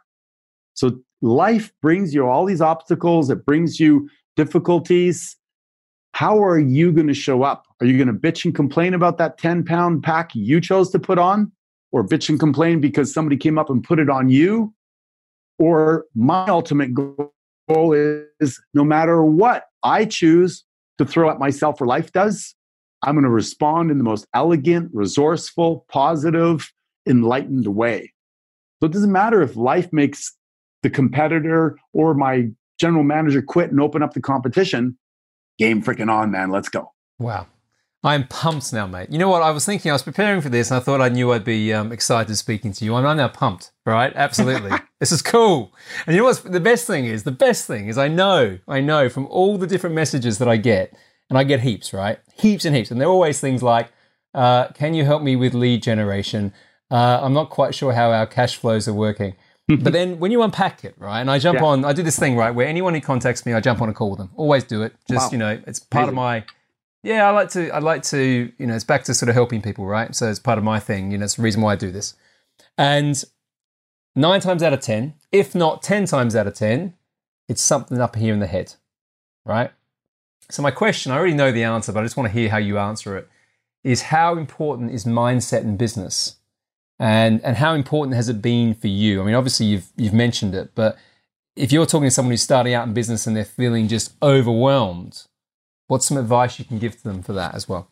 So 0.75 0.99
life 1.21 1.71
brings 1.81 2.13
you 2.13 2.27
all 2.27 2.45
these 2.45 2.61
obstacles, 2.61 3.29
it 3.29 3.45
brings 3.45 3.79
you 3.79 4.09
difficulties. 4.35 5.35
How 6.13 6.43
are 6.43 6.59
you 6.59 6.91
going 6.91 7.07
to 7.07 7.13
show 7.15 7.41
up? 7.41 7.65
Are 7.81 7.87
you 7.87 7.97
going 7.97 8.07
to 8.07 8.13
bitch 8.13 8.45
and 8.45 8.53
complain 8.53 8.93
about 8.93 9.17
that 9.17 9.39
10 9.39 9.65
pound 9.65 10.03
pack 10.03 10.35
you 10.35 10.61
chose 10.61 10.91
to 10.91 10.99
put 10.99 11.17
on? 11.17 11.51
Or 11.91 12.03
bitch 12.05 12.29
and 12.29 12.39
complain 12.39 12.81
because 12.81 13.13
somebody 13.13 13.37
came 13.37 13.57
up 13.57 13.69
and 13.69 13.83
put 13.83 13.99
it 13.99 14.09
on 14.09 14.29
you? 14.29 14.73
Or 15.59 16.05
my 16.15 16.47
ultimate 16.47 16.93
goal 16.93 17.32
is 17.69 18.61
no 18.73 18.83
matter 18.83 19.23
what 19.23 19.65
I 19.83 20.05
choose 20.05 20.63
to 20.97 21.05
throw 21.05 21.29
at 21.29 21.39
myself 21.39 21.81
or 21.81 21.87
life 21.87 22.11
does, 22.11 22.55
I'm 23.03 23.15
going 23.15 23.23
to 23.23 23.29
respond 23.29 23.91
in 23.91 23.97
the 23.97 24.03
most 24.03 24.27
elegant, 24.33 24.91
resourceful, 24.93 25.85
positive, 25.89 26.71
enlightened 27.07 27.67
way. 27.67 28.13
So 28.79 28.87
it 28.87 28.93
doesn't 28.93 29.11
matter 29.11 29.41
if 29.41 29.55
life 29.55 29.91
makes 29.91 30.35
the 30.83 30.89
competitor 30.89 31.77
or 31.93 32.13
my 32.13 32.49
general 32.79 33.03
manager 33.03 33.41
quit 33.41 33.71
and 33.71 33.79
open 33.79 34.03
up 34.03 34.13
the 34.13 34.21
competition. 34.21 34.97
Game 35.57 35.81
freaking 35.81 36.11
on, 36.11 36.31
man. 36.31 36.49
Let's 36.49 36.69
go. 36.69 36.91
Wow. 37.19 37.47
I'm 38.05 38.27
pumped 38.27 38.73
now, 38.73 38.85
mate. 38.85 39.09
You 39.11 39.17
know 39.17 39.29
what? 39.29 39.41
I 39.41 39.51
was 39.51 39.65
thinking, 39.65 39.89
I 39.89 39.93
was 39.93 40.03
preparing 40.03 40.41
for 40.41 40.49
this 40.49 40.69
and 40.71 40.77
I 40.77 40.81
thought 40.83 40.99
I 40.99 41.07
knew 41.09 41.31
I'd 41.31 41.45
be 41.45 41.71
um, 41.73 41.91
excited 41.93 42.35
speaking 42.35 42.73
to 42.73 42.83
you. 42.85 42.93
I'm 42.95 43.15
now 43.17 43.29
pumped, 43.29 43.71
right? 43.85 44.11
Absolutely. 44.13 44.71
this 44.99 45.11
is 45.13 45.21
cool. 45.21 45.73
And 46.05 46.13
you 46.13 46.21
know 46.21 46.25
what's 46.25 46.41
the 46.41 46.59
best 46.59 46.85
thing 46.85 47.05
is? 47.05 47.23
The 47.23 47.31
best 47.31 47.65
thing 47.65 47.87
is 47.87 47.97
I 47.97 48.09
know, 48.09 48.59
I 48.67 48.81
know 48.81 49.07
from 49.07 49.25
all 49.27 49.57
the 49.57 49.67
different 49.67 49.95
messages 49.95 50.37
that 50.39 50.49
I 50.49 50.57
get, 50.57 50.93
and 51.29 51.37
I 51.37 51.45
get 51.45 51.61
heaps, 51.61 51.93
right? 51.93 52.19
Heaps 52.35 52.65
and 52.65 52.75
heaps. 52.75 52.91
And 52.91 52.99
they're 52.99 53.07
always 53.07 53.39
things 53.39 53.63
like, 53.63 53.89
uh, 54.33 54.67
can 54.69 54.93
you 54.93 55.05
help 55.05 55.21
me 55.23 55.35
with 55.37 55.53
lead 55.53 55.81
generation? 55.81 56.53
Uh, 56.91 57.21
I'm 57.23 57.33
not 57.33 57.49
quite 57.49 57.73
sure 57.73 57.93
how 57.93 58.11
our 58.11 58.27
cash 58.27 58.57
flows 58.57 58.87
are 58.87 58.93
working. 58.93 59.35
but 59.67 59.93
then 59.93 60.19
when 60.19 60.31
you 60.31 60.43
unpack 60.43 60.83
it, 60.83 60.93
right, 60.97 61.21
and 61.21 61.31
I 61.31 61.39
jump 61.39 61.59
Yeah. 61.59 61.65
on, 61.67 61.85
I 61.85 61.93
do 61.93 62.03
this 62.03 62.19
thing, 62.19 62.35
right, 62.35 62.51
where 62.53 62.67
anyone 62.67 62.93
who 62.93 62.99
contacts 62.99 63.45
me, 63.45 63.53
I 63.53 63.61
jump 63.61 63.81
on 63.81 63.87
a 63.87 63.93
call 63.93 64.09
with 64.11 64.19
them. 64.19 64.29
Always 64.35 64.65
do 64.65 64.83
it. 64.83 64.93
Just, 65.09 65.27
Wow. 65.27 65.31
you 65.31 65.37
know, 65.37 65.61
it's 65.65 65.79
part 65.79 66.09
of 66.09 66.13
my, 66.15 66.43
yeah, 67.03 67.27
I 67.27 67.31
like 67.31 67.49
to, 67.49 67.69
I 67.69 67.79
like 67.79 68.01
to, 68.03 68.51
you 68.57 68.65
know, 68.65 68.75
it's 68.75 68.85
back 68.85 69.03
to 69.05 69.13
sort 69.13 69.29
of 69.29 69.35
helping 69.35 69.61
people, 69.61 69.85
right? 69.85 70.15
So 70.15 70.29
it's 70.29 70.39
part 70.39 70.57
of 70.57 70.63
my 70.63 70.79
thing. 70.79 71.11
You 71.11 71.17
know, 71.17 71.25
it's 71.25 71.35
the 71.35 71.41
reason 71.41 71.61
why 71.61 71.73
I 71.73 71.75
do 71.75 71.91
this. 71.91 72.15
And 72.77 73.21
nine 74.15 74.39
times 74.39 74.63
out 74.63 74.73
of 74.73 74.79
10, 74.79 75.13
if 75.31 75.53
not 75.53 75.83
10 75.83 76.05
times 76.05 76.35
out 76.35 76.47
of 76.47 76.55
10, 76.55 76.93
it's 77.49 77.61
something 77.61 77.99
up 77.99 78.15
here 78.15 78.33
in 78.33 78.39
the 78.39 78.47
head, 78.47 78.75
right? 79.45 79.71
So 80.49 80.61
my 80.61 80.71
question, 80.71 81.11
I 81.11 81.17
already 81.17 81.33
know 81.33 81.51
the 81.51 81.63
answer, 81.63 81.91
but 81.91 81.99
I 81.99 82.03
just 82.03 82.15
want 82.15 82.27
to 82.31 82.33
hear 82.33 82.49
how 82.49 82.57
you 82.57 82.77
answer 82.77 83.17
it, 83.17 83.27
is 83.83 84.03
how 84.03 84.37
important 84.37 84.91
is 84.91 85.03
mindset 85.03 85.63
in 85.63 85.77
business? 85.77 86.37
And 86.99 87.41
and 87.43 87.57
how 87.57 87.73
important 87.73 88.15
has 88.15 88.29
it 88.29 88.41
been 88.41 88.75
for 88.75 88.87
you? 88.87 89.21
I 89.21 89.25
mean, 89.25 89.35
obviously 89.35 89.65
you've 89.65 89.87
you've 89.97 90.13
mentioned 90.13 90.55
it, 90.55 90.71
but 90.75 90.97
if 91.55 91.71
you're 91.71 91.85
talking 91.85 92.07
to 92.07 92.11
someone 92.11 92.31
who's 92.31 92.43
starting 92.43 92.73
out 92.73 92.87
in 92.87 92.93
business 92.93 93.27
and 93.27 93.35
they're 93.35 93.43
feeling 93.43 93.87
just 93.87 94.13
overwhelmed, 94.21 95.23
what's 95.87 96.07
some 96.07 96.17
advice 96.17 96.59
you 96.59 96.65
can 96.65 96.79
give 96.79 96.97
to 96.97 97.03
them 97.03 97.21
for 97.21 97.33
that 97.33 97.55
as 97.55 97.67
well? 97.67 97.89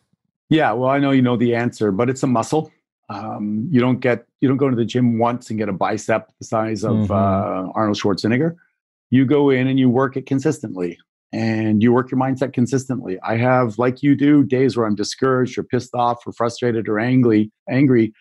Yeah, 0.48 0.72
well, 0.72 0.90
I 0.90 0.98
know 0.98 1.10
you 1.10 1.22
know 1.22 1.36
the 1.36 1.54
answer, 1.54 1.92
but 1.92 2.10
it's 2.10 2.22
a 2.22 2.26
muscle. 2.26 2.70
Um, 3.08 3.68
you 3.70 3.80
don't 3.80 4.00
get 4.00 4.26
you 4.40 4.48
don't 4.48 4.56
go 4.56 4.70
to 4.70 4.76
the 4.76 4.84
gym 4.84 5.18
once 5.18 5.50
and 5.50 5.58
get 5.58 5.68
a 5.68 5.72
bicep 5.72 6.30
the 6.38 6.44
size 6.44 6.84
of 6.84 6.96
Mhm. 6.96 7.10
uh, 7.10 7.70
Arnold 7.74 7.96
Schwarzenegger. 7.96 8.56
You 9.10 9.24
go 9.24 9.50
in 9.50 9.66
and 9.66 9.78
you 9.78 9.88
work 9.90 10.16
it 10.16 10.26
consistently, 10.26 10.98
and 11.32 11.82
you 11.82 11.92
work 11.92 12.10
your 12.10 12.18
mindset 12.18 12.52
consistently. 12.52 13.18
I 13.22 13.36
have, 13.36 13.78
like 13.78 14.02
you 14.02 14.16
do, 14.16 14.42
days 14.44 14.76
where 14.76 14.86
I'm 14.86 14.94
discouraged 14.94 15.58
or 15.58 15.62
pissed 15.62 15.94
off 15.94 16.26
or 16.26 16.32
frustrated 16.32 16.88
or 16.88 16.98
angry, 16.98 17.50
angry. 17.68 18.12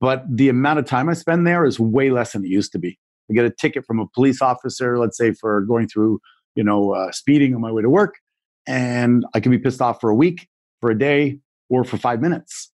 But 0.00 0.24
the 0.28 0.48
amount 0.48 0.78
of 0.78 0.86
time 0.86 1.08
I 1.08 1.14
spend 1.14 1.46
there 1.46 1.64
is 1.64 1.78
way 1.78 2.10
less 2.10 2.32
than 2.32 2.44
it 2.44 2.48
used 2.48 2.72
to 2.72 2.78
be. 2.78 2.98
I 3.30 3.34
get 3.34 3.44
a 3.44 3.50
ticket 3.50 3.86
from 3.86 4.00
a 4.00 4.06
police 4.08 4.42
officer, 4.42 4.98
let's 4.98 5.16
say 5.16 5.32
for 5.32 5.62
going 5.62 5.88
through, 5.88 6.20
you 6.54 6.64
know, 6.64 6.92
uh, 6.92 7.10
speeding 7.12 7.54
on 7.54 7.60
my 7.60 7.72
way 7.72 7.82
to 7.82 7.88
work, 7.90 8.16
and 8.66 9.24
I 9.34 9.40
can 9.40 9.50
be 9.50 9.58
pissed 9.58 9.80
off 9.80 10.00
for 10.00 10.10
a 10.10 10.14
week, 10.14 10.48
for 10.80 10.90
a 10.90 10.98
day, 10.98 11.38
or 11.68 11.84
for 11.84 11.96
five 11.96 12.20
minutes. 12.20 12.70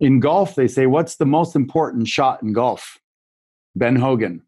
In 0.00 0.20
golf, 0.20 0.54
they 0.54 0.68
say, 0.68 0.86
What's 0.86 1.16
the 1.16 1.26
most 1.26 1.56
important 1.56 2.08
shot 2.08 2.42
in 2.42 2.52
golf? 2.52 2.98
Ben 3.74 3.96
Hogan. 3.96 4.42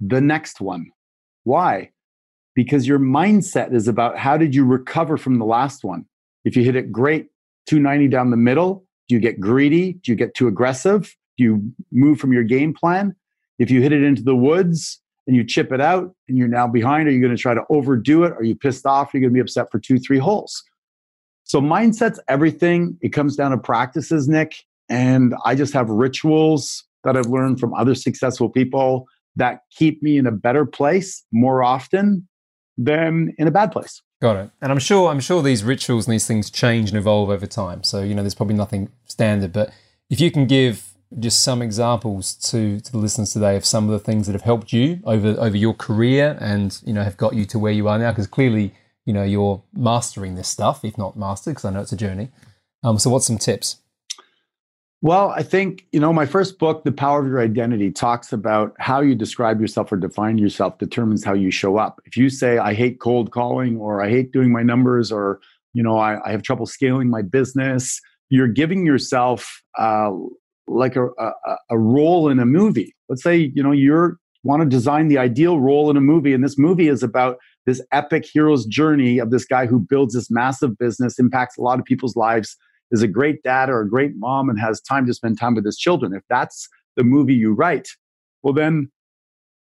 The 0.00 0.20
next 0.20 0.60
one. 0.60 0.90
Why? 1.44 1.90
Because 2.54 2.86
your 2.86 2.98
mindset 2.98 3.74
is 3.74 3.88
about 3.88 4.18
how 4.18 4.36
did 4.36 4.54
you 4.54 4.64
recover 4.64 5.16
from 5.16 5.38
the 5.38 5.44
last 5.44 5.84
one? 5.84 6.06
If 6.44 6.56
you 6.56 6.64
hit 6.64 6.76
it 6.76 6.90
great, 6.90 7.28
290 7.66 8.08
down 8.08 8.30
the 8.30 8.36
middle, 8.36 8.84
do 9.08 9.14
you 9.14 9.20
get 9.20 9.40
greedy? 9.40 9.94
Do 9.94 10.12
you 10.12 10.16
get 10.16 10.34
too 10.34 10.48
aggressive? 10.48 11.14
Do 11.36 11.44
you 11.44 11.72
move 11.92 12.18
from 12.18 12.32
your 12.32 12.42
game 12.42 12.74
plan? 12.74 13.14
If 13.58 13.70
you 13.70 13.82
hit 13.82 13.92
it 13.92 14.02
into 14.02 14.22
the 14.22 14.34
woods 14.34 15.00
and 15.30 15.36
you 15.36 15.44
chip 15.44 15.70
it 15.70 15.80
out 15.80 16.12
and 16.28 16.36
you're 16.36 16.48
now 16.48 16.66
behind, 16.66 17.06
are 17.06 17.12
you 17.12 17.20
going 17.20 17.30
to 17.30 17.40
try 17.40 17.54
to 17.54 17.62
overdo 17.70 18.24
it? 18.24 18.32
Are 18.32 18.42
you 18.42 18.56
pissed 18.56 18.84
off? 18.84 19.14
Are 19.14 19.16
you 19.16 19.20
going 19.20 19.30
to 19.30 19.34
be 19.34 19.40
upset 19.40 19.70
for 19.70 19.78
two, 19.78 20.00
three 20.00 20.18
holes? 20.18 20.64
So 21.44 21.60
mindset's 21.60 22.18
everything. 22.26 22.98
It 23.00 23.10
comes 23.10 23.36
down 23.36 23.52
to 23.52 23.56
practices, 23.56 24.28
Nick. 24.28 24.56
And 24.88 25.36
I 25.44 25.54
just 25.54 25.72
have 25.72 25.88
rituals 25.88 26.82
that 27.04 27.16
I've 27.16 27.26
learned 27.26 27.60
from 27.60 27.72
other 27.74 27.94
successful 27.94 28.48
people 28.48 29.06
that 29.36 29.60
keep 29.70 30.02
me 30.02 30.18
in 30.18 30.26
a 30.26 30.32
better 30.32 30.66
place 30.66 31.22
more 31.30 31.62
often 31.62 32.26
than 32.76 33.32
in 33.38 33.46
a 33.46 33.52
bad 33.52 33.70
place. 33.70 34.02
Got 34.20 34.36
it. 34.36 34.50
And 34.60 34.72
I'm 34.72 34.80
sure 34.80 35.10
I'm 35.10 35.20
sure 35.20 35.44
these 35.44 35.62
rituals 35.62 36.08
and 36.08 36.12
these 36.12 36.26
things 36.26 36.50
change 36.50 36.88
and 36.88 36.98
evolve 36.98 37.30
over 37.30 37.46
time. 37.46 37.84
So, 37.84 38.02
you 38.02 38.16
know, 38.16 38.22
there's 38.22 38.34
probably 38.34 38.56
nothing 38.56 38.90
standard. 39.04 39.52
But 39.52 39.70
if 40.10 40.20
you 40.20 40.32
can 40.32 40.48
give 40.48 40.89
just 41.18 41.42
some 41.42 41.60
examples 41.60 42.34
to, 42.34 42.80
to 42.80 42.92
the 42.92 42.98
listeners 42.98 43.32
today 43.32 43.56
of 43.56 43.64
some 43.64 43.86
of 43.86 43.90
the 43.90 43.98
things 43.98 44.26
that 44.26 44.32
have 44.32 44.42
helped 44.42 44.72
you 44.72 45.00
over 45.04 45.28
over 45.40 45.56
your 45.56 45.74
career 45.74 46.38
and, 46.40 46.80
you 46.84 46.92
know, 46.92 47.02
have 47.02 47.16
got 47.16 47.34
you 47.34 47.44
to 47.46 47.58
where 47.58 47.72
you 47.72 47.88
are 47.88 47.98
now, 47.98 48.12
because 48.12 48.28
clearly, 48.28 48.72
you 49.04 49.12
know, 49.12 49.24
you're 49.24 49.62
mastering 49.74 50.36
this 50.36 50.48
stuff, 50.48 50.84
if 50.84 50.96
not 50.96 51.16
mastered, 51.16 51.54
because 51.54 51.64
I 51.64 51.70
know 51.70 51.80
it's 51.80 51.92
a 51.92 51.96
journey. 51.96 52.28
Um, 52.84 52.98
so 52.98 53.10
what's 53.10 53.26
some 53.26 53.38
tips? 53.38 53.78
Well, 55.02 55.30
I 55.30 55.42
think, 55.42 55.86
you 55.92 55.98
know, 55.98 56.12
my 56.12 56.26
first 56.26 56.58
book, 56.58 56.84
The 56.84 56.92
Power 56.92 57.20
of 57.20 57.26
Your 57.26 57.40
Identity, 57.40 57.90
talks 57.90 58.34
about 58.34 58.74
how 58.78 59.00
you 59.00 59.14
describe 59.14 59.58
yourself 59.58 59.90
or 59.90 59.96
define 59.96 60.36
yourself 60.36 60.76
determines 60.76 61.24
how 61.24 61.32
you 61.32 61.50
show 61.50 61.78
up. 61.78 62.00
If 62.04 62.18
you 62.18 62.28
say, 62.28 62.58
I 62.58 62.74
hate 62.74 63.00
cold 63.00 63.30
calling 63.30 63.78
or 63.78 64.02
I 64.02 64.10
hate 64.10 64.30
doing 64.30 64.52
my 64.52 64.62
numbers 64.62 65.10
or, 65.10 65.40
you 65.72 65.82
know, 65.82 65.96
I, 65.96 66.20
I 66.24 66.32
have 66.32 66.42
trouble 66.42 66.66
scaling 66.66 67.08
my 67.08 67.22
business, 67.22 67.98
you're 68.28 68.46
giving 68.46 68.84
yourself 68.84 69.62
uh, 69.78 70.12
like 70.70 70.96
a, 70.96 71.06
a, 71.18 71.32
a 71.70 71.78
role 71.78 72.28
in 72.28 72.38
a 72.38 72.46
movie. 72.46 72.94
Let's 73.08 73.22
say, 73.22 73.52
you 73.54 73.62
know, 73.62 73.72
you're 73.72 74.18
want 74.42 74.62
to 74.62 74.68
design 74.68 75.08
the 75.08 75.18
ideal 75.18 75.60
role 75.60 75.90
in 75.90 75.96
a 75.96 76.00
movie. 76.00 76.32
And 76.32 76.42
this 76.42 76.58
movie 76.58 76.88
is 76.88 77.02
about 77.02 77.36
this 77.66 77.82
epic 77.92 78.26
hero's 78.32 78.64
journey 78.64 79.18
of 79.18 79.30
this 79.30 79.44
guy 79.44 79.66
who 79.66 79.78
builds 79.78 80.14
this 80.14 80.30
massive 80.30 80.78
business, 80.78 81.18
impacts 81.18 81.58
a 81.58 81.62
lot 81.62 81.78
of 81.78 81.84
people's 81.84 82.16
lives, 82.16 82.56
is 82.90 83.02
a 83.02 83.08
great 83.08 83.42
dad 83.42 83.68
or 83.68 83.82
a 83.82 83.88
great 83.88 84.12
mom 84.16 84.48
and 84.48 84.58
has 84.58 84.80
time 84.80 85.06
to 85.06 85.14
spend 85.14 85.38
time 85.38 85.54
with 85.54 85.64
his 85.64 85.76
children, 85.76 86.14
if 86.14 86.22
that's 86.28 86.68
the 86.96 87.04
movie 87.04 87.34
you 87.34 87.52
write, 87.52 87.88
well, 88.42 88.54
then 88.54 88.90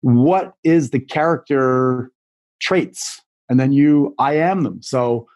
what 0.00 0.54
is 0.64 0.90
the 0.90 0.98
character 0.98 2.10
traits? 2.60 3.20
And 3.48 3.60
then 3.60 3.72
you, 3.72 4.14
I 4.18 4.34
am 4.34 4.62
them. 4.64 4.82
So 4.82 5.28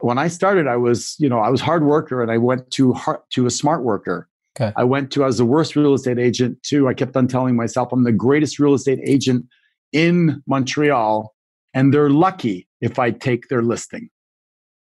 when 0.00 0.18
I 0.18 0.28
started, 0.28 0.66
I 0.66 0.76
was, 0.76 1.14
you 1.18 1.28
know, 1.28 1.38
I 1.38 1.48
was 1.48 1.60
hard 1.60 1.84
worker 1.84 2.22
and 2.22 2.30
I 2.30 2.38
went 2.38 2.70
to 2.72 2.92
hard, 2.92 3.20
to 3.30 3.46
a 3.46 3.50
smart 3.50 3.84
worker. 3.84 4.28
Okay. 4.56 4.72
I 4.76 4.84
went 4.84 5.10
to, 5.12 5.22
I 5.22 5.26
was 5.26 5.38
the 5.38 5.46
worst 5.46 5.76
real 5.76 5.94
estate 5.94 6.18
agent 6.18 6.62
too. 6.62 6.88
I 6.88 6.94
kept 6.94 7.16
on 7.16 7.26
telling 7.26 7.56
myself 7.56 7.90
I'm 7.92 8.04
the 8.04 8.12
greatest 8.12 8.58
real 8.58 8.74
estate 8.74 9.00
agent 9.04 9.46
in 9.92 10.42
Montreal 10.46 11.34
and 11.74 11.92
they're 11.92 12.10
lucky 12.10 12.68
if 12.80 12.98
I 12.98 13.10
take 13.10 13.48
their 13.48 13.62
listing. 13.62 14.10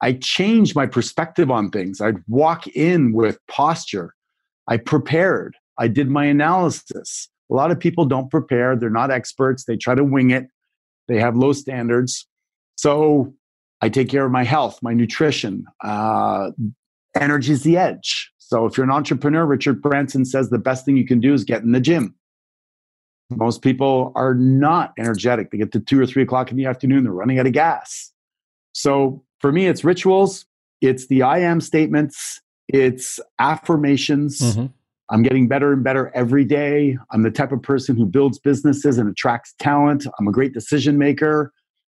I 0.00 0.14
change 0.14 0.74
my 0.74 0.86
perspective 0.86 1.50
on 1.50 1.70
things. 1.70 2.00
I'd 2.00 2.18
walk 2.28 2.66
in 2.68 3.12
with 3.12 3.38
posture. 3.48 4.14
I 4.68 4.76
prepared. 4.76 5.56
I 5.78 5.88
did 5.88 6.10
my 6.10 6.24
analysis. 6.24 7.28
A 7.50 7.54
lot 7.54 7.70
of 7.70 7.78
people 7.78 8.04
don't 8.04 8.30
prepare. 8.30 8.76
They're 8.76 8.90
not 8.90 9.10
experts. 9.10 9.64
They 9.64 9.76
try 9.76 9.94
to 9.94 10.04
wing 10.04 10.30
it. 10.30 10.46
They 11.08 11.18
have 11.20 11.36
low 11.36 11.52
standards. 11.52 12.26
So 12.76 13.34
I 13.80 13.88
take 13.88 14.08
care 14.08 14.24
of 14.24 14.32
my 14.32 14.44
health, 14.44 14.78
my 14.82 14.94
nutrition. 14.94 15.64
Uh, 15.82 16.50
energy 17.18 17.52
is 17.52 17.62
the 17.62 17.76
edge. 17.76 18.30
So 18.46 18.66
if 18.66 18.76
you're 18.76 18.84
an 18.84 18.90
entrepreneur, 18.90 19.46
Richard 19.46 19.80
Branson 19.80 20.26
says 20.26 20.50
the 20.50 20.58
best 20.58 20.84
thing 20.84 20.98
you 20.98 21.06
can 21.06 21.18
do 21.18 21.32
is 21.32 21.44
get 21.44 21.62
in 21.62 21.72
the 21.72 21.80
gym. 21.80 22.14
Most 23.30 23.62
people 23.62 24.12
are 24.14 24.34
not 24.34 24.92
energetic. 24.98 25.50
They 25.50 25.56
get 25.56 25.72
to 25.72 25.80
two 25.80 25.98
or 25.98 26.04
three 26.04 26.22
o'clock 26.22 26.50
in 26.50 26.58
the 26.58 26.66
afternoon, 26.66 27.04
they're 27.04 27.12
running 27.12 27.38
out 27.38 27.46
of 27.46 27.52
gas. 27.52 28.12
So 28.72 29.24
for 29.40 29.50
me, 29.50 29.66
it's 29.66 29.82
rituals, 29.82 30.44
it's 30.82 31.06
the 31.06 31.22
I 31.22 31.38
am 31.38 31.62
statements, 31.62 32.42
it's 32.68 33.18
affirmations. 33.38 34.40
Mm-hmm. 34.40 34.66
I'm 35.10 35.22
getting 35.22 35.48
better 35.48 35.72
and 35.72 35.82
better 35.82 36.12
every 36.14 36.44
day. 36.44 36.98
I'm 37.12 37.22
the 37.22 37.30
type 37.30 37.52
of 37.52 37.62
person 37.62 37.96
who 37.96 38.04
builds 38.04 38.38
businesses 38.38 38.98
and 38.98 39.08
attracts 39.08 39.54
talent. 39.58 40.06
I'm 40.18 40.28
a 40.28 40.32
great 40.32 40.52
decision 40.52 40.98
maker. 40.98 41.52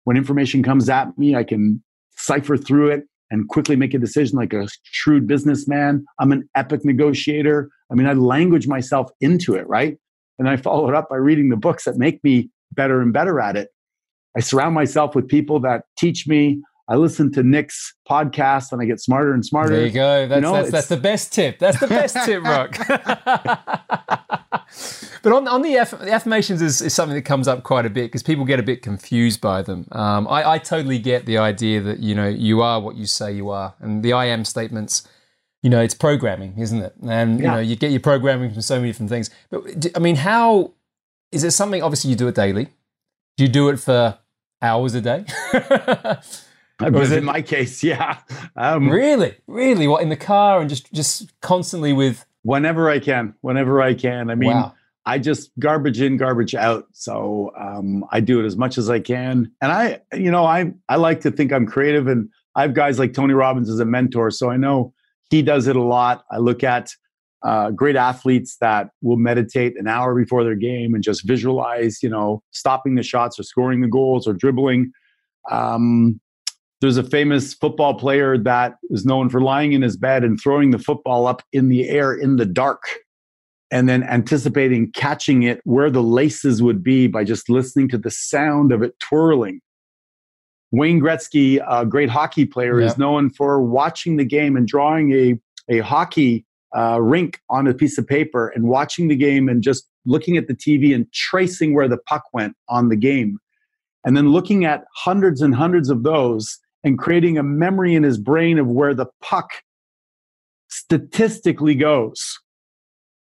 When 0.05 0.17
information 0.17 0.63
comes 0.63 0.89
at 0.89 1.17
me, 1.19 1.35
I 1.35 1.43
can 1.43 1.83
cipher 2.17 2.57
through 2.57 2.91
it 2.91 3.05
and 3.31 3.49
quickly 3.49 3.77
make 3.77 3.95
a 3.95 3.99
decision 3.99 4.39
like 4.39 4.53
a 4.53 4.69
shrewd 4.83 5.27
businessman. 5.27 6.05
I'm 6.19 6.33
an 6.33 6.49
epic 6.55 6.85
negotiator. 6.85 7.71
I 7.91 7.95
mean, 7.95 8.07
I 8.07 8.13
language 8.13 8.69
myself 8.69 9.11
into 9.21 9.55
it, 9.55 9.69
right? 9.69 9.97
And 10.39 10.49
I 10.49 10.57
follow 10.57 10.89
it 10.89 10.95
up 10.95 11.09
by 11.09 11.17
reading 11.17 11.49
the 11.49 11.57
books 11.57 11.85
that 11.85 11.97
make 11.97 12.23
me 12.23 12.51
better 12.73 13.01
and 13.01 13.13
better 13.13 13.41
at 13.41 13.57
it. 13.57 13.69
I 14.37 14.41
surround 14.41 14.75
myself 14.75 15.15
with 15.15 15.29
people 15.29 15.61
that 15.61 15.85
teach 15.99 16.27
me. 16.27 16.63
I 16.89 16.95
listen 16.95 17.33
to 17.33 17.43
Nick's 17.43 17.95
podcast 18.09 18.71
and 18.71 18.81
I 18.81 18.85
get 18.85 19.01
smarter 19.01 19.33
and 19.33 19.45
smarter. 19.45 19.75
There 19.75 19.87
you 19.87 19.93
go. 19.93 20.29
That's, 20.29 20.37
you 20.37 20.43
know, 20.43 20.53
that's, 20.53 20.71
that's, 20.71 20.89
the 20.89 20.97
best 20.97 21.33
tip. 21.33 21.59
That's 21.59 21.81
the 21.81 21.89
best 21.89 22.17
tip, 22.25 22.45
Rock. 22.45 22.79
but 25.23 25.33
on, 25.33 25.49
on 25.49 25.63
the, 25.63 25.77
aff- 25.77 25.99
the 25.99 26.13
affirmations 26.13 26.63
is, 26.63 26.81
is, 26.81 26.95
something 26.95 27.17
that 27.17 27.23
comes 27.23 27.49
up 27.49 27.65
quite 27.65 27.87
a 27.87 27.91
bit 27.91 28.05
because 28.05 28.23
people 28.23 28.45
get 28.45 28.61
a 28.61 28.63
bit 28.63 28.83
confused 28.83 29.41
by 29.41 29.63
them. 29.63 29.89
Um, 29.91 30.29
I, 30.29 30.53
I 30.53 30.59
totally 30.59 31.01
get 31.01 31.27
the 31.27 31.39
idea 31.39 31.81
that, 31.81 31.99
you 31.99 32.15
know, 32.15 32.29
you 32.29 32.63
are 32.63 32.81
what 32.81 32.95
you 32.95 33.07
say 33.07 33.33
you 33.33 33.51
are. 33.51 33.75
And 33.81 34.05
the 34.05 34.13
I 34.13 34.27
am 34.27 34.45
statements 34.45 35.09
you 35.63 35.71
know, 35.71 35.81
it's 35.81 35.95
programming, 35.95 36.57
isn't 36.59 36.81
it? 36.81 36.95
And 37.09 37.41
you 37.41 37.47
know, 37.47 37.59
you 37.59 37.75
get 37.75 37.91
your 37.91 37.99
programming 37.99 38.53
from 38.53 38.63
so 38.63 38.77
many 38.77 38.91
different 38.91 39.11
things. 39.11 39.31
But 39.51 39.87
I 39.97 39.99
mean, 39.99 40.15
how 40.15 40.75
is 41.33 41.43
it 41.43 41.51
something? 41.51 41.83
Obviously, 41.83 42.11
you 42.11 42.17
do 42.17 42.29
it 42.29 42.37
daily. 42.37 42.69
Do 43.37 43.43
you 43.43 43.49
do 43.49 43.69
it 43.71 43.79
for 43.79 44.17
hours 44.63 44.95
a 44.95 45.01
day? 45.01 45.25
was 46.81 47.11
it 47.11 47.19
in 47.19 47.25
my 47.25 47.43
case? 47.43 47.83
Yeah. 47.83 48.19
Um, 48.57 48.89
really, 48.89 49.37
really, 49.47 49.87
what 49.87 50.03
in 50.03 50.09
the 50.09 50.17
car 50.17 50.61
and 50.61 50.69
just 50.69 50.93
just 50.93 51.33
constantly 51.41 51.93
with 51.93 52.25
whenever 52.43 52.91
I 52.91 52.99
can, 52.99 53.35
whenever 53.41 53.81
I 53.81 53.95
can. 53.95 54.31
I 54.31 54.35
mean. 54.35 54.51
Wow. 54.51 54.75
I 55.09 55.21
just 55.21 55.53
garbage 55.61 56.01
in, 56.01 56.17
garbage 56.17 56.53
out. 56.57 56.89
So 56.93 57.53
um, 57.57 58.05
I 58.11 58.19
do 58.19 58.41
it 58.41 58.45
as 58.45 58.57
much 58.57 58.77
as 58.77 58.91
I 58.91 58.99
can. 58.99 59.53
And 59.63 59.71
I, 59.71 60.01
you 60.13 60.33
know, 60.33 60.45
I 60.45 60.73
I 60.89 60.97
like 60.97 61.21
to 61.21 61.31
think 61.31 61.53
I'm 61.53 61.65
creative, 61.65 62.09
and 62.09 62.29
I 62.57 62.63
have 62.63 62.75
guys 62.75 62.99
like 62.99 63.15
Tony 63.15 63.33
Robbins 63.33 63.71
as 63.71 63.79
a 63.79 63.85
mentor, 63.85 64.33
so 64.33 64.51
I 64.51 64.57
know 64.57 64.93
he 65.31 65.43
does 65.43 65.69
it 65.69 65.77
a 65.77 65.83
lot. 65.83 66.25
I 66.33 66.39
look 66.39 66.65
at 66.65 66.93
uh, 67.45 67.71
great 67.71 67.97
athletes 67.97 68.57
that 68.61 68.91
will 69.03 69.17
meditate 69.17 69.79
an 69.79 69.87
hour 69.87 70.15
before 70.15 70.43
their 70.43 70.57
game 70.57 70.95
and 70.95 71.03
just 71.03 71.27
visualize, 71.27 72.03
you 72.03 72.09
know, 72.09 72.43
stopping 72.51 72.95
the 72.97 73.03
shots 73.03 73.39
or 73.39 73.43
scoring 73.45 73.83
the 73.83 73.89
goals 73.89 74.27
or 74.27 74.33
dribbling. 74.33 74.91
Um, 75.51 76.21
there's 76.81 76.97
a 76.97 77.03
famous 77.03 77.55
football 77.55 77.95
player 77.95 78.37
that 78.37 78.77
is 78.91 79.05
known 79.05 79.31
for 79.31 79.41
lying 79.41 79.73
in 79.73 79.83
his 79.83 79.97
bed 79.97 80.25
and 80.25 80.39
throwing 80.41 80.71
the 80.71 80.79
football 80.79 81.27
up 81.27 81.43
in 81.53 81.69
the 81.69 81.89
air 81.89 82.13
in 82.13 82.37
the 82.37 82.45
dark 82.45 82.83
and 83.71 83.89
then 83.89 84.03
anticipating 84.05 84.93
catching 84.93 85.43
it 85.43 85.61
where 85.65 85.91
the 85.91 86.03
laces 86.03 86.63
would 86.63 86.83
be 86.83 87.07
by 87.07 87.25
just 87.25 87.49
listening 87.49 87.89
to 87.89 87.99
the 87.99 88.11
sound 88.11 88.73
of 88.73 88.83
it 88.83 88.99
twirling. 89.01 89.61
Wayne 90.71 91.01
Gretzky, 91.01 91.65
a 91.69 91.87
great 91.87 92.11
hockey 92.11 92.45
player, 92.45 92.81
yeah. 92.81 92.87
is 92.87 92.99
known 92.99 93.31
for 93.31 93.63
watching 93.63 94.17
the 94.17 94.25
game 94.25 94.57
and 94.57 94.69
drawing 94.69 95.13
a, 95.13 95.35
a 95.69 95.81
hockey 95.81 96.45
uh, 96.77 97.01
rink 97.01 97.41
on 97.49 97.67
a 97.67 97.75
piece 97.75 97.97
of 97.99 98.07
paper 98.07 98.49
and 98.49 98.65
watching 98.65 99.09
the 99.09 99.17
game 99.17 99.49
and 99.49 99.63
just 99.63 99.89
looking 100.05 100.37
at 100.37 100.47
the 100.47 100.55
TV 100.55 100.95
and 100.95 101.11
tracing 101.13 101.75
where 101.75 101.89
the 101.89 101.97
puck 101.97 102.25
went 102.33 102.55
on 102.69 102.89
the 102.89 102.97
game. 102.97 103.39
And 104.05 104.17
then 104.17 104.31
looking 104.31 104.65
at 104.65 104.85
hundreds 104.95 105.41
and 105.41 105.55
hundreds 105.55 105.89
of 105.89 106.03
those 106.05 106.59
and 106.87 106.97
creating 106.97 107.37
a 107.37 107.43
memory 107.43 107.97
in 107.97 108.05
his 108.05 108.17
brain 108.17 108.61
of 108.61 108.69
where 108.69 108.95
the 108.95 109.07
puck 109.21 109.51
statistically 110.69 111.75
goes. 111.75 112.39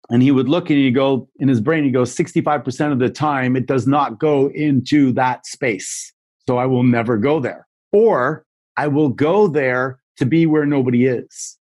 And 0.08 0.22
he 0.22 0.30
would 0.30 0.48
look 0.48 0.70
and 0.70 0.78
he'd 0.78 0.94
go, 0.94 1.28
in 1.38 1.48
his 1.48 1.60
brain, 1.60 1.84
he 1.84 1.90
goes, 1.90 2.16
65% 2.16 2.92
of 2.92 2.98
the 2.98 3.10
time, 3.10 3.54
it 3.54 3.66
does 3.66 3.86
not 3.86 4.18
go 4.18 4.48
into 4.54 5.12
that 5.12 5.46
space. 5.46 6.14
So 6.48 6.56
I 6.56 6.64
will 6.64 6.82
never 6.82 7.18
go 7.18 7.40
there. 7.40 7.68
Or 7.92 8.46
I 8.78 8.88
will 8.88 9.10
go 9.10 9.48
there 9.48 10.00
to 10.16 10.24
be 10.24 10.46
where 10.46 10.64
nobody 10.64 11.04
is. 11.04 11.58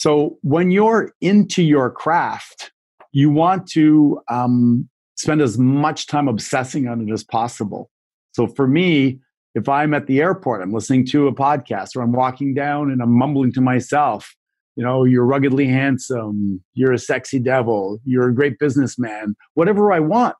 So 0.00 0.36
when 0.42 0.72
you're 0.72 1.12
into 1.20 1.62
your 1.62 1.90
craft, 1.90 2.72
you 3.12 3.30
want 3.30 3.68
to 3.68 4.20
um, 4.28 4.88
spend 5.16 5.42
as 5.42 5.58
much 5.58 6.08
time 6.08 6.26
obsessing 6.26 6.88
on 6.88 7.08
it 7.08 7.12
as 7.12 7.22
possible. 7.22 7.88
So 8.32 8.48
for 8.48 8.66
me, 8.66 9.20
if 9.58 9.68
I'm 9.68 9.92
at 9.94 10.06
the 10.06 10.20
airport, 10.20 10.62
I'm 10.62 10.72
listening 10.72 11.06
to 11.06 11.28
a 11.28 11.34
podcast 11.34 11.96
or 11.96 12.02
I'm 12.02 12.12
walking 12.12 12.54
down 12.54 12.90
and 12.90 13.02
I'm 13.02 13.12
mumbling 13.12 13.52
to 13.52 13.60
myself, 13.60 14.34
you 14.76 14.84
know, 14.84 15.04
you're 15.04 15.24
ruggedly 15.24 15.66
handsome, 15.66 16.62
you're 16.74 16.92
a 16.92 16.98
sexy 16.98 17.38
devil, 17.38 18.00
you're 18.04 18.28
a 18.28 18.34
great 18.34 18.58
businessman, 18.58 19.34
whatever 19.54 19.92
I 19.92 20.00
want 20.00 20.36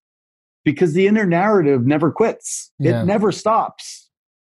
because 0.65 0.93
the 0.93 1.07
inner 1.07 1.25
narrative 1.25 1.87
never 1.87 2.11
quits. 2.11 2.71
Yeah. 2.79 3.03
It 3.03 3.07
never 3.07 3.33
stops. 3.33 4.11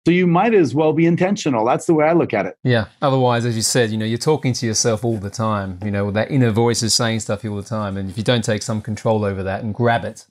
So 0.07 0.11
you 0.11 0.25
might 0.25 0.55
as 0.55 0.73
well 0.73 0.91
be 0.91 1.05
intentional. 1.05 1.65
That's 1.65 1.85
the 1.85 1.93
way 1.93 2.05
I 2.05 2.13
look 2.13 2.33
at 2.33 2.47
it. 2.47 2.55
Yeah. 2.63 2.85
Otherwise, 3.01 3.45
as 3.45 3.55
you 3.55 3.61
said, 3.61 3.91
you 3.91 3.97
know, 3.97 4.05
you're 4.05 4.17
talking 4.17 4.53
to 4.53 4.65
yourself 4.65 5.05
all 5.05 5.17
the 5.17 5.29
time. 5.29 5.77
You 5.83 5.91
know, 5.91 6.09
that 6.09 6.31
inner 6.31 6.49
voice 6.49 6.81
is 6.81 6.95
saying 6.95 7.19
stuff 7.19 7.45
all 7.45 7.55
the 7.55 7.61
time. 7.61 7.95
And 7.95 8.09
if 8.09 8.17
you 8.17 8.23
don't 8.23 8.43
take 8.43 8.63
some 8.63 8.81
control 8.81 9.23
over 9.23 9.43
that 9.43 9.63
and 9.63 9.73
grab 9.73 10.03
it 10.03 10.25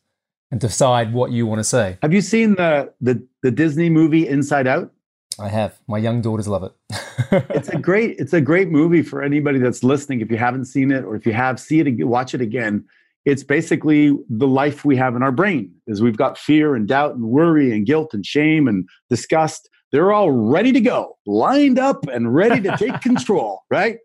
and 0.50 0.60
decide 0.60 1.12
what 1.12 1.30
you 1.30 1.46
want 1.46 1.58
to 1.58 1.64
say. 1.64 1.98
Have 2.02 2.12
you 2.12 2.20
seen 2.20 2.54
the 2.54 2.92
the, 3.00 3.26
the 3.42 3.50
Disney 3.50 3.90
movie 3.90 4.26
Inside 4.26 4.66
Out? 4.66 4.92
I 5.40 5.48
have. 5.48 5.78
My 5.86 5.98
young 5.98 6.20
daughters 6.20 6.48
love 6.48 6.64
it. 6.64 6.72
it's 7.50 7.68
a 7.68 7.78
great 7.78 8.18
it's 8.18 8.32
a 8.32 8.40
great 8.40 8.70
movie 8.70 9.02
for 9.02 9.22
anybody 9.22 9.58
that's 9.58 9.84
listening. 9.84 10.20
If 10.20 10.30
you 10.30 10.36
haven't 10.36 10.64
seen 10.64 10.90
it 10.90 11.04
or 11.04 11.14
if 11.14 11.26
you 11.26 11.32
have, 11.32 11.60
see 11.60 11.80
it 11.80 11.86
again, 11.86 12.08
watch 12.08 12.34
it 12.34 12.40
again 12.40 12.84
it's 13.28 13.42
basically 13.42 14.16
the 14.30 14.46
life 14.46 14.86
we 14.86 14.96
have 14.96 15.14
in 15.14 15.22
our 15.22 15.30
brain 15.30 15.70
is 15.86 16.00
we've 16.00 16.16
got 16.16 16.38
fear 16.38 16.74
and 16.74 16.88
doubt 16.88 17.14
and 17.14 17.24
worry 17.24 17.72
and 17.72 17.84
guilt 17.84 18.14
and 18.14 18.24
shame 18.24 18.66
and 18.66 18.88
disgust 19.10 19.68
they're 19.92 20.12
all 20.12 20.30
ready 20.30 20.72
to 20.72 20.80
go 20.80 21.16
lined 21.26 21.78
up 21.78 22.06
and 22.06 22.34
ready 22.34 22.58
to 22.60 22.74
take 22.78 23.00
control 23.02 23.64
right 23.70 23.98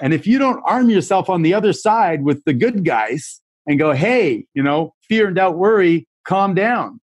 and 0.00 0.14
if 0.14 0.28
you 0.28 0.38
don't 0.38 0.62
arm 0.64 0.88
yourself 0.88 1.28
on 1.28 1.42
the 1.42 1.52
other 1.52 1.72
side 1.72 2.22
with 2.22 2.44
the 2.44 2.52
good 2.52 2.84
guys 2.84 3.40
and 3.66 3.78
go 3.78 3.92
hey 3.92 4.46
you 4.54 4.62
know 4.62 4.94
fear 5.08 5.26
and 5.26 5.36
doubt 5.36 5.56
worry 5.56 6.06
calm 6.24 6.54
down 6.54 7.00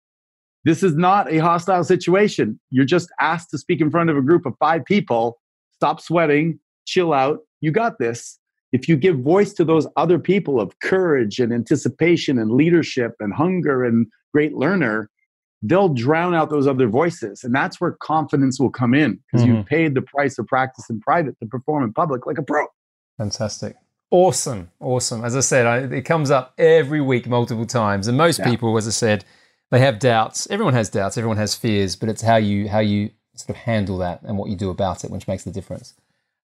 this 0.64 0.84
is 0.84 0.96
not 0.96 1.32
a 1.32 1.38
hostile 1.40 1.84
situation 1.84 2.60
you're 2.70 2.86
just 2.86 3.10
asked 3.20 3.50
to 3.50 3.58
speak 3.58 3.82
in 3.82 3.90
front 3.90 4.10
of 4.10 4.18
a 4.18 4.22
group 4.22 4.46
of 4.46 4.54
five 4.60 4.84
people 4.86 5.40
stop 5.74 6.00
sweating 6.00 6.60
chill 6.86 7.14
out 7.14 7.40
you 7.62 7.72
got 7.72 7.98
this 8.00 8.40
if 8.72 8.88
you 8.88 8.96
give 8.96 9.20
voice 9.20 9.54
to 9.54 9.66
those 9.66 9.88
other 9.98 10.18
people 10.18 10.60
of 10.60 10.80
courage 10.80 11.40
and 11.40 11.54
anticipation 11.54 12.40
and 12.40 12.52
leadership 12.52 13.16
and 13.20 13.34
hunger 13.34 13.84
and 13.84 14.08
great 14.34 14.54
learner, 14.54 15.10
they'll 15.62 15.90
drown 15.90 16.34
out 16.34 16.50
those 16.50 16.68
other 16.68 16.88
voices. 16.88 17.44
And 17.44 17.54
that's 17.54 17.82
where 17.82 17.92
confidence 17.92 18.60
will 18.60 18.70
come 18.70 18.94
in 18.94 19.20
because 19.32 19.46
mm-hmm. 19.46 19.58
you've 19.58 19.66
paid 19.66 19.94
the 19.94 20.02
price 20.02 20.40
of 20.40 20.48
practice 20.48 20.90
in 20.90 21.00
private 21.02 21.38
to 21.40 21.46
perform 21.46 21.84
in 21.84 21.94
public 21.94 22.26
like 22.26 22.38
a 22.38 22.44
pro. 22.44 22.66
Fantastic. 23.18 23.76
Awesome. 24.12 24.70
Awesome. 24.82 25.24
As 25.24 25.36
I 25.38 25.40
said, 25.40 25.66
I, 25.66 25.78
it 25.96 26.04
comes 26.04 26.30
up 26.30 26.54
every 26.58 27.02
week 27.02 27.28
multiple 27.28 27.66
times. 27.66 28.08
And 28.08 28.18
most 28.18 28.40
yeah. 28.40 28.50
people, 28.50 28.78
as 28.78 28.86
I 28.86 28.92
said, 28.92 29.24
they 29.72 29.80
have 29.80 30.00
doubts. 30.00 30.48
Everyone 30.52 30.74
has 30.74 30.90
doubts, 30.90 31.18
everyone 31.18 31.38
has 31.38 31.56
fears, 31.56 31.96
but 31.96 32.10
it's 32.10 32.22
how 32.22 32.36
you 32.36 32.68
how 32.68 32.80
you 32.80 33.12
sort 33.34 33.52
of 33.52 33.56
handle 33.56 33.98
that 34.00 34.22
and 34.24 34.38
what 34.38 34.50
you 34.50 34.56
do 34.56 34.70
about 34.70 35.04
it 35.04 35.10
which 35.10 35.28
makes 35.28 35.44
the 35.46 35.52
difference. 35.52 35.94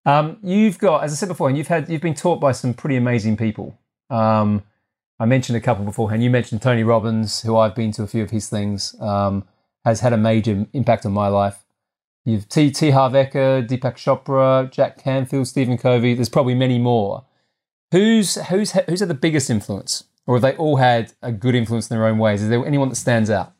Um, 0.06 0.38
you've 0.42 0.78
got, 0.78 1.04
as 1.04 1.12
I 1.12 1.16
said 1.16 1.28
before, 1.28 1.48
and 1.48 1.58
you've 1.58 1.68
had 1.68 1.88
you've 1.90 2.00
been 2.00 2.14
taught 2.14 2.40
by 2.40 2.52
some 2.52 2.72
pretty 2.72 2.96
amazing 2.96 3.36
people. 3.36 3.78
Um, 4.08 4.62
I 5.20 5.26
mentioned 5.26 5.58
a 5.58 5.60
couple 5.60 5.84
beforehand. 5.84 6.22
You 6.22 6.30
mentioned 6.30 6.62
Tony 6.62 6.84
Robbins, 6.84 7.42
who 7.42 7.56
I've 7.56 7.74
been 7.74 7.92
to 7.92 8.02
a 8.02 8.06
few 8.06 8.22
of 8.22 8.30
his 8.30 8.48
things, 8.48 8.98
um, 9.00 9.44
has 9.84 10.00
had 10.00 10.14
a 10.14 10.16
major 10.16 10.66
impact 10.72 11.04
on 11.04 11.12
my 11.12 11.28
life. 11.28 11.64
You've 12.24 12.48
T. 12.48 12.70
T. 12.70 12.90
Harv 12.90 13.12
Eker, 13.12 13.66
Deepak 13.66 13.96
Chopra, 13.96 14.70
Jack 14.70 15.02
Canfield, 15.02 15.48
Stephen 15.48 15.76
Covey. 15.76 16.14
There's 16.14 16.28
probably 16.28 16.54
many 16.54 16.78
more. 16.78 17.24
Who's 17.92 18.34
who's 18.48 18.72
who's 18.72 19.00
had 19.00 19.08
the 19.08 19.14
biggest 19.14 19.48
influence, 19.48 20.04
or 20.26 20.36
have 20.36 20.42
they 20.42 20.56
all 20.56 20.76
had 20.76 21.12
a 21.22 21.32
good 21.32 21.54
influence 21.54 21.90
in 21.90 21.96
their 21.96 22.06
own 22.06 22.18
ways? 22.18 22.42
Is 22.42 22.48
there 22.48 22.64
anyone 22.66 22.90
that 22.90 22.96
stands 22.96 23.30
out? 23.30 23.52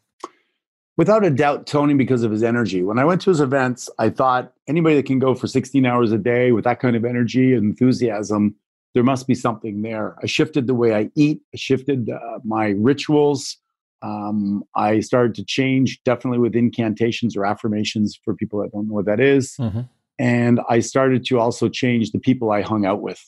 Without 0.99 1.25
a 1.25 1.31
doubt, 1.31 1.67
Tony, 1.67 1.95
because 1.95 2.25
of 2.25 2.33
his 2.33 2.43
energy. 2.43 2.83
When 2.83 2.99
I 2.99 3.05
went 3.05 3.21
to 3.23 3.31
his 3.31 3.41
events, 3.41 3.89
I 4.01 4.11
thought 4.11 4.53
anybody 4.67 4.97
that 4.97 5.07
can 5.07 5.21
go 5.21 5.33
for 5.33 5.47
16 5.47 5.87
hours 5.87 6.11
a 6.11 6.19
day 6.19 6.51
with 6.51 6.65
that 6.65 6.81
kind 6.81 6.97
of 6.97 7.05
energy 7.05 7.55
and 7.55 7.65
enthusiasm, 7.65 8.57
there 8.95 9.05
must 9.05 9.29
be 9.29 9.35
something 9.37 9.83
there. 9.83 10.17
I 10.21 10.27
shifted 10.27 10.67
the 10.67 10.75
way 10.75 10.95
I 10.95 11.09
eat, 11.15 11.41
I 11.55 11.57
shifted 11.57 12.11
uh, 12.11 12.41
my 12.45 12.71
rituals. 12.71 13.59
Um, 14.03 14.65
I 14.75 15.01
started 15.01 15.35
to 15.37 15.45
change 15.45 16.03
definitely 16.05 16.39
with 16.39 16.55
incantations 16.55 17.37
or 17.37 17.45
affirmations 17.45 18.19
for 18.25 18.35
people 18.35 18.61
that 18.63 18.73
don't 18.73 18.89
know 18.89 18.95
what 18.95 19.07
that 19.07 19.21
is. 19.21 19.57
Mm-hmm. 19.57 19.83
And 20.19 20.61
I 20.69 20.81
started 20.81 21.25
to 21.27 21.39
also 21.39 21.69
change 21.69 22.11
the 22.11 22.19
people 22.19 22.51
I 22.51 22.63
hung 22.63 22.85
out 22.85 23.03
with. 23.03 23.21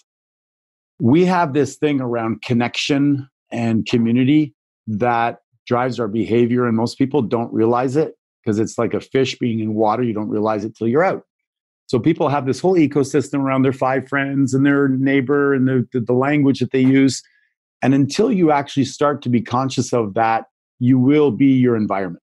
We 1.00 1.24
have 1.24 1.54
this 1.54 1.76
thing 1.76 2.00
around 2.00 2.42
connection 2.42 3.28
and 3.50 3.86
community 3.86 4.54
that 4.86 5.38
drives 5.66 5.98
our 5.98 6.08
behavior, 6.08 6.66
and 6.66 6.76
most 6.76 6.98
people 6.98 7.22
don't 7.22 7.52
realize 7.52 7.96
it 7.96 8.14
because 8.44 8.58
it's 8.58 8.76
like 8.78 8.94
a 8.94 9.00
fish 9.00 9.38
being 9.38 9.60
in 9.60 9.74
water. 9.74 10.02
You 10.02 10.12
don't 10.12 10.28
realize 10.28 10.64
it 10.64 10.76
till 10.76 10.88
you're 10.88 11.04
out. 11.04 11.22
So 11.86 11.98
people 11.98 12.28
have 12.28 12.46
this 12.46 12.60
whole 12.60 12.76
ecosystem 12.76 13.40
around 13.40 13.62
their 13.62 13.72
five 13.72 14.08
friends 14.08 14.54
and 14.54 14.64
their 14.64 14.88
neighbor 14.88 15.52
and 15.52 15.66
the, 15.66 15.88
the, 15.92 16.00
the 16.00 16.12
language 16.12 16.60
that 16.60 16.70
they 16.70 16.80
use. 16.80 17.22
And 17.82 17.94
until 17.94 18.30
you 18.30 18.52
actually 18.52 18.84
start 18.84 19.22
to 19.22 19.28
be 19.28 19.40
conscious 19.40 19.92
of 19.92 20.14
that, 20.14 20.44
you 20.78 20.98
will 20.98 21.30
be 21.30 21.46
your 21.46 21.76
environment. 21.76 22.22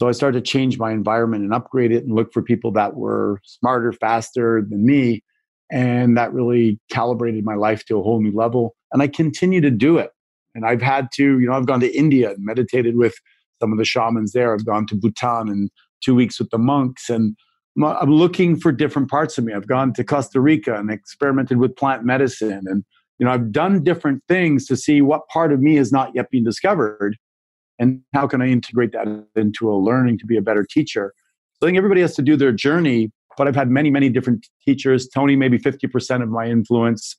So 0.00 0.08
I 0.08 0.12
started 0.12 0.44
to 0.44 0.50
change 0.50 0.78
my 0.78 0.90
environment 0.90 1.44
and 1.44 1.54
upgrade 1.54 1.92
it 1.92 2.04
and 2.04 2.14
look 2.14 2.32
for 2.32 2.42
people 2.42 2.72
that 2.72 2.96
were 2.96 3.40
smarter, 3.44 3.92
faster 3.92 4.66
than 4.68 4.84
me. 4.84 5.22
And 5.70 6.16
that 6.16 6.32
really 6.32 6.78
calibrated 6.90 7.44
my 7.44 7.54
life 7.54 7.84
to 7.86 7.98
a 7.98 8.02
whole 8.02 8.20
new 8.20 8.32
level. 8.32 8.76
And 8.92 9.02
I 9.02 9.08
continue 9.08 9.60
to 9.60 9.70
do 9.70 9.98
it. 9.98 10.10
And 10.54 10.64
I've 10.64 10.82
had 10.82 11.08
to, 11.14 11.40
you 11.40 11.46
know, 11.46 11.54
I've 11.54 11.66
gone 11.66 11.80
to 11.80 11.96
India 11.96 12.30
and 12.30 12.44
meditated 12.44 12.96
with 12.96 13.14
some 13.60 13.72
of 13.72 13.78
the 13.78 13.84
shamans 13.84 14.32
there. 14.32 14.54
I've 14.54 14.66
gone 14.66 14.86
to 14.88 14.94
Bhutan 14.94 15.48
and 15.48 15.70
two 16.02 16.14
weeks 16.14 16.38
with 16.38 16.50
the 16.50 16.58
monks. 16.58 17.08
And 17.08 17.36
I'm 17.82 18.12
looking 18.12 18.56
for 18.56 18.70
different 18.70 19.10
parts 19.10 19.36
of 19.36 19.44
me. 19.44 19.52
I've 19.52 19.66
gone 19.66 19.92
to 19.94 20.04
Costa 20.04 20.40
Rica 20.40 20.76
and 20.76 20.90
experimented 20.90 21.58
with 21.58 21.74
plant 21.74 22.04
medicine. 22.04 22.62
And, 22.66 22.84
you 23.18 23.26
know, 23.26 23.32
I've 23.32 23.50
done 23.50 23.82
different 23.82 24.22
things 24.28 24.66
to 24.66 24.76
see 24.76 25.00
what 25.00 25.26
part 25.28 25.52
of 25.52 25.60
me 25.60 25.76
has 25.76 25.90
not 25.90 26.14
yet 26.14 26.30
been 26.30 26.44
discovered 26.44 27.16
and 27.80 28.00
how 28.12 28.28
can 28.28 28.40
I 28.40 28.46
integrate 28.48 28.92
that 28.92 29.08
into 29.34 29.68
a 29.68 29.74
learning 29.74 30.18
to 30.18 30.26
be 30.26 30.36
a 30.36 30.42
better 30.42 30.64
teacher. 30.64 31.12
So 31.54 31.66
I 31.66 31.68
think 31.68 31.78
everybody 31.78 32.00
has 32.02 32.14
to 32.16 32.22
do 32.22 32.36
their 32.36 32.52
journey, 32.52 33.10
but 33.36 33.48
I've 33.48 33.56
had 33.56 33.70
many, 33.70 33.90
many 33.90 34.08
different 34.08 34.46
teachers. 34.64 35.08
Tony, 35.08 35.36
maybe 35.36 35.58
50% 35.58 36.22
of 36.22 36.28
my 36.28 36.46
influence. 36.46 37.16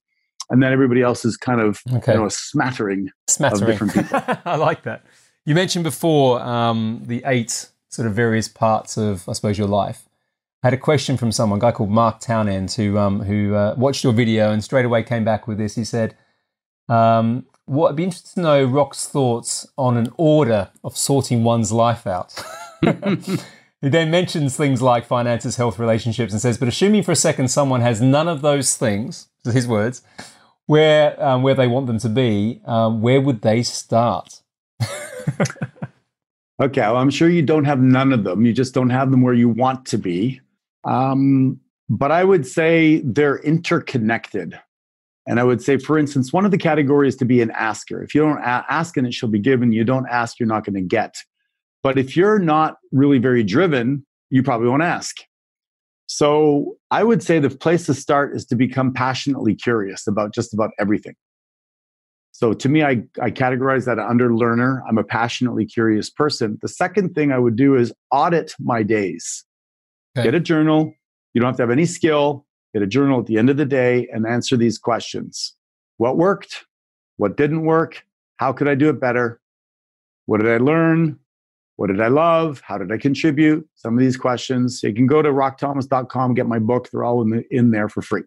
And 0.50 0.62
then 0.62 0.72
everybody 0.72 1.02
else 1.02 1.26
is 1.26 1.38
kind 1.38 1.60
of 1.60 1.82
okay. 1.92 2.14
you 2.14 2.20
know, 2.20 2.26
a 2.26 2.32
smattering, 2.32 3.10
smattering. 3.28 3.64
of 3.64 3.68
different 3.68 3.94
people. 3.94 4.38
I 4.46 4.56
like 4.56 4.84
that. 4.84 5.04
You 5.46 5.56
mentioned 5.56 5.84
before 5.84 6.42
um, 6.42 7.02
the 7.06 7.24
eight 7.26 7.70
sort 7.90 8.08
of 8.08 8.14
various 8.14 8.48
parts 8.48 8.98
of, 8.98 9.28
I 9.28 9.34
suppose, 9.34 9.58
your 9.58 9.68
life. 9.68 10.08
I 10.64 10.68
had 10.68 10.74
a 10.74 10.78
question 10.78 11.18
from 11.18 11.32
someone, 11.32 11.60
a 11.60 11.62
guy 11.62 11.72
called 11.72 11.92
Mark 11.92 12.20
Townend, 12.20 12.72
who 12.72 12.98
um, 12.98 13.22
who 13.22 13.54
uh, 13.54 13.76
watched 13.78 14.04
your 14.04 14.14
video 14.14 14.52
and 14.52 14.64
straight 14.64 14.86
away 14.86 15.04
came 15.04 15.24
back 15.24 15.48
with 15.48 15.60
this. 15.60 15.76
He 15.76 15.84
said, 15.84 16.16
um, 16.90 17.46
"What 17.66 17.90
I'd 17.90 17.96
be 17.96 18.04
interested 18.04 18.34
to 18.36 18.42
know 18.42 18.66
Rock's 18.66 19.08
thoughts 19.08 19.68
on 19.78 19.96
an 19.96 20.12
order 20.18 20.72
of 20.84 20.98
sorting 20.98 21.44
one's 21.44 21.72
life 21.72 22.08
out." 22.08 22.34
he 23.86 23.92
then 23.92 24.10
mentions 24.10 24.58
things 24.58 24.82
like 24.82 25.06
finances, 25.06 25.58
health, 25.58 25.78
relationships, 25.78 26.34
and 26.34 26.42
says, 26.42 26.58
"But 26.58 26.68
assuming 26.68 27.04
for 27.04 27.12
a 27.12 27.16
second 27.16 27.50
someone 27.50 27.82
has 27.82 28.02
none 28.02 28.28
of 28.28 28.42
those 28.42 28.76
things, 28.76 29.28
his 29.44 29.68
words, 29.68 30.02
where 30.66 31.24
um, 31.24 31.44
where 31.44 31.54
they 31.54 31.68
want 31.68 31.86
them 31.86 32.00
to 32.00 32.10
be, 32.10 32.62
um, 32.66 33.04
where 33.04 33.22
would 33.22 33.44
they 33.44 33.62
start?" 33.62 34.42
okay, 36.60 36.82
well, 36.82 36.98
I'm 36.98 37.12
sure 37.12 37.30
you 37.30 37.44
don't 37.44 37.66
have 37.66 37.80
none 37.80 38.12
of 38.12 38.24
them. 38.24 38.44
You 38.44 38.54
just 38.54 38.74
don't 38.74 38.90
have 38.90 39.12
them 39.12 39.22
where 39.22 39.36
you 39.36 39.50
want 39.50 39.86
to 39.86 40.00
be. 40.00 40.42
Um, 40.84 41.60
but 41.88 42.12
I 42.12 42.24
would 42.24 42.48
say 42.48 43.04
they're 43.06 43.38
interconnected. 43.38 44.60
And 45.28 45.40
I 45.40 45.44
would 45.44 45.62
say, 45.62 45.78
for 45.78 46.00
instance, 46.00 46.34
one 46.34 46.44
of 46.44 46.50
the 46.50 46.58
categories 46.58 47.16
to 47.18 47.26
be 47.26 47.40
an 47.40 47.52
asker. 47.52 48.02
If 48.02 48.16
you 48.16 48.22
don't 48.22 48.42
ask 48.42 48.98
and 48.98 49.06
it 49.06 49.14
shall 49.14 49.30
be 49.30 49.38
given, 49.38 49.72
you 49.72 49.84
don't 49.84 50.08
ask, 50.08 50.40
you're 50.40 50.48
not 50.48 50.66
going 50.66 50.74
to 50.74 50.82
get. 50.82 51.18
But 51.86 52.00
if 52.00 52.18
you're 52.18 52.40
not 52.40 52.78
really 52.92 53.20
very 53.20 53.44
driven, 53.44 54.04
you 54.32 54.42
probably 54.42 54.70
won't 54.70 54.82
ask. 54.82 55.18
So 56.08 56.78
I 56.90 57.04
would 57.04 57.22
say 57.22 57.38
the 57.38 57.52
place 57.52 57.86
to 57.86 57.94
start 57.94 58.36
is 58.36 58.44
to 58.48 58.56
become 58.56 58.92
passionately 58.92 59.54
curious 59.54 60.08
about 60.08 60.34
just 60.34 60.52
about 60.52 60.72
everything. 60.80 61.14
So 62.32 62.54
to 62.54 62.70
me, 62.70 62.82
I, 62.82 63.04
I 63.22 63.30
categorize 63.30 63.86
that 63.86 64.00
under 64.00 64.34
learner. 64.34 64.84
I'm 64.90 64.98
a 64.98 65.04
passionately 65.04 65.64
curious 65.64 66.10
person. 66.10 66.58
The 66.64 66.70
second 66.70 67.14
thing 67.14 67.32
I 67.32 67.38
would 67.38 67.56
do 67.56 67.76
is 67.76 67.94
audit 68.10 68.56
my 68.60 68.82
days. 68.82 69.46
Okay. 70.18 70.26
Get 70.26 70.34
a 70.34 70.40
journal. 70.40 70.92
You 71.36 71.42
don't 71.42 71.50
have 71.50 71.58
to 71.58 71.62
have 71.62 71.70
any 71.70 71.86
skill. 71.86 72.48
Get 72.74 72.82
a 72.82 72.88
journal 72.88 73.20
at 73.20 73.28
the 73.28 73.38
end 73.38 73.52
of 73.52 73.58
the 73.58 73.66
day 73.66 74.08
and 74.12 74.26
answer 74.26 74.58
these 74.58 74.80
questions 74.80 75.56
What 75.98 76.18
worked? 76.18 76.66
What 77.18 77.38
didn't 77.38 77.64
work? 77.64 78.04
How 78.38 78.54
could 78.54 78.68
I 78.68 78.74
do 78.74 78.90
it 78.90 79.00
better? 79.00 79.40
What 80.26 80.42
did 80.42 80.50
I 80.50 80.58
learn? 80.58 81.20
What 81.78 81.88
did 81.88 82.00
I 82.00 82.08
love? 82.08 82.62
How 82.62 82.78
did 82.78 82.92
I 82.92 82.98
contribute? 82.98 83.68
Some 83.76 83.94
of 83.96 84.00
these 84.00 84.18
questions. 84.18 84.82
You 84.82 84.94
can 84.94 85.08
go 85.08 85.22
to 85.22 85.30
rockthomas.com, 85.30 86.34
get 86.34 86.48
my 86.48 86.60
book. 86.60 86.90
They're 86.90 87.04
all 87.04 87.22
in, 87.22 87.30
the, 87.30 87.44
in 87.52 87.72
there 87.72 87.90
for 87.90 88.02
free. 88.02 88.24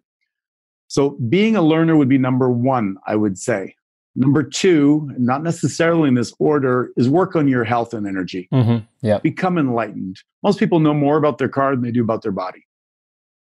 So, 0.87 1.17
being 1.29 1.55
a 1.55 1.61
learner 1.61 1.95
would 1.95 2.09
be 2.09 2.17
number 2.17 2.49
one, 2.49 2.97
I 3.05 3.15
would 3.15 3.37
say. 3.37 3.75
Number 4.15 4.43
two, 4.43 5.09
not 5.17 5.43
necessarily 5.43 6.09
in 6.09 6.15
this 6.15 6.33
order, 6.39 6.91
is 6.97 7.07
work 7.07 7.35
on 7.35 7.47
your 7.47 7.63
health 7.63 7.93
and 7.93 8.07
energy. 8.07 8.49
Mm-hmm. 8.51 8.85
Yeah. 9.01 9.19
Become 9.19 9.57
enlightened. 9.57 10.17
Most 10.43 10.59
people 10.59 10.79
know 10.79 10.93
more 10.93 11.17
about 11.17 11.37
their 11.37 11.47
car 11.49 11.75
than 11.75 11.83
they 11.83 11.91
do 11.91 12.03
about 12.03 12.23
their 12.23 12.31
body. 12.31 12.65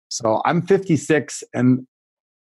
So 0.10 0.42
I'm 0.46 0.62
56 0.62 1.44
and 1.54 1.88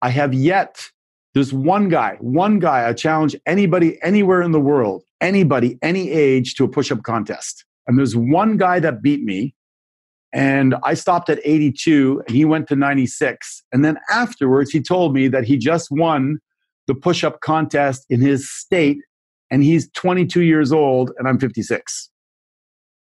I 0.01 0.09
have 0.09 0.33
yet, 0.33 0.89
there's 1.33 1.53
one 1.53 1.89
guy, 1.89 2.17
one 2.19 2.59
guy, 2.59 2.87
I 2.87 2.93
challenge 2.93 3.35
anybody 3.45 3.97
anywhere 4.03 4.41
in 4.41 4.51
the 4.51 4.59
world, 4.59 5.03
anybody, 5.21 5.77
any 5.81 6.11
age 6.11 6.55
to 6.55 6.65
a 6.65 6.67
push 6.67 6.91
up 6.91 7.03
contest. 7.03 7.65
And 7.87 7.97
there's 7.97 8.15
one 8.15 8.57
guy 8.57 8.79
that 8.79 9.01
beat 9.01 9.23
me. 9.23 9.55
And 10.33 10.75
I 10.83 10.93
stopped 10.93 11.29
at 11.29 11.39
82 11.43 12.23
and 12.27 12.35
he 12.35 12.45
went 12.45 12.67
to 12.69 12.75
96. 12.75 13.63
And 13.71 13.83
then 13.83 13.97
afterwards, 14.09 14.71
he 14.71 14.81
told 14.81 15.13
me 15.13 15.27
that 15.27 15.43
he 15.43 15.57
just 15.57 15.89
won 15.91 16.39
the 16.87 16.95
push 16.95 17.23
up 17.23 17.41
contest 17.41 18.05
in 18.09 18.21
his 18.21 18.51
state, 18.51 18.97
and 19.49 19.63
he's 19.63 19.89
22 19.91 20.41
years 20.41 20.71
old, 20.71 21.11
and 21.17 21.27
I'm 21.27 21.39
56. 21.39 22.09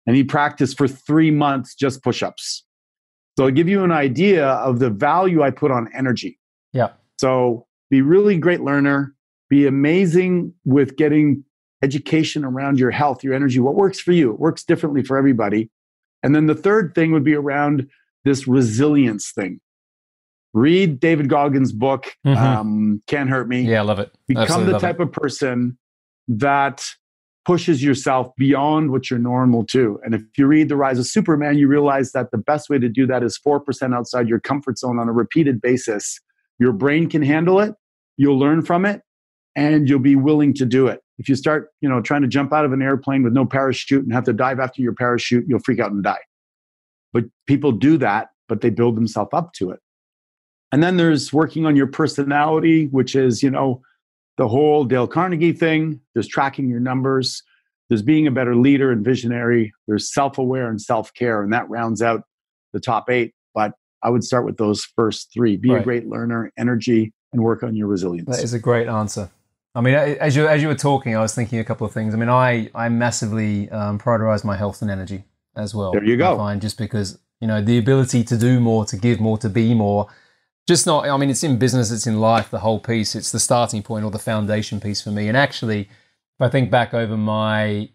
And 0.05 0.15
he 0.15 0.23
practiced 0.23 0.77
for 0.77 0.87
three 0.87 1.31
months 1.31 1.73
just 1.73 2.03
push 2.03 2.21
ups. 2.21 2.63
So 3.37 3.45
I'll 3.45 3.51
give 3.51 3.67
you 3.67 3.83
an 3.83 3.91
idea 3.91 4.47
of 4.47 4.79
the 4.79 4.89
value 4.89 5.41
I 5.41 5.51
put 5.51 5.71
on 5.71 5.89
energy. 5.93 6.39
Yeah. 6.73 6.89
So 7.19 7.65
be 7.89 8.01
really 8.01 8.37
great 8.37 8.61
learner, 8.61 9.13
be 9.49 9.65
amazing 9.65 10.53
with 10.63 10.95
getting 10.95 11.43
education 11.85 12.43
around 12.43 12.79
your 12.79 12.91
health, 12.91 13.23
your 13.23 13.33
energy, 13.33 13.59
what 13.59 13.75
works 13.75 13.99
for 13.99 14.11
you. 14.11 14.31
It 14.31 14.39
works 14.39 14.63
differently 14.63 15.03
for 15.03 15.17
everybody. 15.17 15.69
And 16.23 16.35
then 16.35 16.47
the 16.47 16.55
third 16.55 16.93
thing 16.95 17.11
would 17.11 17.23
be 17.23 17.35
around 17.35 17.87
this 18.23 18.47
resilience 18.47 19.31
thing 19.31 19.61
read 20.55 21.01
David 21.01 21.27
Goggins' 21.29 21.73
book, 21.73 22.15
mm-hmm. 22.25 22.41
um, 22.41 23.03
Can't 23.07 23.29
Hurt 23.29 23.47
Me. 23.47 23.61
Yeah, 23.61 23.81
I 23.81 23.83
love 23.83 23.99
it. 23.99 24.11
Become 24.27 24.43
Absolutely 24.43 24.73
the 24.73 24.79
type 24.79 24.99
it. 24.99 25.03
of 25.03 25.11
person 25.11 25.77
that 26.29 26.83
pushes 27.43 27.83
yourself 27.83 28.31
beyond 28.37 28.89
what 28.89 29.09
you're 29.09 29.19
normal 29.19 29.65
to. 29.65 29.99
And 30.03 30.15
if 30.15 30.23
you 30.37 30.47
read 30.47 30.69
The 30.69 30.77
Rise 30.77 30.97
of 30.97 31.05
Superman, 31.05 31.57
you 31.57 31.67
realize 31.67 32.13
that 32.13 32.31
the 32.31 32.39
best 32.39 32.69
way 32.69 32.79
to 32.79 32.89
do 32.89 33.05
that 33.05 33.21
is 33.21 33.39
4% 33.45 33.93
outside 33.93 34.27
your 34.27 34.39
comfort 34.39 34.79
zone 34.79 34.97
on 34.97 35.07
a 35.07 35.11
repeated 35.11 35.61
basis. 35.61 36.19
Your 36.57 36.71
brain 36.71 37.09
can 37.09 37.21
handle 37.21 37.59
it, 37.59 37.75
you'll 38.17 38.39
learn 38.39 38.63
from 38.63 38.85
it, 38.85 39.01
and 39.55 39.87
you'll 39.87 39.99
be 39.99 40.15
willing 40.15 40.53
to 40.55 40.65
do 40.65 40.87
it. 40.87 41.01
If 41.17 41.29
you 41.29 41.35
start, 41.35 41.69
you 41.81 41.89
know, 41.89 42.01
trying 42.01 42.21
to 42.23 42.27
jump 42.27 42.51
out 42.53 42.65
of 42.65 42.73
an 42.73 42.81
airplane 42.81 43.23
with 43.23 43.33
no 43.33 43.45
parachute 43.45 44.03
and 44.03 44.13
have 44.13 44.25
to 44.25 44.33
dive 44.33 44.59
after 44.59 44.81
your 44.81 44.93
parachute, 44.93 45.45
you'll 45.47 45.59
freak 45.59 45.79
out 45.79 45.91
and 45.91 46.03
die. 46.03 46.19
But 47.13 47.25
people 47.47 47.71
do 47.71 47.97
that, 47.99 48.29
but 48.49 48.61
they 48.61 48.69
build 48.69 48.97
themselves 48.97 49.29
up 49.33 49.53
to 49.53 49.71
it. 49.71 49.79
And 50.71 50.83
then 50.83 50.97
there's 50.97 51.31
working 51.31 51.65
on 51.65 51.75
your 51.75 51.87
personality, 51.87 52.87
which 52.87 53.15
is, 53.15 53.41
you 53.41 53.49
know, 53.49 53.81
the 54.37 54.47
whole 54.47 54.83
Dale 54.83 55.07
Carnegie 55.07 55.53
thing. 55.53 56.01
There's 56.13 56.27
tracking 56.27 56.67
your 56.67 56.81
numbers. 56.81 57.41
There's 57.89 58.01
being 58.01 58.27
a 58.27 58.31
better 58.31 58.55
leader 58.55 58.91
and 58.91 59.05
visionary. 59.05 59.71
There's 59.87 60.11
self 60.11 60.37
aware 60.37 60.69
and 60.69 60.81
self 60.81 61.13
care. 61.13 61.41
And 61.41 61.53
that 61.53 61.69
rounds 61.69 62.01
out 62.01 62.23
the 62.73 62.79
top 62.81 63.09
eight. 63.09 63.33
But 63.53 63.73
I 64.03 64.09
would 64.09 64.23
start 64.23 64.45
with 64.45 64.57
those 64.57 64.83
first 64.83 65.31
three 65.33 65.55
be 65.55 65.71
right. 65.71 65.81
a 65.81 65.83
great 65.83 66.07
learner, 66.07 66.51
energy, 66.57 67.13
and 67.31 67.41
work 67.41 67.63
on 67.63 67.75
your 67.75 67.87
resilience. 67.87 68.27
That 68.35 68.43
is 68.43 68.53
a 68.53 68.59
great 68.59 68.87
answer. 68.87 69.29
I 69.75 69.81
mean, 69.81 69.93
as 69.93 70.35
you 70.35 70.47
as 70.47 70.61
you 70.61 70.69
were 70.69 70.75
talking, 70.75 71.15
I 71.15 71.21
was 71.21 71.35
thinking 71.35 71.59
a 71.59 71.63
couple 71.63 71.85
of 71.85 71.93
things. 71.93 72.13
I 72.13 72.17
mean, 72.17 72.29
I 72.29 72.69
I 72.73 72.89
massively 72.89 73.69
um, 73.69 73.99
prioritize 73.99 74.43
my 74.43 74.55
health 74.55 74.81
and 74.81 74.89
energy 74.89 75.25
as 75.55 75.75
well. 75.75 75.91
There 75.91 76.03
you 76.03 76.17
go. 76.17 76.33
I 76.33 76.37
find 76.37 76.61
just 76.61 76.77
because 76.77 77.19
you 77.41 77.47
know 77.47 77.61
the 77.61 77.77
ability 77.77 78.23
to 78.23 78.37
do 78.37 78.59
more, 78.59 78.85
to 78.85 78.97
give 78.97 79.19
more, 79.19 79.37
to 79.39 79.49
be 79.49 79.73
more 79.73 80.07
just 80.67 80.87
not 80.87 81.07
i 81.07 81.15
mean 81.15 81.29
it's 81.29 81.43
in 81.43 81.59
business 81.59 81.91
it's 81.91 82.07
in 82.07 82.19
life 82.19 82.49
the 82.49 82.57
whole 82.57 82.79
piece 82.79 83.13
it's 83.13 83.31
the 83.31 83.39
starting 83.39 83.83
point 83.83 84.03
or 84.03 84.09
the 84.09 84.17
foundation 84.17 84.79
piece 84.79 84.99
for 84.99 85.11
me 85.11 85.27
and 85.27 85.37
actually 85.37 85.81
if 85.81 86.41
i 86.41 86.49
think 86.49 86.71
back 86.71 86.91
over 86.91 87.15
my 87.15 87.87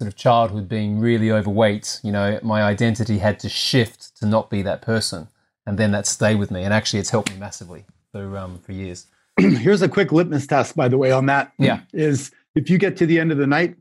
sort 0.00 0.12
of 0.12 0.16
childhood 0.16 0.68
being 0.68 0.98
really 0.98 1.30
overweight, 1.30 2.00
you 2.02 2.12
know, 2.12 2.38
my 2.42 2.62
identity 2.62 3.18
had 3.18 3.38
to 3.40 3.48
shift 3.48 4.16
to 4.16 4.26
not 4.26 4.50
be 4.50 4.62
that 4.62 4.82
person, 4.82 5.28
and 5.66 5.78
then 5.78 5.92
that 5.92 6.06
stayed 6.06 6.38
with 6.38 6.50
me. 6.50 6.62
And 6.62 6.74
actually, 6.74 7.00
it's 7.00 7.10
helped 7.10 7.30
me 7.30 7.38
massively 7.38 7.84
for 8.12 8.36
um, 8.36 8.58
for 8.58 8.72
years. 8.72 9.06
Here's 9.38 9.82
a 9.82 9.88
quick 9.88 10.12
litmus 10.12 10.46
test, 10.46 10.76
by 10.76 10.88
the 10.88 10.98
way, 10.98 11.10
on 11.10 11.26
that. 11.26 11.52
Yeah, 11.58 11.80
is 11.92 12.30
if 12.54 12.70
you 12.70 12.78
get 12.78 12.96
to 12.98 13.06
the 13.06 13.18
end 13.18 13.32
of 13.32 13.38
the 13.38 13.46
night, 13.46 13.76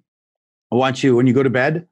I 0.72 0.76
want 0.76 1.04
you 1.04 1.16
when 1.16 1.28
you 1.28 1.34
go 1.34 1.44
to 1.44 1.50
bed, 1.50 1.88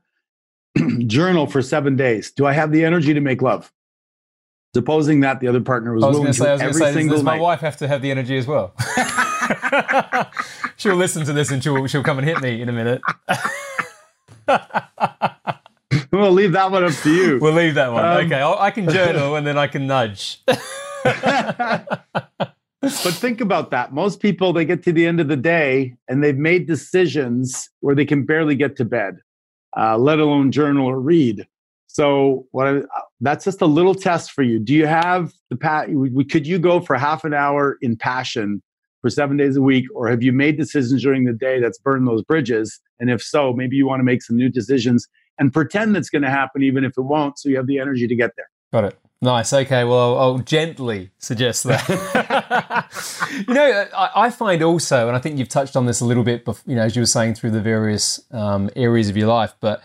journal 1.08 1.48
for 1.48 1.62
seven 1.62 1.96
days. 1.96 2.32
Do 2.32 2.46
I 2.46 2.54
have 2.54 2.72
the 2.72 2.84
energy 2.86 3.14
to 3.14 3.22
make 3.22 3.42
love? 3.42 3.72
Supposing 4.74 5.20
that 5.20 5.42
the 5.42 5.50
other 5.50 5.60
partner 5.60 5.94
was, 5.94 6.04
I 6.04 6.08
was 6.08 6.18
willing 6.18 6.32
to 6.32 6.40
say, 6.40 6.50
I 6.50 6.54
was 6.54 6.62
every 6.62 6.74
say, 6.74 6.94
single 6.94 7.16
does, 7.16 7.20
does 7.20 7.26
my 7.26 7.36
night. 7.36 7.42
wife 7.42 7.60
have 7.60 7.76
to 7.78 7.88
have 7.90 8.02
the 8.02 8.10
energy 8.10 8.38
as 8.38 8.48
well? 8.48 8.74
she'll 10.78 10.96
listen 10.96 11.26
to 11.26 11.34
this 11.34 11.52
and 11.52 11.62
she'll 11.62 11.86
she'll 11.88 12.04
come 12.04 12.20
and 12.20 12.28
hit 12.28 12.42
me 12.42 12.62
in 12.62 12.70
a 12.70 12.72
minute. 12.72 13.02
we'll 16.12 16.32
leave 16.32 16.54
that 16.54 16.72
one 16.72 16.86
up 16.86 16.94
to 16.94 17.14
you. 17.14 17.38
We'll 17.42 17.54
leave 17.54 17.76
that 17.76 17.92
one. 17.92 18.06
Um, 18.06 18.26
okay, 18.26 18.40
I'll, 18.40 18.58
I 18.58 18.72
can 18.72 18.90
journal 18.90 19.36
and 19.36 19.46
then 19.46 19.58
I 19.58 19.68
can 19.68 19.88
nudge. 19.88 20.42
but 22.82 23.14
think 23.14 23.42
about 23.42 23.72
that. 23.72 23.94
Most 23.94 24.20
people, 24.20 24.54
they 24.54 24.66
get 24.66 24.84
to 24.84 24.92
the 24.92 25.06
end 25.06 25.20
of 25.20 25.28
the 25.28 25.38
day 25.38 25.96
and 26.08 26.24
they've 26.24 26.38
made 26.38 26.68
decisions 26.68 27.70
where 27.80 27.96
they 27.96 28.06
can 28.06 28.26
barely 28.26 28.56
get 28.56 28.76
to 28.78 28.86
bed, 28.86 29.18
uh, 29.78 29.98
let 29.98 30.20
alone 30.20 30.52
journal 30.52 30.88
or 30.88 31.00
read. 31.00 31.48
So 31.88 32.48
what 32.52 32.68
I, 32.68 32.82
that's 33.20 33.46
just 33.46 33.62
a 33.62 33.66
little 33.66 33.94
test 33.94 34.32
for 34.32 34.44
you. 34.44 34.60
Do 34.60 34.74
you 34.74 34.88
have 34.88 35.34
the 35.50 35.58
pat? 35.58 35.90
Could 36.30 36.48
you 36.48 36.58
go 36.58 36.80
for 36.80 36.96
half 36.98 37.24
an 37.24 37.34
hour 37.34 37.78
in 37.82 37.98
passion 37.98 38.62
for 39.02 39.10
seven 39.10 39.36
days 39.36 39.58
a 39.58 39.62
week, 39.62 39.86
or 39.94 40.08
have 40.08 40.24
you 40.24 40.32
made 40.32 40.58
decisions 40.58 41.02
during 41.02 41.26
the 41.26 41.34
day 41.34 41.60
that's 41.60 41.80
burned 41.80 42.08
those 42.08 42.24
bridges? 42.24 42.80
And 43.00 43.10
if 43.10 43.22
so, 43.22 43.52
maybe 43.52 43.76
you 43.76 43.88
want 43.88 44.00
to 44.00 44.04
make 44.04 44.22
some 44.22 44.38
new 44.38 44.50
decisions 44.50 45.08
and 45.38 45.52
pretend 45.52 45.96
that's 45.96 46.10
going 46.10 46.22
to 46.22 46.30
happen, 46.30 46.62
even 46.62 46.84
if 46.84 46.98
it 46.98 47.02
won't, 47.02 47.40
so 47.40 47.50
you 47.50 47.58
have 47.58 47.68
the 47.68 47.80
energy 47.80 48.08
to 48.08 48.16
get 48.16 48.32
there. 48.38 48.50
Got 48.72 48.86
it. 48.86 49.00
Nice. 49.24 49.54
Okay. 49.54 49.84
Well, 49.84 50.18
I'll, 50.18 50.20
I'll 50.20 50.38
gently 50.40 51.12
suggest 51.20 51.64
that. 51.66 51.88
you 53.48 53.54
know, 53.54 53.88
I, 53.96 54.10
I, 54.16 54.30
find 54.32 54.64
also, 54.64 55.08
and 55.08 55.16
I 55.16 55.20
think 55.20 55.38
you've 55.38 55.50
touched 55.50 55.76
on 55.76 55.86
this 55.86 56.02
a 56.02 56.06
little 56.06 56.24
bit, 56.24 56.48
you 56.66 56.76
know, 56.76 56.82
as 56.82 56.96
you 56.96 57.04
were 57.04 57.08
saying 57.08 57.36
through 57.36 57.52
the 57.52 57.62
various 57.62 58.20
um, 58.32 58.72
areas 58.76 59.10
of 59.10 59.18
your 59.18 59.28
life, 59.28 59.54
but 59.60 59.84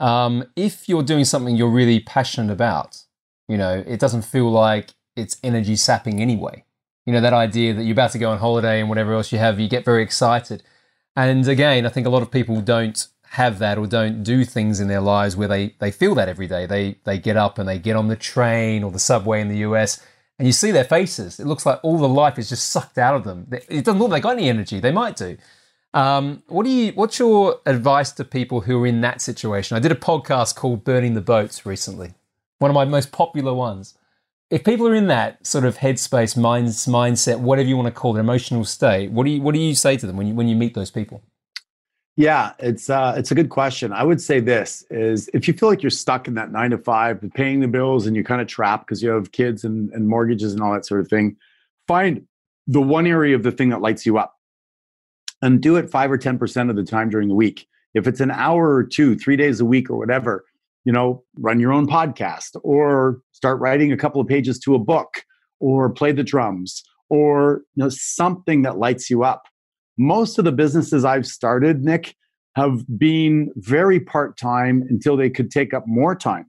um, 0.00 0.44
if 0.56 0.88
you're 0.88 1.02
doing 1.02 1.24
something 1.24 1.54
you're 1.54 1.68
really 1.68 2.00
passionate 2.00 2.52
about, 2.52 3.04
you 3.46 3.58
know, 3.58 3.84
it 3.86 4.00
doesn't 4.00 4.22
feel 4.22 4.50
like 4.50 4.94
it's 5.16 5.36
energy 5.42 5.76
sapping 5.76 6.20
anyway. 6.20 6.64
You 7.04 7.12
know, 7.12 7.20
that 7.20 7.32
idea 7.32 7.74
that 7.74 7.84
you're 7.84 7.92
about 7.92 8.12
to 8.12 8.18
go 8.18 8.30
on 8.30 8.38
holiday 8.38 8.80
and 8.80 8.88
whatever 8.88 9.14
else 9.14 9.32
you 9.32 9.38
have, 9.38 9.60
you 9.60 9.68
get 9.68 9.84
very 9.84 10.02
excited. 10.02 10.62
And 11.16 11.46
again, 11.48 11.84
I 11.84 11.88
think 11.88 12.06
a 12.06 12.10
lot 12.10 12.22
of 12.22 12.30
people 12.30 12.60
don't 12.60 13.06
have 13.30 13.58
that 13.58 13.78
or 13.78 13.86
don't 13.86 14.22
do 14.22 14.44
things 14.44 14.80
in 14.80 14.88
their 14.88 15.00
lives 15.00 15.36
where 15.36 15.48
they, 15.48 15.74
they 15.78 15.90
feel 15.90 16.14
that 16.14 16.28
every 16.28 16.46
day. 16.46 16.66
They 16.66 16.96
they 17.04 17.18
get 17.18 17.36
up 17.36 17.58
and 17.58 17.68
they 17.68 17.78
get 17.78 17.96
on 17.96 18.08
the 18.08 18.16
train 18.16 18.82
or 18.82 18.90
the 18.90 18.98
subway 18.98 19.40
in 19.40 19.48
the 19.48 19.58
US 19.58 20.00
and 20.38 20.46
you 20.46 20.52
see 20.52 20.70
their 20.70 20.84
faces. 20.84 21.40
It 21.40 21.46
looks 21.46 21.66
like 21.66 21.80
all 21.82 21.98
the 21.98 22.08
life 22.08 22.38
is 22.38 22.48
just 22.48 22.68
sucked 22.68 22.98
out 22.98 23.16
of 23.16 23.24
them. 23.24 23.48
It 23.68 23.84
doesn't 23.84 23.98
look 23.98 24.10
like 24.10 24.22
they 24.22 24.28
got 24.28 24.36
any 24.36 24.48
energy. 24.48 24.80
They 24.80 24.92
might 24.92 25.16
do. 25.16 25.36
Um, 25.94 26.42
what 26.48 26.64
do 26.64 26.70
you? 26.70 26.92
What's 26.92 27.18
your 27.18 27.60
advice 27.66 28.12
to 28.12 28.24
people 28.24 28.62
who 28.62 28.82
are 28.82 28.86
in 28.86 29.00
that 29.00 29.20
situation? 29.20 29.76
I 29.76 29.80
did 29.80 29.90
a 29.90 29.96
podcast 29.96 30.54
called 30.54 30.84
"Burning 30.84 31.14
the 31.14 31.20
Boats" 31.20 31.64
recently, 31.66 32.14
one 32.58 32.70
of 32.70 32.74
my 32.74 32.84
most 32.84 33.10
popular 33.10 33.54
ones. 33.54 33.94
If 34.50 34.64
people 34.64 34.86
are 34.86 34.94
in 34.94 35.08
that 35.08 35.46
sort 35.46 35.64
of 35.64 35.78
headspace, 35.78 36.36
minds, 36.36 36.86
mindset, 36.86 37.40
whatever 37.40 37.68
you 37.68 37.76
want 37.76 37.86
to 37.86 37.92
call 37.92 38.16
it, 38.16 38.20
emotional 38.20 38.64
state, 38.64 39.10
what 39.10 39.24
do 39.24 39.30
you 39.30 39.42
what 39.42 39.54
do 39.54 39.60
you 39.60 39.74
say 39.74 39.96
to 39.96 40.06
them 40.06 40.16
when 40.16 40.26
you 40.26 40.34
when 40.34 40.46
you 40.46 40.56
meet 40.56 40.74
those 40.74 40.90
people? 40.90 41.22
Yeah, 42.18 42.54
it's 42.58 42.90
uh, 42.90 43.14
it's 43.16 43.30
a 43.30 43.34
good 43.36 43.48
question. 43.48 43.92
I 43.92 44.02
would 44.02 44.20
say 44.20 44.40
this 44.40 44.84
is 44.90 45.30
if 45.34 45.46
you 45.46 45.54
feel 45.54 45.68
like 45.68 45.84
you're 45.84 45.90
stuck 45.90 46.26
in 46.26 46.34
that 46.34 46.50
nine 46.50 46.72
to 46.72 46.78
five, 46.78 47.22
paying 47.34 47.60
the 47.60 47.68
bills, 47.68 48.08
and 48.08 48.16
you're 48.16 48.24
kind 48.24 48.40
of 48.40 48.48
trapped 48.48 48.88
because 48.88 49.04
you 49.04 49.10
have 49.10 49.30
kids 49.30 49.62
and, 49.62 49.88
and 49.92 50.08
mortgages 50.08 50.52
and 50.52 50.60
all 50.60 50.72
that 50.72 50.84
sort 50.84 51.00
of 51.00 51.06
thing, 51.06 51.36
find 51.86 52.26
the 52.66 52.80
one 52.80 53.06
area 53.06 53.36
of 53.36 53.44
the 53.44 53.52
thing 53.52 53.68
that 53.68 53.82
lights 53.82 54.04
you 54.04 54.18
up 54.18 54.34
and 55.42 55.60
do 55.60 55.76
it 55.76 55.90
five 55.90 56.10
or 56.10 56.18
10% 56.18 56.68
of 56.68 56.74
the 56.74 56.82
time 56.82 57.08
during 57.08 57.28
the 57.28 57.36
week. 57.36 57.68
If 57.94 58.08
it's 58.08 58.18
an 58.18 58.32
hour 58.32 58.74
or 58.74 58.82
two, 58.82 59.16
three 59.16 59.36
days 59.36 59.60
a 59.60 59.64
week 59.64 59.88
or 59.88 59.96
whatever, 59.96 60.44
you 60.84 60.92
know, 60.92 61.22
run 61.36 61.60
your 61.60 61.72
own 61.72 61.86
podcast 61.86 62.58
or 62.64 63.20
start 63.30 63.60
writing 63.60 63.92
a 63.92 63.96
couple 63.96 64.20
of 64.20 64.26
pages 64.26 64.58
to 64.58 64.74
a 64.74 64.80
book 64.80 65.22
or 65.60 65.88
play 65.88 66.10
the 66.10 66.24
drums 66.24 66.82
or 67.10 67.62
you 67.76 67.84
know 67.84 67.88
something 67.88 68.62
that 68.62 68.76
lights 68.76 69.08
you 69.08 69.22
up. 69.22 69.44
Most 69.98 70.38
of 70.38 70.44
the 70.44 70.52
businesses 70.52 71.04
I've 71.04 71.26
started, 71.26 71.84
Nick, 71.84 72.14
have 72.54 72.84
been 72.98 73.50
very 73.56 74.00
part-time 74.00 74.84
until 74.88 75.16
they 75.16 75.28
could 75.28 75.50
take 75.50 75.74
up 75.74 75.86
more 75.86 76.14
time. 76.14 76.46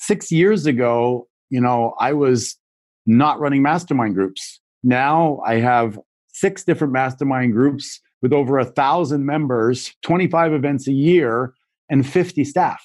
6 0.00 0.32
years 0.32 0.66
ago, 0.66 1.28
you 1.50 1.60
know, 1.60 1.94
I 2.00 2.12
was 2.12 2.56
not 3.06 3.40
running 3.40 3.62
mastermind 3.62 4.14
groups. 4.14 4.60
Now 4.82 5.40
I 5.46 5.54
have 5.54 5.98
six 6.28 6.62
different 6.62 6.92
mastermind 6.92 7.52
groups 7.52 8.00
with 8.22 8.32
over 8.32 8.58
a 8.58 8.64
thousand 8.64 9.26
members, 9.26 9.94
25 10.02 10.52
events 10.52 10.86
a 10.86 10.92
year, 10.92 11.54
and 11.90 12.06
50 12.06 12.44
staff. 12.44 12.82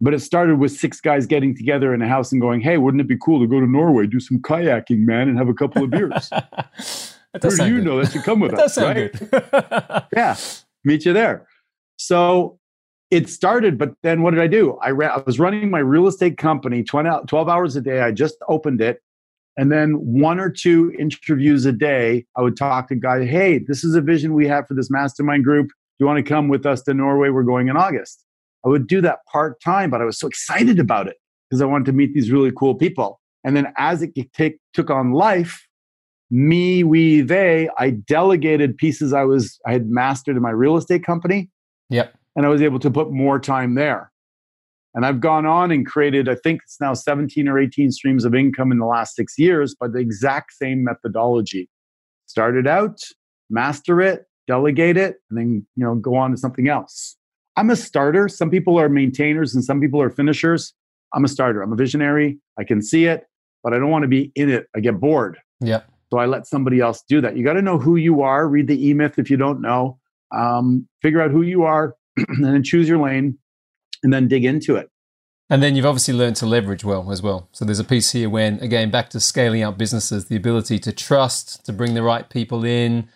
But 0.00 0.14
it 0.14 0.20
started 0.20 0.58
with 0.58 0.72
six 0.72 1.00
guys 1.00 1.26
getting 1.26 1.54
together 1.54 1.92
in 1.92 2.00
a 2.00 2.08
house 2.08 2.32
and 2.32 2.40
going, 2.40 2.62
"Hey, 2.62 2.78
wouldn't 2.78 3.02
it 3.02 3.08
be 3.08 3.18
cool 3.18 3.40
to 3.40 3.46
go 3.46 3.60
to 3.60 3.66
Norway, 3.66 4.06
do 4.06 4.18
some 4.18 4.38
kayaking, 4.38 5.00
man, 5.00 5.28
and 5.28 5.36
have 5.36 5.48
a 5.48 5.54
couple 5.54 5.84
of 5.84 5.90
beers?" 5.90 6.30
Who 7.34 7.38
do 7.38 7.66
you 7.66 7.76
good. 7.76 7.84
know 7.84 8.02
that 8.02 8.12
should 8.12 8.24
come 8.24 8.40
with 8.40 8.50
that 8.56 8.60
us? 8.60 8.78
Right? 8.78 10.04
yeah, 10.16 10.36
meet 10.84 11.04
you 11.04 11.12
there. 11.12 11.46
So 11.96 12.58
it 13.10 13.28
started, 13.28 13.78
but 13.78 13.92
then 14.02 14.22
what 14.22 14.32
did 14.32 14.40
I 14.40 14.46
do? 14.46 14.78
I, 14.82 14.90
ran, 14.90 15.10
I 15.10 15.22
was 15.24 15.38
running 15.38 15.70
my 15.70 15.80
real 15.80 16.06
estate 16.06 16.38
company 16.38 16.82
20, 16.82 17.26
12 17.26 17.48
hours 17.48 17.76
a 17.76 17.80
day. 17.80 18.00
I 18.00 18.12
just 18.12 18.36
opened 18.48 18.80
it. 18.80 19.02
And 19.56 19.70
then 19.70 19.94
one 19.94 20.38
or 20.38 20.48
two 20.48 20.92
interviews 20.98 21.66
a 21.66 21.72
day, 21.72 22.24
I 22.36 22.42
would 22.42 22.56
talk 22.56 22.88
to 22.88 22.94
guys, 22.94 23.28
hey, 23.28 23.58
this 23.58 23.84
is 23.84 23.94
a 23.94 24.00
vision 24.00 24.32
we 24.32 24.46
have 24.46 24.66
for 24.66 24.74
this 24.74 24.90
mastermind 24.90 25.44
group. 25.44 25.66
Do 25.66 25.72
you 26.04 26.06
want 26.06 26.24
to 26.24 26.28
come 26.28 26.48
with 26.48 26.64
us 26.64 26.82
to 26.82 26.94
Norway? 26.94 27.30
We're 27.30 27.42
going 27.42 27.68
in 27.68 27.76
August. 27.76 28.24
I 28.64 28.68
would 28.68 28.86
do 28.86 29.00
that 29.02 29.18
part 29.30 29.60
time, 29.60 29.90
but 29.90 30.00
I 30.00 30.04
was 30.04 30.18
so 30.18 30.28
excited 30.28 30.78
about 30.78 31.08
it 31.08 31.16
because 31.48 31.60
I 31.60 31.66
wanted 31.66 31.86
to 31.86 31.92
meet 31.92 32.14
these 32.14 32.30
really 32.30 32.52
cool 32.56 32.74
people. 32.74 33.20
And 33.44 33.56
then 33.56 33.72
as 33.76 34.02
it 34.02 34.12
take, 34.32 34.58
took 34.72 34.88
on 34.88 35.12
life, 35.12 35.66
me, 36.30 36.84
we, 36.84 37.22
they, 37.22 37.68
I 37.78 37.90
delegated 37.90 38.76
pieces 38.76 39.12
I 39.12 39.24
was 39.24 39.58
I 39.66 39.72
had 39.72 39.90
mastered 39.90 40.36
in 40.36 40.42
my 40.42 40.50
real 40.50 40.76
estate 40.76 41.04
company. 41.04 41.50
Yep. 41.88 42.14
And 42.36 42.46
I 42.46 42.48
was 42.48 42.62
able 42.62 42.78
to 42.80 42.90
put 42.90 43.10
more 43.10 43.40
time 43.40 43.74
there. 43.74 44.12
And 44.94 45.06
I've 45.06 45.20
gone 45.20 45.46
on 45.46 45.70
and 45.70 45.86
created, 45.86 46.28
I 46.28 46.34
think 46.34 46.62
it's 46.64 46.80
now 46.80 46.94
17 46.94 47.48
or 47.48 47.58
18 47.58 47.92
streams 47.92 48.24
of 48.24 48.34
income 48.34 48.72
in 48.72 48.78
the 48.78 48.86
last 48.86 49.14
six 49.14 49.38
years 49.38 49.74
by 49.74 49.88
the 49.88 49.98
exact 49.98 50.52
same 50.52 50.84
methodology. 50.84 51.68
Started 52.26 52.66
out, 52.66 52.98
master 53.48 54.00
it, 54.00 54.24
delegate 54.46 54.96
it, 54.96 55.16
and 55.30 55.38
then 55.38 55.66
you 55.76 55.84
know 55.84 55.94
go 55.94 56.16
on 56.16 56.30
to 56.32 56.36
something 56.36 56.68
else. 56.68 57.16
I'm 57.56 57.70
a 57.70 57.76
starter. 57.76 58.28
Some 58.28 58.50
people 58.50 58.78
are 58.78 58.88
maintainers 58.88 59.54
and 59.54 59.64
some 59.64 59.80
people 59.80 60.00
are 60.00 60.10
finishers. 60.10 60.72
I'm 61.12 61.24
a 61.24 61.28
starter. 61.28 61.62
I'm 61.62 61.72
a 61.72 61.76
visionary. 61.76 62.38
I 62.58 62.64
can 62.64 62.82
see 62.82 63.04
it, 63.06 63.26
but 63.62 63.74
I 63.74 63.78
don't 63.78 63.90
want 63.90 64.02
to 64.02 64.08
be 64.08 64.32
in 64.34 64.48
it. 64.48 64.66
I 64.74 64.80
get 64.80 64.98
bored. 65.00 65.38
Yep. 65.60 65.86
So 66.10 66.18
I 66.18 66.26
let 66.26 66.46
somebody 66.46 66.80
else 66.80 67.02
do 67.08 67.20
that. 67.20 67.36
You 67.36 67.44
got 67.44 67.52
to 67.54 67.62
know 67.62 67.78
who 67.78 67.96
you 67.96 68.22
are. 68.22 68.48
Read 68.48 68.66
the 68.66 68.88
E 68.88 68.94
Myth 68.94 69.18
if 69.18 69.30
you 69.30 69.36
don't 69.36 69.60
know. 69.60 69.98
Um, 70.32 70.88
figure 71.02 71.20
out 71.20 71.30
who 71.30 71.42
you 71.42 71.62
are, 71.62 71.94
and 72.16 72.44
then 72.44 72.62
choose 72.62 72.88
your 72.88 72.98
lane, 72.98 73.38
and 74.02 74.12
then 74.12 74.28
dig 74.28 74.44
into 74.44 74.76
it. 74.76 74.90
And 75.48 75.60
then 75.60 75.74
you've 75.74 75.86
obviously 75.86 76.14
learned 76.14 76.36
to 76.36 76.46
leverage 76.46 76.84
well 76.84 77.10
as 77.10 77.22
well. 77.22 77.48
So 77.50 77.64
there's 77.64 77.80
a 77.80 77.84
piece 77.84 78.12
here 78.12 78.30
when, 78.30 78.60
again, 78.60 78.90
back 78.90 79.10
to 79.10 79.20
scaling 79.20 79.64
up 79.64 79.76
businesses, 79.76 80.26
the 80.26 80.36
ability 80.36 80.78
to 80.80 80.92
trust, 80.92 81.64
to 81.66 81.72
bring 81.72 81.94
the 81.94 82.04
right 82.04 82.28
people 82.28 82.64
in. 82.64 83.08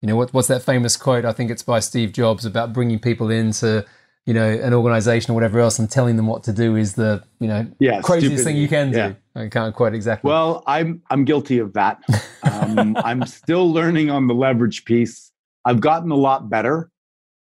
You 0.00 0.08
know, 0.08 0.16
what, 0.16 0.32
what's 0.32 0.48
that 0.48 0.62
famous 0.62 0.96
quote? 0.96 1.26
I 1.26 1.32
think 1.32 1.50
it's 1.50 1.62
by 1.62 1.80
Steve 1.80 2.12
Jobs 2.12 2.46
about 2.46 2.72
bringing 2.72 2.98
people 2.98 3.30
in 3.30 3.48
into, 3.48 3.84
you 4.26 4.34
know, 4.34 4.48
an 4.48 4.72
organization 4.72 5.32
or 5.32 5.34
whatever 5.34 5.58
else 5.58 5.78
and 5.78 5.90
telling 5.90 6.16
them 6.16 6.26
what 6.26 6.44
to 6.44 6.52
do 6.52 6.76
is 6.76 6.94
the, 6.94 7.22
you 7.40 7.48
know, 7.48 7.66
yeah, 7.80 8.00
craziest 8.00 8.36
stupid. 8.36 8.44
thing 8.44 8.56
you 8.56 8.68
can 8.68 8.92
do. 8.92 8.98
Yeah. 8.98 9.14
I 9.34 9.48
can't 9.48 9.74
quite 9.74 9.94
exactly. 9.94 10.28
Well, 10.28 10.62
I'm 10.66 11.02
I'm 11.10 11.24
guilty 11.24 11.58
of 11.58 11.72
that. 11.72 12.02
Um, 12.44 12.96
I'm 13.04 13.26
still 13.26 13.72
learning 13.72 14.10
on 14.10 14.26
the 14.26 14.34
leverage 14.34 14.84
piece. 14.84 15.32
I've 15.64 15.80
gotten 15.80 16.10
a 16.10 16.16
lot 16.16 16.50
better, 16.50 16.90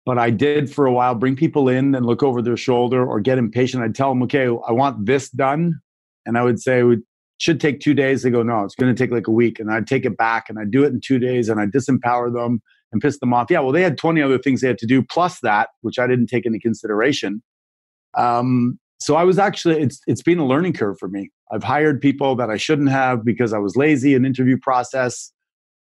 but 0.04 0.18
I 0.18 0.30
did 0.30 0.72
for 0.72 0.86
a 0.86 0.92
while 0.92 1.14
bring 1.14 1.36
people 1.36 1.68
in 1.68 1.94
and 1.94 2.04
look 2.04 2.22
over 2.22 2.42
their 2.42 2.56
shoulder 2.56 3.06
or 3.06 3.20
get 3.20 3.38
impatient. 3.38 3.82
I'd 3.82 3.94
tell 3.94 4.10
them, 4.10 4.22
okay, 4.24 4.46
I 4.46 4.72
want 4.72 5.06
this 5.06 5.30
done. 5.30 5.80
And 6.26 6.36
I 6.36 6.42
would 6.42 6.60
say 6.60 6.82
it 6.82 7.00
should 7.38 7.60
take 7.60 7.80
two 7.80 7.94
days. 7.94 8.22
They 8.22 8.30
go, 8.30 8.42
no, 8.42 8.64
it's 8.64 8.74
going 8.74 8.94
to 8.94 9.02
take 9.02 9.12
like 9.12 9.26
a 9.26 9.30
week. 9.30 9.60
And 9.60 9.70
I'd 9.70 9.86
take 9.86 10.04
it 10.04 10.16
back 10.16 10.48
and 10.48 10.58
I'd 10.58 10.70
do 10.70 10.84
it 10.84 10.88
in 10.88 11.00
two 11.00 11.18
days 11.18 11.48
and 11.48 11.60
I'd 11.60 11.72
disempower 11.72 12.32
them 12.32 12.60
and 12.92 13.00
piss 13.00 13.18
them 13.18 13.34
off. 13.34 13.48
Yeah, 13.50 13.60
well, 13.60 13.72
they 13.72 13.82
had 13.82 13.98
20 13.98 14.20
other 14.22 14.38
things 14.38 14.60
they 14.60 14.68
had 14.68 14.78
to 14.78 14.86
do 14.86 15.02
plus 15.02 15.40
that, 15.40 15.68
which 15.82 15.98
I 15.98 16.06
didn't 16.06 16.26
take 16.26 16.46
into 16.46 16.58
consideration. 16.58 17.42
Um, 18.16 18.78
so 19.00 19.14
I 19.14 19.24
was 19.24 19.38
actually, 19.38 19.80
it's, 19.80 20.00
it's 20.06 20.22
been 20.22 20.38
a 20.38 20.46
learning 20.46 20.72
curve 20.72 20.98
for 20.98 21.08
me. 21.08 21.30
I've 21.52 21.62
hired 21.62 22.00
people 22.00 22.34
that 22.36 22.50
I 22.50 22.56
shouldn't 22.56 22.90
have 22.90 23.24
because 23.24 23.52
I 23.52 23.58
was 23.58 23.76
lazy 23.76 24.14
in 24.14 24.24
interview 24.24 24.58
process. 24.60 25.32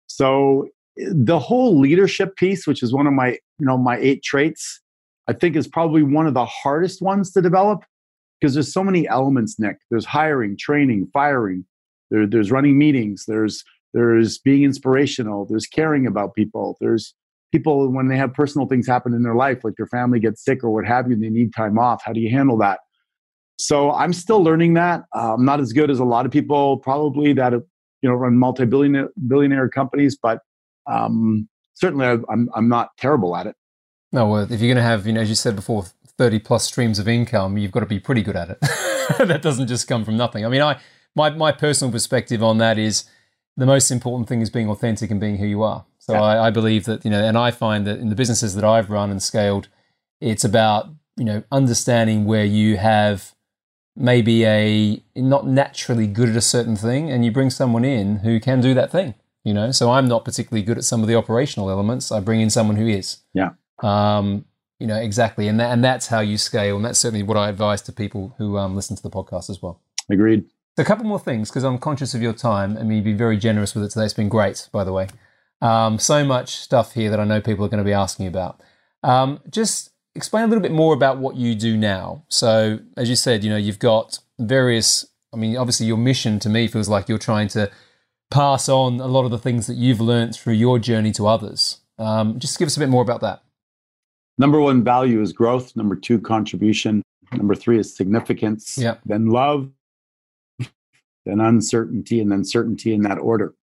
So 0.08 0.68
the 0.96 1.40
whole 1.40 1.80
leadership 1.80 2.36
piece, 2.38 2.66
which 2.66 2.84
is 2.84 2.94
one 2.94 3.08
of 3.08 3.14
my, 3.14 3.32
you 3.32 3.66
know, 3.66 3.78
my 3.78 3.98
eight 3.98 4.24
traits, 4.24 4.80
I 5.28 5.34
think 5.34 5.56
is 5.56 5.68
probably 5.68 6.04
one 6.04 6.28
of 6.28 6.34
the 6.34 6.46
hardest 6.46 7.02
ones 7.02 7.32
to 7.32 7.42
develop 7.42 7.84
because 8.40 8.54
there's 8.54 8.74
so 8.74 8.84
many 8.84 9.08
elements, 9.08 9.58
Nick. 9.58 9.78
There's 9.90 10.06
hiring, 10.06 10.58
training, 10.58 11.10
firing, 11.14 11.66
there, 12.12 12.28
there's 12.28 12.52
running 12.52 12.78
meetings, 12.78 13.26
there's 13.28 13.64
there's 13.94 14.40
being 14.40 14.64
inspirational, 14.64 15.46
there's 15.46 15.68
caring 15.68 16.08
about 16.08 16.34
people, 16.34 16.78
there's 16.82 17.14
people 17.52 17.92
when 17.92 18.08
they 18.08 18.18
have 18.18 18.34
personal 18.34 18.68
things 18.68 18.88
happen 18.88 19.14
in 19.14 19.24
their 19.24 19.36
life, 19.36 19.64
like 19.64 19.76
their 19.78 19.88
family 19.88 20.20
gets 20.20 20.44
sick 20.44 20.64
or 20.64 20.72
what 20.72 20.86
have 20.86 21.08
you, 21.08 21.14
and 21.14 21.24
they 21.24 21.30
need 21.30 21.54
time 21.54 21.78
off. 21.78 22.02
How 22.04 22.12
do 22.12 22.20
you 22.20 22.30
handle 22.30 22.58
that? 22.58 22.80
So 23.58 23.92
I'm 23.92 24.14
still 24.14 24.44
learning 24.44 24.74
that. 24.74 25.04
Uh, 25.16 25.36
I'm 25.36 25.46
not 25.46 25.60
as 25.60 25.72
good 25.72 25.92
as 25.92 26.00
a 26.00 26.04
lot 26.04 26.26
of 26.26 26.32
people 26.32 26.78
probably 26.78 27.34
that 27.34 27.54
you 27.54 28.10
know 28.10 28.16
run 28.16 28.38
multi-billionaire 28.38 29.10
billionaire 29.28 29.70
companies, 29.70 30.18
but 30.22 30.40
um, 30.88 31.48
certainly 31.76 32.06
I'm 32.06 32.50
I'm 32.56 32.68
not 32.68 32.90
terrible 32.98 33.36
at 33.36 33.48
it. 33.48 33.56
No, 34.12 34.28
well, 34.28 34.44
if 34.44 34.62
you're 34.62 34.74
going 34.74 34.76
to 34.76 34.84
have, 34.84 35.08
you 35.08 35.14
know, 35.14 35.22
as 35.22 35.30
you 35.30 35.34
said 35.34 35.56
before, 35.56 35.86
30 36.20 36.38
plus 36.40 36.66
streams 36.66 37.00
of 37.00 37.08
income, 37.08 37.58
you've 37.58 37.72
got 37.72 37.80
to 37.80 37.88
be 37.88 38.00
pretty 38.00 38.22
good 38.22 38.36
at 38.36 38.52
it. 38.52 38.60
that 39.28 39.42
doesn't 39.42 39.66
just 39.66 39.88
come 39.88 40.06
from 40.06 40.16
nothing. 40.16 40.46
I 40.46 40.50
mean, 40.50 40.62
I 40.62 40.80
my 41.16 41.30
my 41.30 41.52
personal 41.52 41.92
perspective 41.92 42.44
on 42.44 42.58
that 42.60 42.78
is 42.78 43.06
the 43.56 43.66
most 43.66 43.92
important 43.92 44.28
thing 44.28 44.42
is 44.42 44.50
being 44.50 44.70
authentic 44.70 45.12
and 45.12 45.20
being 45.20 45.38
who 45.38 45.46
you 45.46 45.64
are. 45.64 45.86
So 46.00 46.14
yeah. 46.14 46.22
I, 46.22 46.48
I 46.48 46.50
believe 46.50 46.86
that 46.86 47.06
you 47.06 47.12
know, 47.12 47.24
and 47.24 47.38
I 47.38 47.52
find 47.52 47.88
that 47.88 48.00
in 48.00 48.10
the 48.10 48.16
businesses 48.16 48.56
that 48.56 48.64
I've 48.64 48.90
run 48.90 49.10
and 49.10 49.22
scaled, 49.22 49.68
it's 50.20 50.44
about 50.44 50.90
you 51.18 51.26
know 51.26 51.44
understanding 51.52 52.26
where 52.26 52.46
you 52.46 52.78
have 52.78 53.34
maybe 53.96 54.46
a 54.46 55.04
not 55.16 55.48
naturally 55.48 56.08
good 56.08 56.30
at 56.30 56.36
a 56.36 56.42
certain 56.42 56.76
thing, 56.76 57.12
and 57.12 57.24
you 57.24 57.32
bring 57.32 57.50
someone 57.50 57.86
in 57.86 58.18
who 58.18 58.40
can 58.40 58.62
do 58.62 58.74
that 58.74 58.92
thing. 58.92 59.16
You 59.44 59.54
know, 59.54 59.72
so 59.72 59.92
I'm 59.92 60.08
not 60.08 60.24
particularly 60.24 60.64
good 60.64 60.78
at 60.78 60.86
some 60.86 61.02
of 61.02 61.08
the 61.08 61.16
operational 61.16 61.70
elements. 61.70 62.12
I 62.12 62.22
bring 62.22 62.40
in 62.40 62.50
someone 62.50 62.78
who 62.78 62.88
is. 62.88 63.18
Yeah. 63.34 63.52
Um, 63.82 64.46
you 64.80 64.88
know 64.88 64.98
exactly, 64.98 65.48
and 65.48 65.60
that, 65.60 65.72
and 65.72 65.84
that's 65.84 66.08
how 66.08 66.20
you 66.20 66.38
scale, 66.38 66.76
and 66.76 66.84
that's 66.84 67.00
certainly 67.00 67.24
what 67.24 67.38
I 67.38 67.50
advise 67.50 67.82
to 67.84 67.94
people 67.94 68.36
who 68.38 68.58
um, 68.58 68.76
listen 68.76 68.96
to 68.98 69.04
the 69.04 69.10
podcast 69.10 69.50
as 69.50 69.62
well. 69.62 69.82
Agreed. 70.10 70.46
So 70.76 70.82
a 70.82 70.86
couple 70.86 71.06
more 71.06 71.20
things 71.20 71.50
because 71.50 71.64
I'm 71.64 71.78
conscious 71.78 72.16
of 72.16 72.22
your 72.22 72.34
time. 72.34 72.78
I 72.78 72.84
mean, 72.84 72.98
you've 72.98 73.06
been 73.06 73.18
very 73.18 73.38
generous 73.38 73.76
with 73.76 73.84
it 73.84 73.90
today. 73.92 74.06
It's 74.06 74.14
been 74.14 74.30
great, 74.30 74.70
by 74.72 74.84
the 74.84 74.92
way. 74.92 75.08
Um, 75.62 76.00
so 76.00 76.26
much 76.26 76.56
stuff 76.56 76.94
here 76.94 77.12
that 77.12 77.20
I 77.20 77.26
know 77.26 77.42
people 77.42 77.64
are 77.64 77.70
going 77.70 77.84
to 77.84 77.84
be 77.84 77.94
asking 77.94 78.26
about. 78.28 78.60
Um, 79.04 79.40
just 79.50 79.92
explain 80.16 80.46
a 80.46 80.48
little 80.48 80.62
bit 80.62 80.72
more 80.72 80.96
about 80.96 81.20
what 81.20 81.36
you 81.36 81.54
do 81.54 81.78
now. 81.78 82.26
So, 82.28 82.80
as 82.98 83.08
you 83.08 83.16
said, 83.16 83.44
you 83.44 83.52
know, 83.52 83.58
you've 83.58 83.80
got 83.80 84.18
various. 84.40 85.06
I 85.32 85.38
mean, 85.38 85.58
obviously, 85.58 85.86
your 85.86 85.98
mission 85.98 86.40
to 86.40 86.50
me 86.50 86.68
feels 86.68 86.90
like 86.90 87.08
you're 87.08 87.18
trying 87.20 87.50
to 87.50 87.72
pass 88.32 88.68
on 88.68 89.00
a 89.00 89.08
lot 89.08 89.26
of 89.26 89.32
the 89.32 89.38
things 89.38 89.68
that 89.68 89.76
you've 89.76 90.02
learned 90.02 90.36
through 90.36 90.54
your 90.54 90.80
journey 90.80 91.12
to 91.14 91.28
others. 91.28 91.82
Um, 92.00 92.40
just 92.40 92.58
give 92.58 92.66
us 92.66 92.78
a 92.78 92.80
bit 92.80 92.90
more 92.90 93.04
about 93.04 93.22
that. 93.22 93.44
Number 94.40 94.60
one 94.60 94.84
value 94.84 95.22
is 95.22 95.32
growth. 95.34 95.76
Number 95.76 95.96
two, 95.96 96.20
contribution. 96.20 97.04
Number 97.32 97.54
three 97.54 97.78
is 97.78 97.96
significance. 97.96 98.78
Yeah. 98.78 98.96
Then 99.06 99.28
love 99.28 99.70
then 101.26 101.40
uncertainty, 101.40 102.20
and 102.20 102.32
then 102.32 102.44
certainty 102.44 102.94
in 102.94 103.02
that 103.02 103.18
order. 103.20 103.54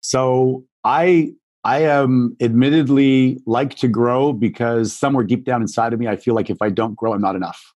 So 0.00 0.64
I 0.84 1.32
I 1.64 1.82
am 1.82 2.36
admittedly 2.40 3.40
like 3.46 3.74
to 3.76 3.88
grow 3.88 4.32
because 4.32 4.92
somewhere 4.92 5.24
deep 5.24 5.44
down 5.44 5.60
inside 5.60 5.92
of 5.92 5.98
me, 5.98 6.08
I 6.08 6.16
feel 6.16 6.34
like 6.34 6.50
if 6.50 6.62
I 6.62 6.70
don't 6.70 6.96
grow, 6.96 7.12
I'm 7.12 7.20
not 7.20 7.36
enough. 7.36 7.74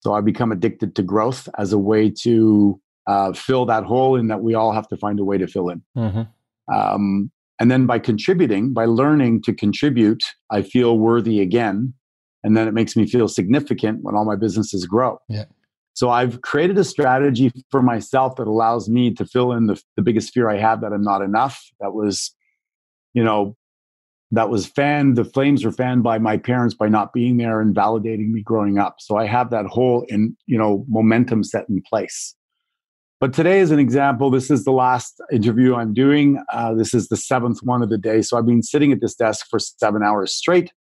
So 0.00 0.14
I 0.14 0.20
become 0.20 0.50
addicted 0.50 0.96
to 0.96 1.02
growth 1.02 1.48
as 1.58 1.72
a 1.72 1.78
way 1.78 2.10
to 2.22 2.80
uh, 3.06 3.32
fill 3.32 3.66
that 3.66 3.84
hole 3.84 4.16
in 4.16 4.28
that 4.28 4.42
we 4.42 4.54
all 4.54 4.72
have 4.72 4.88
to 4.88 4.96
find 4.96 5.20
a 5.20 5.24
way 5.24 5.38
to 5.38 5.46
fill 5.46 5.68
in. 5.68 5.82
Mm-hmm. 5.96 6.74
Um, 6.74 7.30
and 7.60 7.70
then 7.70 7.86
by 7.86 7.98
contributing, 7.98 8.72
by 8.72 8.86
learning 8.86 9.42
to 9.42 9.52
contribute, 9.52 10.22
I 10.50 10.62
feel 10.62 10.98
worthy 10.98 11.40
again. 11.40 11.92
And 12.42 12.56
then 12.56 12.66
it 12.66 12.72
makes 12.72 12.96
me 12.96 13.06
feel 13.06 13.28
significant 13.28 14.02
when 14.02 14.14
all 14.14 14.24
my 14.24 14.36
businesses 14.36 14.86
grow. 14.86 15.20
Yeah. 15.28 15.44
So 16.00 16.08
I've 16.08 16.40
created 16.40 16.78
a 16.78 16.84
strategy 16.84 17.52
for 17.70 17.82
myself 17.82 18.36
that 18.36 18.46
allows 18.46 18.88
me 18.88 19.12
to 19.12 19.26
fill 19.26 19.52
in 19.52 19.66
the, 19.66 19.78
the 19.96 20.02
biggest 20.02 20.32
fear 20.32 20.48
I 20.48 20.56
have 20.56 20.80
that 20.80 20.94
I'm 20.94 21.02
not 21.02 21.20
enough. 21.20 21.62
That 21.78 21.92
was, 21.92 22.34
you 23.12 23.22
know, 23.22 23.54
that 24.30 24.48
was 24.48 24.64
fanned, 24.64 25.16
the 25.16 25.26
flames 25.26 25.62
were 25.62 25.72
fanned 25.72 26.02
by 26.02 26.16
my 26.16 26.38
parents 26.38 26.74
by 26.74 26.88
not 26.88 27.12
being 27.12 27.36
there 27.36 27.60
and 27.60 27.76
validating 27.76 28.30
me 28.30 28.40
growing 28.40 28.78
up. 28.78 28.96
So 29.00 29.18
I 29.18 29.26
have 29.26 29.50
that 29.50 29.66
hole 29.66 30.06
in, 30.08 30.34
you 30.46 30.56
know, 30.56 30.86
momentum 30.88 31.44
set 31.44 31.68
in 31.68 31.82
place. 31.82 32.34
But 33.20 33.34
today, 33.34 33.60
as 33.60 33.70
an 33.70 33.78
example, 33.78 34.30
this 34.30 34.50
is 34.50 34.64
the 34.64 34.72
last 34.72 35.20
interview 35.30 35.74
I'm 35.74 35.92
doing. 35.92 36.42
Uh, 36.50 36.72
this 36.72 36.94
is 36.94 37.08
the 37.08 37.16
seventh 37.18 37.62
one 37.62 37.82
of 37.82 37.90
the 37.90 37.98
day. 37.98 38.22
So 38.22 38.38
I've 38.38 38.46
been 38.46 38.62
sitting 38.62 38.90
at 38.90 39.02
this 39.02 39.14
desk 39.14 39.48
for 39.50 39.58
seven 39.58 40.02
hours 40.02 40.34
straight, 40.34 40.72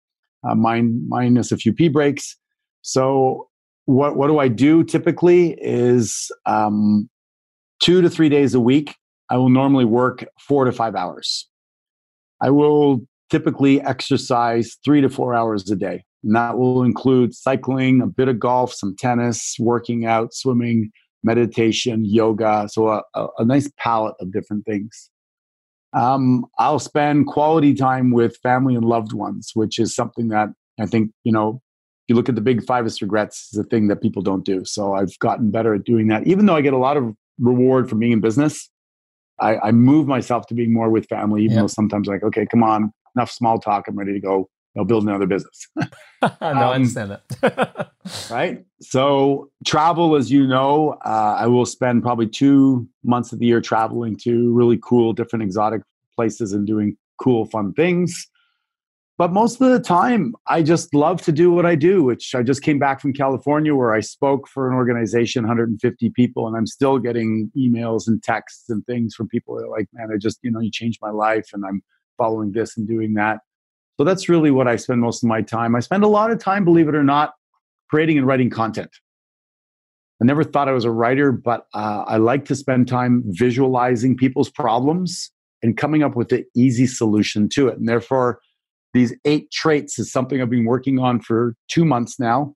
uh, 0.50 0.56
mine, 0.56 1.04
minus 1.10 1.52
a 1.52 1.58
few 1.58 1.74
pee 1.74 1.90
breaks. 1.90 2.38
So 2.84 3.49
what 3.90 4.16
what 4.16 4.28
do 4.28 4.38
I 4.38 4.50
do 4.50 4.84
typically 4.84 5.58
is 5.60 6.32
um, 6.46 7.10
two 7.82 8.04
to 8.04 8.10
three 8.10 8.30
days 8.30 8.54
a 8.54 8.60
week. 8.60 8.96
I 9.32 9.38
will 9.38 9.50
normally 9.50 9.86
work 9.86 10.26
four 10.40 10.66
to 10.66 10.72
five 10.72 10.96
hours. 10.96 11.48
I 12.40 12.52
will 12.52 13.02
typically 13.32 13.82
exercise 13.82 14.78
three 14.86 15.02
to 15.02 15.10
four 15.10 15.34
hours 15.34 15.70
a 15.72 15.76
day. 15.76 16.04
And 16.24 16.36
that 16.36 16.60
will 16.60 16.84
include 16.84 17.34
cycling, 17.34 18.02
a 18.02 18.06
bit 18.06 18.28
of 18.28 18.38
golf, 18.40 18.74
some 18.74 18.96
tennis, 18.96 19.56
working 19.58 20.06
out, 20.06 20.36
swimming, 20.36 20.92
meditation, 21.24 22.06
yoga. 22.06 22.68
So, 22.72 22.90
a, 22.90 23.02
a, 23.16 23.28
a 23.40 23.46
nice 23.46 23.72
palette 23.80 24.16
of 24.20 24.32
different 24.32 24.66
things. 24.66 25.10
Um, 25.94 26.46
I'll 26.60 26.78
spend 26.78 27.26
quality 27.26 27.74
time 27.74 28.12
with 28.12 28.38
family 28.44 28.76
and 28.76 28.86
loved 28.86 29.14
ones, 29.14 29.50
which 29.56 29.80
is 29.80 29.96
something 29.96 30.28
that 30.28 30.50
I 30.80 30.86
think, 30.86 31.10
you 31.24 31.32
know, 31.32 31.64
you 32.10 32.16
look 32.16 32.28
at 32.28 32.36
the 32.36 32.42
big 32.42 32.62
fivest 32.66 33.02
regrets 33.02 33.50
is 33.54 33.60
a 33.60 33.64
thing 33.64 33.88
that 33.88 34.02
people 34.02 34.22
don't 34.22 34.44
do. 34.44 34.66
So 34.66 34.94
I've 34.94 35.18
gotten 35.20 35.52
better 35.52 35.76
at 35.76 35.84
doing 35.84 36.08
that. 36.08 36.28
Even 36.28 36.46
though 36.46 36.56
I 36.56 36.62
get 36.62 36.74
a 36.74 36.78
lot 36.78 36.98
of 36.98 37.16
reward 37.40 37.90
from 37.90 38.00
being 38.00 38.12
in 38.12 38.20
business, 38.20 38.70
I, 39.40 39.58
I 39.60 39.72
move 39.72 40.08
myself 40.08 40.48
to 40.48 40.54
being 40.54 40.74
more 40.74 40.90
with 40.90 41.06
family, 41.08 41.44
even 41.44 41.56
yeah. 41.56 41.62
though 41.62 41.68
sometimes 41.68 42.08
like, 42.08 42.24
okay, 42.24 42.46
come 42.46 42.64
on, 42.64 42.92
enough 43.16 43.32
small 43.32 43.60
talk. 43.60 43.88
I'm 43.88 43.98
ready 43.98 44.14
to 44.14 44.20
go 44.20 44.50
you 44.76 44.82
know, 44.82 44.86
build 44.86 45.04
another 45.04 45.26
business. 45.26 45.68
no, 46.22 46.30
um, 46.42 46.58
I 46.58 46.74
understand 46.74 47.12
that. 47.12 47.92
right. 48.30 48.66
So 48.82 49.50
travel, 49.66 50.16
as 50.16 50.32
you 50.32 50.46
know, 50.46 50.98
uh, 51.06 51.38
I 51.40 51.48
will 51.48 51.66
spend 51.66 52.04
probably 52.04 52.28
two 52.28 52.88
months 53.04 53.32
of 53.32 53.40
the 53.40 53.46
year 53.46 53.62
traveling 53.62 54.18
to 54.24 54.52
really 54.54 54.80
cool, 54.84 55.14
different 55.14 55.44
exotic 55.44 55.82
places 56.16 56.54
and 56.54 56.68
doing 56.68 56.98
cool, 57.22 57.46
fun 57.46 57.74
things. 57.74 58.28
But 59.20 59.34
most 59.34 59.60
of 59.60 59.70
the 59.70 59.82
time, 59.82 60.34
I 60.48 60.64
just 60.64 60.94
love 60.96 61.22
to 61.24 61.34
do 61.34 61.52
what 61.52 61.66
I 61.66 61.76
do, 61.76 62.04
which 62.04 62.34
I 62.34 62.42
just 62.42 62.62
came 62.62 62.80
back 62.80 63.02
from 63.02 63.12
California 63.12 63.76
where 63.76 63.94
I 63.94 64.00
spoke 64.00 64.48
for 64.48 64.70
an 64.70 64.74
organization, 64.74 65.44
150 65.44 66.10
people, 66.12 66.48
and 66.48 66.56
I'm 66.56 66.66
still 66.66 67.00
getting 67.00 67.52
emails 67.58 68.08
and 68.08 68.24
texts 68.24 68.70
and 68.70 68.82
things 68.86 69.14
from 69.14 69.28
people 69.28 69.58
that 69.58 69.66
are 69.66 69.70
like, 69.70 69.90
man, 69.92 70.08
I 70.14 70.18
just, 70.18 70.40
you 70.42 70.50
know, 70.50 70.62
you 70.62 70.72
changed 70.72 71.00
my 71.02 71.10
life 71.10 71.50
and 71.52 71.66
I'm 71.66 71.84
following 72.18 72.54
this 72.54 72.78
and 72.78 72.88
doing 72.88 73.16
that. 73.16 73.40
So 73.98 74.06
that's 74.06 74.30
really 74.30 74.52
what 74.52 74.70
I 74.70 74.78
spend 74.78 75.02
most 75.02 75.22
of 75.22 75.28
my 75.28 75.42
time. 75.42 75.76
I 75.76 75.82
spend 75.82 76.06
a 76.06 76.08
lot 76.08 76.32
of 76.32 76.40
time, 76.40 76.64
believe 76.64 76.88
it 76.88 76.96
or 76.96 77.04
not, 77.04 77.34
creating 77.90 78.18
and 78.18 78.26
writing 78.26 78.50
content. 78.50 78.90
I 80.22 80.26
never 80.26 80.46
thought 80.46 80.70
I 80.70 80.74
was 80.74 80.86
a 80.86 80.92
writer, 80.92 81.34
but 81.34 81.66
uh, 81.74 82.06
I 82.08 82.16
like 82.16 82.46
to 82.46 82.56
spend 82.56 82.88
time 82.88 83.24
visualizing 83.26 84.16
people's 84.16 84.50
problems 84.50 85.30
and 85.62 85.76
coming 85.76 86.04
up 86.04 86.16
with 86.16 86.30
the 86.30 86.46
easy 86.56 86.88
solution 86.88 87.50
to 87.50 87.68
it. 87.68 87.78
And 87.78 87.90
therefore, 87.90 88.40
these 88.94 89.16
eight 89.26 89.52
traits 89.52 90.00
is 90.00 90.12
something 90.12 90.42
I've 90.42 90.50
been 90.50 90.66
working 90.66 91.00
on 91.00 91.20
for 91.20 91.56
two 91.68 91.86
months 91.86 92.20
now. 92.20 92.56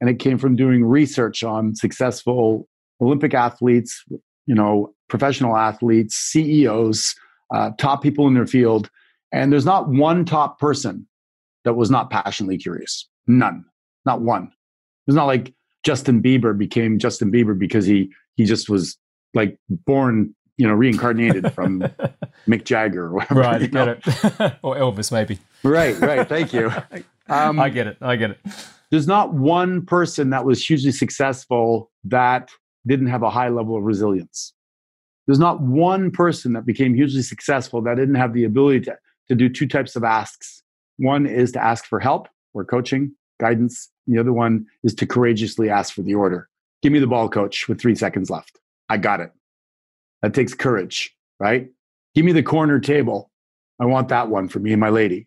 And 0.00 0.10
it 0.10 0.18
came 0.18 0.38
from 0.38 0.56
doing 0.56 0.84
research 0.84 1.42
on 1.42 1.74
successful 1.74 2.68
Olympic 3.00 3.34
athletes, 3.34 4.02
you 4.46 4.54
know, 4.54 4.92
professional 5.08 5.56
athletes, 5.56 6.16
CEOs, 6.16 7.14
uh, 7.54 7.70
top 7.78 8.02
people 8.02 8.26
in 8.26 8.34
their 8.34 8.46
field. 8.46 8.90
And 9.32 9.52
there's 9.52 9.64
not 9.64 9.88
one 9.88 10.24
top 10.24 10.58
person 10.58 11.06
that 11.64 11.74
was 11.74 11.90
not 11.90 12.10
passionately 12.10 12.58
curious. 12.58 13.08
None. 13.26 13.64
Not 14.04 14.20
one. 14.20 14.50
It's 15.06 15.14
not 15.14 15.26
like 15.26 15.54
Justin 15.84 16.22
Bieber 16.22 16.56
became 16.56 16.98
Justin 16.98 17.30
Bieber 17.30 17.58
because 17.58 17.86
he 17.86 18.10
he 18.36 18.44
just 18.44 18.68
was 18.68 18.96
like 19.34 19.58
born 19.68 20.34
you 20.56 20.66
know, 20.66 20.74
reincarnated 20.74 21.52
from 21.52 21.80
Mick 22.48 22.64
Jagger 22.64 23.06
or 23.06 23.12
whatever. 23.14 23.40
Right, 23.40 23.62
you 23.62 23.68
know? 23.68 23.96
get 23.96 24.06
it. 24.06 24.58
or 24.62 24.76
Elvis, 24.76 25.10
maybe. 25.10 25.38
Right, 25.62 25.98
right. 26.00 26.28
Thank 26.28 26.52
you. 26.52 26.70
Um, 27.26 27.58
I 27.58 27.70
get 27.70 27.86
it. 27.86 27.96
I 28.02 28.16
get 28.16 28.32
it. 28.32 28.38
There's 28.90 29.06
not 29.06 29.32
one 29.32 29.86
person 29.86 30.28
that 30.28 30.44
was 30.44 30.62
hugely 30.62 30.92
successful 30.92 31.90
that 32.04 32.50
didn't 32.86 33.06
have 33.06 33.22
a 33.22 33.30
high 33.30 33.48
level 33.48 33.78
of 33.78 33.82
resilience. 33.82 34.52
There's 35.26 35.38
not 35.38 35.62
one 35.62 36.10
person 36.10 36.52
that 36.52 36.66
became 36.66 36.94
hugely 36.94 37.22
successful 37.22 37.80
that 37.80 37.96
didn't 37.96 38.16
have 38.16 38.34
the 38.34 38.44
ability 38.44 38.80
to, 38.80 38.98
to 39.28 39.34
do 39.34 39.48
two 39.48 39.66
types 39.66 39.96
of 39.96 40.04
asks. 40.04 40.62
One 40.98 41.26
is 41.26 41.50
to 41.52 41.64
ask 41.64 41.86
for 41.86 41.98
help 41.98 42.28
or 42.52 42.62
coaching, 42.64 43.12
guidance. 43.40 43.90
The 44.06 44.18
other 44.18 44.34
one 44.34 44.66
is 44.82 44.94
to 44.96 45.06
courageously 45.06 45.70
ask 45.70 45.94
for 45.94 46.02
the 46.02 46.14
order. 46.14 46.48
Give 46.82 46.92
me 46.92 46.98
the 46.98 47.06
ball, 47.06 47.30
coach, 47.30 47.68
with 47.68 47.80
three 47.80 47.94
seconds 47.94 48.28
left. 48.28 48.60
I 48.90 48.98
got 48.98 49.20
it. 49.20 49.32
That 50.24 50.32
takes 50.32 50.54
courage, 50.54 51.14
right? 51.38 51.68
Give 52.14 52.24
me 52.24 52.32
the 52.32 52.42
corner 52.42 52.80
table. 52.80 53.30
I 53.78 53.84
want 53.84 54.08
that 54.08 54.30
one 54.30 54.48
for 54.48 54.58
me 54.58 54.72
and 54.72 54.80
my 54.80 54.88
lady, 54.88 55.26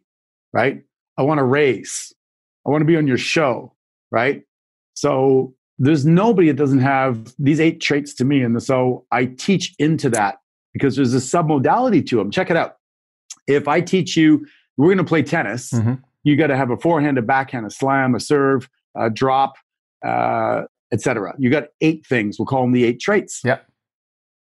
right? 0.53 0.81
I 1.19 1.21
want 1.21 1.37
to 1.37 1.43
raise. 1.43 2.11
I 2.65 2.71
want 2.71 2.81
to 2.81 2.85
be 2.85 2.97
on 2.97 3.05
your 3.05 3.19
show, 3.19 3.75
right? 4.09 4.41
So 4.95 5.53
there's 5.77 6.03
nobody 6.03 6.47
that 6.47 6.55
doesn't 6.55 6.79
have 6.79 7.31
these 7.37 7.59
eight 7.59 7.79
traits 7.79 8.15
to 8.15 8.25
me. 8.25 8.41
And 8.41 8.61
so 8.63 9.05
I 9.11 9.25
teach 9.25 9.75
into 9.77 10.09
that 10.09 10.39
because 10.73 10.95
there's 10.95 11.13
a 11.13 11.17
submodality 11.17 12.03
to 12.07 12.15
them. 12.15 12.31
Check 12.31 12.49
it 12.49 12.57
out. 12.57 12.77
If 13.45 13.67
I 13.67 13.81
teach 13.81 14.17
you, 14.17 14.47
we're 14.77 14.87
going 14.87 14.97
to 14.97 15.03
play 15.03 15.21
tennis, 15.21 15.73
mm-hmm. 15.73 15.93
you 16.23 16.35
got 16.35 16.47
to 16.47 16.57
have 16.57 16.71
a 16.71 16.77
forehand, 16.77 17.19
a 17.19 17.21
backhand, 17.21 17.67
a 17.67 17.69
slam, 17.69 18.15
a 18.15 18.19
serve, 18.19 18.67
a 18.95 19.11
drop, 19.11 19.57
uh, 20.03 20.63
etc. 20.91 21.35
You 21.37 21.51
got 21.51 21.65
eight 21.81 22.03
things. 22.03 22.39
We'll 22.39 22.47
call 22.47 22.63
them 22.63 22.71
the 22.71 22.83
eight 22.83 22.99
traits. 22.99 23.41
Yeah. 23.45 23.59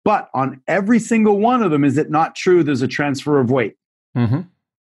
But 0.04 0.30
on 0.34 0.62
every 0.68 1.00
single 1.00 1.38
one 1.38 1.62
of 1.62 1.72
them, 1.72 1.84
is 1.84 1.98
it 1.98 2.10
not 2.10 2.36
true? 2.36 2.64
There's 2.64 2.82
a 2.82 2.88
transfer 2.88 3.40
of 3.40 3.52
weight. 3.52 3.78
Mm-hmm. 4.18 4.42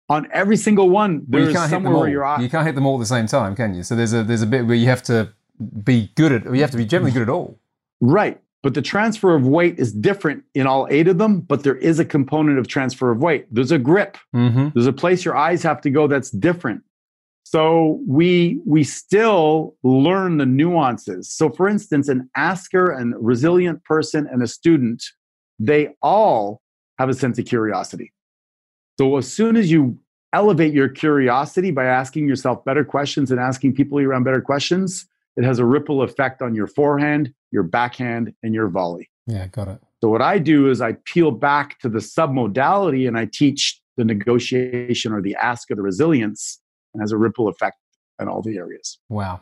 On 0.10 0.28
every 0.32 0.58
single 0.58 0.90
one, 0.90 1.24
there's 1.28 1.54
well, 1.54 1.70
somewhere 1.70 1.94
where 1.96 2.10
you're. 2.10 2.42
You 2.42 2.50
can't 2.50 2.66
hit 2.66 2.76
them 2.76 2.86
all 2.86 2.96
at 2.96 3.00
the 3.00 3.06
same 3.06 3.28
time, 3.28 3.56
can 3.56 3.76
you? 3.76 3.84
So 3.84 3.96
there's 3.96 4.14
a 4.14 4.24
there's 4.24 4.42
a 4.42 4.48
bit 4.48 4.66
where 4.66 4.76
you 4.76 4.88
have 4.88 5.04
to 5.04 5.34
be 5.84 6.12
good 6.16 6.32
at. 6.32 6.46
You 6.46 6.62
have 6.62 6.72
to 6.72 6.78
be 6.78 6.86
generally 6.86 7.12
good 7.12 7.22
at 7.22 7.30
all. 7.30 7.60
Right. 8.02 8.42
But 8.62 8.74
the 8.74 8.82
transfer 8.82 9.36
of 9.36 9.48
weight 9.48 9.80
is 9.80 9.94
different 9.94 10.44
in 10.54 10.68
all 10.68 10.88
eight 10.90 11.08
of 11.08 11.18
them, 11.18 11.42
but 11.42 11.64
there 11.64 11.78
is 11.78 12.00
a 12.00 12.06
component 12.06 12.60
of 12.60 12.68
transfer 12.68 13.10
of 13.10 13.20
weight. 13.20 13.48
There's 13.54 13.72
a 13.72 13.78
grip. 13.78 14.18
Mm-hmm. 14.36 14.70
There's 14.74 14.88
a 14.88 14.94
place 14.94 15.24
your 15.24 15.38
eyes 15.38 15.64
have 15.64 15.80
to 15.82 15.90
go 15.90 16.08
that's 16.08 16.30
different. 16.30 16.84
So 17.52 18.00
we 18.08 18.60
we 18.64 18.84
still 18.84 19.76
learn 19.82 20.38
the 20.38 20.46
nuances. 20.46 21.32
So 21.32 21.50
for 21.50 21.68
instance, 21.68 22.08
an 22.08 22.30
asker 22.36 22.92
and 22.92 23.16
resilient 23.20 23.84
person 23.86 24.28
and 24.32 24.44
a 24.44 24.48
student, 24.48 25.04
they 25.58 25.96
all 26.04 26.62
have 27.00 27.10
a 27.10 27.16
sense 27.16 27.40
of 27.40 27.46
curiosity. 27.46 28.14
So 29.00 29.18
as 29.18 29.34
soon 29.34 29.56
as 29.56 29.72
you 29.72 29.98
elevate 30.32 30.76
your 30.76 30.90
curiosity 30.90 31.72
by 31.72 31.86
asking 31.86 32.28
yourself 32.28 32.64
better 32.66 32.86
questions 32.86 33.32
and 33.32 33.40
asking 33.40 33.74
people 33.74 33.98
around 33.98 34.26
better 34.26 34.42
questions, 34.42 35.08
it 35.36 35.44
has 35.44 35.58
a 35.58 35.66
ripple 35.66 36.04
effect 36.04 36.44
on 36.44 36.54
your 36.54 36.68
forehand, 36.68 37.34
your 37.50 37.64
backhand, 37.64 38.32
and 38.44 38.54
your 38.54 38.68
volley. 38.68 39.10
Yeah, 39.26 39.48
got 39.48 39.70
it. 39.70 39.82
So 40.04 40.10
what 40.10 40.22
I 40.22 40.38
do 40.38 40.70
is 40.70 40.82
I 40.82 40.98
peel 41.06 41.32
back 41.32 41.80
to 41.80 41.90
the 41.90 41.98
submodality 41.98 43.08
and 43.08 43.18
I 43.18 43.26
teach 43.26 43.82
the 43.98 44.06
negotiation 44.06 45.14
or 45.14 45.22
the 45.24 45.36
ask 45.42 45.72
or 45.72 45.76
the 45.76 45.82
resilience 45.82 46.59
and 46.94 47.02
has 47.02 47.12
a 47.12 47.18
ripple 47.18 47.48
effect 47.48 47.78
in 48.20 48.28
all 48.28 48.42
the 48.42 48.58
areas. 48.58 48.98
Wow. 49.10 49.42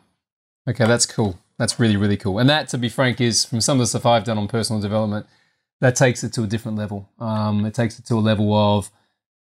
Okay, 0.68 0.86
that's 0.86 1.06
cool. 1.06 1.38
That's 1.58 1.80
really, 1.80 1.96
really 1.96 2.16
cool. 2.16 2.38
And 2.38 2.48
that, 2.48 2.68
to 2.68 2.78
be 2.78 2.88
frank, 2.88 3.20
is 3.20 3.44
from 3.44 3.60
some 3.60 3.78
of 3.78 3.80
the 3.80 3.86
stuff 3.86 4.06
I've 4.06 4.24
done 4.24 4.38
on 4.38 4.48
personal 4.48 4.80
development, 4.80 5.26
that 5.80 5.96
takes 5.96 6.22
it 6.22 6.32
to 6.34 6.42
a 6.42 6.46
different 6.46 6.76
level. 6.76 7.08
Um, 7.18 7.64
it 7.64 7.74
takes 7.74 7.98
it 7.98 8.04
to 8.06 8.14
a 8.14 8.20
level 8.20 8.54
of 8.54 8.90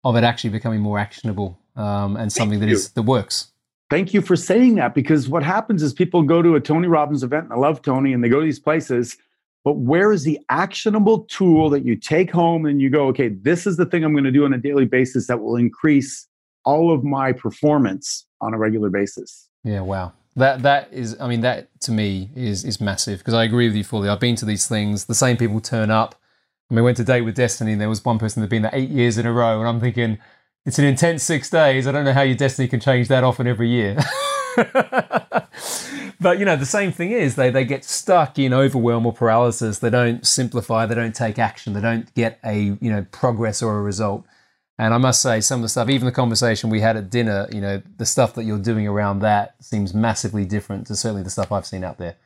of 0.02 0.16
it 0.16 0.24
actually 0.24 0.50
becoming 0.50 0.80
more 0.80 0.98
actionable 0.98 1.58
um, 1.76 2.16
and 2.16 2.30
something 2.30 2.60
that 2.60 2.68
is 2.68 2.90
that 2.90 3.02
works 3.02 3.52
thank 3.94 4.12
you 4.12 4.20
for 4.20 4.34
saying 4.34 4.74
that 4.74 4.92
because 4.92 5.28
what 5.28 5.44
happens 5.44 5.80
is 5.80 5.92
people 5.92 6.22
go 6.22 6.42
to 6.42 6.56
a 6.56 6.60
Tony 6.60 6.88
Robbins 6.88 7.22
event, 7.22 7.44
and 7.44 7.52
I 7.52 7.56
love 7.56 7.80
Tony, 7.80 8.12
and 8.12 8.24
they 8.24 8.28
go 8.28 8.40
to 8.40 8.44
these 8.44 8.58
places. 8.58 9.16
But 9.64 9.74
where 9.74 10.12
is 10.12 10.24
the 10.24 10.38
actionable 10.50 11.20
tool 11.20 11.70
that 11.70 11.84
you 11.84 11.94
take 11.94 12.30
home 12.30 12.66
and 12.66 12.82
you 12.82 12.90
go, 12.90 13.06
okay, 13.06 13.28
this 13.28 13.66
is 13.66 13.76
the 13.76 13.86
thing 13.86 14.04
I'm 14.04 14.12
going 14.12 14.24
to 14.24 14.32
do 14.32 14.44
on 14.44 14.52
a 14.52 14.58
daily 14.58 14.84
basis 14.84 15.26
that 15.28 15.40
will 15.40 15.56
increase 15.56 16.26
all 16.64 16.92
of 16.92 17.04
my 17.04 17.32
performance 17.32 18.26
on 18.40 18.54
a 18.54 18.58
regular 18.58 18.90
basis? 18.90 19.48
Yeah, 19.62 19.80
wow. 19.80 20.12
That 20.36 20.62
that 20.62 20.92
is, 20.92 21.16
I 21.20 21.28
mean, 21.28 21.42
that 21.42 21.68
to 21.82 21.92
me 21.92 22.30
is 22.34 22.64
is 22.64 22.80
massive 22.80 23.20
because 23.20 23.34
I 23.34 23.44
agree 23.44 23.68
with 23.68 23.76
you 23.76 23.84
fully. 23.84 24.08
I've 24.08 24.20
been 24.20 24.36
to 24.36 24.44
these 24.44 24.66
things. 24.66 25.04
The 25.04 25.14
same 25.14 25.36
people 25.36 25.60
turn 25.60 25.90
up. 25.90 26.16
I 26.70 26.74
mean, 26.74 26.80
I 26.80 26.82
went 26.82 26.96
to 26.96 27.04
date 27.04 27.20
with 27.20 27.36
Destiny, 27.36 27.72
and 27.72 27.80
there 27.80 27.88
was 27.88 28.04
one 28.04 28.18
person 28.18 28.40
that'd 28.40 28.50
been 28.50 28.62
there 28.62 28.70
eight 28.74 28.90
years 28.90 29.16
in 29.16 29.26
a 29.26 29.32
row, 29.32 29.60
and 29.60 29.68
I'm 29.68 29.80
thinking, 29.80 30.18
it's 30.66 30.78
an 30.78 30.86
intense 30.86 31.22
six 31.22 31.50
days. 31.50 31.86
I 31.86 31.92
don't 31.92 32.04
know 32.04 32.12
how 32.12 32.22
your 32.22 32.36
destiny 32.36 32.68
can 32.68 32.80
change 32.80 33.08
that 33.08 33.22
often 33.22 33.46
every 33.46 33.68
year. 33.68 33.98
but 36.20 36.38
you 36.38 36.44
know, 36.44 36.56
the 36.56 36.66
same 36.66 36.90
thing 36.90 37.12
is 37.12 37.36
they 37.36 37.50
they 37.50 37.64
get 37.64 37.84
stuck 37.84 38.38
in 38.38 38.54
overwhelm 38.54 39.04
or 39.04 39.12
paralysis. 39.12 39.78
They 39.78 39.90
don't 39.90 40.26
simplify. 40.26 40.86
They 40.86 40.94
don't 40.94 41.14
take 41.14 41.38
action. 41.38 41.74
They 41.74 41.82
don't 41.82 42.12
get 42.14 42.38
a 42.44 42.76
you 42.80 42.90
know 42.90 43.06
progress 43.10 43.62
or 43.62 43.78
a 43.78 43.82
result. 43.82 44.24
And 44.78 44.92
I 44.92 44.98
must 44.98 45.22
say, 45.22 45.40
some 45.40 45.60
of 45.60 45.62
the 45.62 45.68
stuff, 45.68 45.88
even 45.88 46.06
the 46.06 46.12
conversation 46.12 46.68
we 46.68 46.80
had 46.80 46.96
at 46.96 47.08
dinner, 47.08 47.48
you 47.52 47.60
know, 47.60 47.80
the 47.96 48.06
stuff 48.06 48.34
that 48.34 48.44
you're 48.44 48.58
doing 48.58 48.88
around 48.88 49.20
that 49.20 49.54
seems 49.60 49.94
massively 49.94 50.44
different 50.44 50.88
to 50.88 50.96
certainly 50.96 51.22
the 51.22 51.30
stuff 51.30 51.52
I've 51.52 51.66
seen 51.66 51.84
out 51.84 51.98
there. 51.98 52.16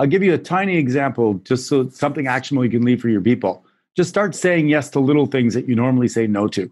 I'll 0.00 0.08
give 0.08 0.24
you 0.24 0.34
a 0.34 0.38
tiny 0.38 0.76
example, 0.76 1.34
just 1.44 1.68
so 1.68 1.88
something 1.90 2.26
actionable 2.26 2.64
you 2.64 2.70
can 2.70 2.84
leave 2.84 3.00
for 3.00 3.08
your 3.08 3.20
people. 3.20 3.64
Just 3.96 4.10
start 4.10 4.34
saying 4.34 4.68
yes 4.68 4.90
to 4.90 4.98
little 5.00 5.26
things 5.26 5.54
that 5.54 5.68
you 5.68 5.76
normally 5.76 6.08
say 6.08 6.26
no 6.26 6.48
to 6.48 6.68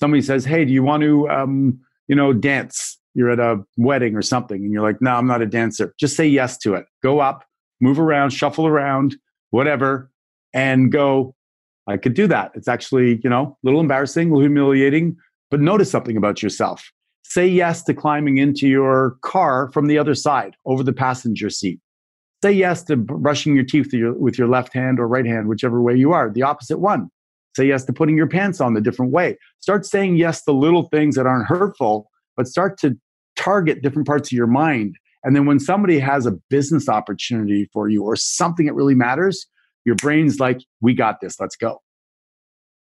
somebody 0.00 0.22
says, 0.22 0.44
"Hey, 0.44 0.64
do 0.64 0.72
you 0.72 0.82
want 0.82 1.02
to, 1.02 1.28
um, 1.28 1.78
you 2.08 2.16
know, 2.16 2.32
dance?" 2.32 2.98
You're 3.14 3.30
at 3.30 3.40
a 3.40 3.62
wedding 3.76 4.16
or 4.16 4.22
something, 4.22 4.62
and 4.64 4.72
you're 4.72 4.82
like, 4.82 5.02
"No, 5.02 5.14
I'm 5.14 5.26
not 5.26 5.42
a 5.42 5.46
dancer." 5.46 5.94
Just 5.98 6.16
say 6.16 6.26
yes 6.26 6.56
to 6.58 6.74
it. 6.74 6.86
Go 7.02 7.20
up, 7.20 7.44
move 7.80 8.00
around, 8.00 8.30
shuffle 8.30 8.66
around, 8.66 9.16
whatever, 9.50 10.10
and 10.54 10.90
go. 10.90 11.34
I 11.88 11.96
could 11.96 12.14
do 12.14 12.26
that. 12.28 12.52
It's 12.54 12.68
actually, 12.68 13.20
you 13.24 13.30
know, 13.30 13.56
a 13.62 13.66
little 13.66 13.80
embarrassing, 13.80 14.28
a 14.28 14.34
little 14.34 14.42
humiliating, 14.42 15.16
but 15.50 15.60
notice 15.60 15.90
something 15.90 16.16
about 16.16 16.42
yourself. 16.42 16.90
Say 17.24 17.46
yes 17.46 17.82
to 17.84 17.94
climbing 17.94 18.38
into 18.38 18.68
your 18.68 19.16
car 19.22 19.70
from 19.72 19.86
the 19.86 19.98
other 19.98 20.14
side 20.14 20.56
over 20.66 20.82
the 20.82 20.92
passenger 20.92 21.50
seat. 21.50 21.80
Say 22.42 22.52
yes 22.52 22.82
to 22.84 22.96
brushing 22.96 23.54
your 23.54 23.64
teeth 23.64 23.92
with 23.92 24.38
your, 24.38 24.48
left 24.48 24.72
hand 24.72 24.98
or 24.98 25.06
right 25.06 25.26
hand, 25.26 25.46
whichever 25.46 25.82
way 25.82 25.94
you 25.94 26.12
are, 26.12 26.30
the 26.30 26.42
opposite 26.42 26.78
one. 26.78 27.10
Say 27.56 27.66
yes 27.66 27.84
to 27.84 27.92
putting 27.92 28.16
your 28.16 28.28
pants 28.28 28.60
on 28.60 28.74
the 28.74 28.80
different 28.80 29.12
way. 29.12 29.36
Start 29.60 29.84
saying 29.84 30.16
yes 30.16 30.42
to 30.44 30.52
little 30.52 30.84
things 30.88 31.16
that 31.16 31.26
aren't 31.26 31.46
hurtful, 31.46 32.08
but 32.36 32.46
start 32.46 32.78
to 32.80 32.96
target 33.36 33.82
different 33.82 34.06
parts 34.06 34.28
of 34.28 34.36
your 34.36 34.46
mind. 34.46 34.96
And 35.22 35.36
then 35.36 35.44
when 35.46 35.60
somebody 35.60 35.98
has 35.98 36.26
a 36.26 36.32
business 36.48 36.88
opportunity 36.88 37.68
for 37.72 37.88
you 37.88 38.02
or 38.02 38.16
something 38.16 38.66
that 38.66 38.74
really 38.74 38.94
matters, 38.94 39.46
your 39.84 39.94
brain's 39.96 40.40
like, 40.40 40.60
we 40.80 40.94
got 40.94 41.20
this, 41.20 41.38
let's 41.40 41.56
go. 41.56 41.80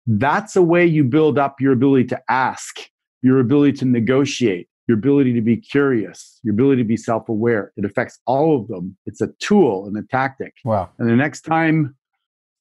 That's 0.06 0.56
a 0.56 0.62
way 0.62 0.86
you 0.86 1.04
build 1.04 1.38
up 1.38 1.60
your 1.60 1.74
ability 1.74 2.06
to 2.06 2.22
ask, 2.30 2.80
your 3.22 3.40
ability 3.40 3.74
to 3.80 3.86
negotiate, 3.86 4.70
your 4.88 4.98
ability 4.98 5.34
to 5.34 5.42
be 5.42 5.58
curious, 5.58 6.40
your 6.44 6.54
ability 6.54 6.82
to 6.82 6.88
be 6.88 6.96
self 6.96 7.28
aware. 7.28 7.74
It 7.76 7.84
affects 7.84 8.20
all 8.26 8.60
of 8.60 8.68
them. 8.70 8.98
It's 9.06 9.20
a 9.20 9.28
tool 9.40 9.86
and 9.86 9.98
a 9.98 10.04
tactic. 10.04 10.54
Wow. 10.64 10.90
And 10.98 11.10
the 11.10 11.16
next 11.16 11.42
time 11.42 11.97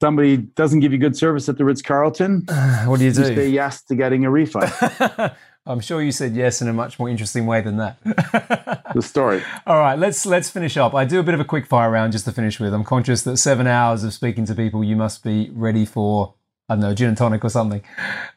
somebody 0.01 0.37
doesn't 0.37 0.81
give 0.81 0.93
you 0.93 0.99
good 0.99 1.17
service 1.17 1.49
at 1.49 1.59
the 1.59 1.65
Ritz 1.65 1.83
Carlton, 1.83 2.45
uh, 2.49 2.85
what 2.87 2.99
do 2.99 3.05
you 3.05 3.13
do? 3.13 3.21
You 3.21 3.27
say 3.35 3.49
yes 3.49 3.83
to 3.85 3.95
getting 3.95 4.25
a 4.25 4.31
refund. 4.31 4.73
I'm 5.69 5.81
sure 5.81 6.01
you 6.01 6.13
said 6.13 6.37
yes 6.37 6.63
in 6.63 6.69
a 6.69 6.73
much 6.73 6.99
more 6.99 7.09
interesting 7.09 7.45
way 7.45 7.61
than 7.61 7.77
that. 7.79 7.99
the 8.95 9.03
story. 9.03 9.43
All 9.67 9.79
right, 9.81 9.99
let's 9.99 10.25
let's 10.25 10.49
finish 10.49 10.77
up. 10.77 10.95
I 10.95 11.05
do 11.05 11.19
a 11.19 11.25
bit 11.25 11.35
of 11.35 11.41
a 11.41 11.45
quick 11.45 11.67
fire 11.67 11.91
round 11.91 12.13
just 12.13 12.25
to 12.27 12.33
finish 12.33 12.61
with. 12.61 12.73
I'm 12.73 12.85
conscious 12.85 13.23
that 13.23 13.39
seven 13.39 13.67
hours 13.67 14.05
of 14.05 14.13
speaking 14.13 14.45
to 14.47 14.55
people, 14.55 14.85
you 14.85 14.95
must 14.95 15.25
be 15.25 15.51
ready 15.53 15.85
for 15.85 16.35
I 16.69 16.75
don't 16.75 16.83
know, 16.83 16.95
gin 16.95 17.09
and 17.09 17.17
tonic 17.17 17.45
or 17.45 17.49
something, 17.49 17.83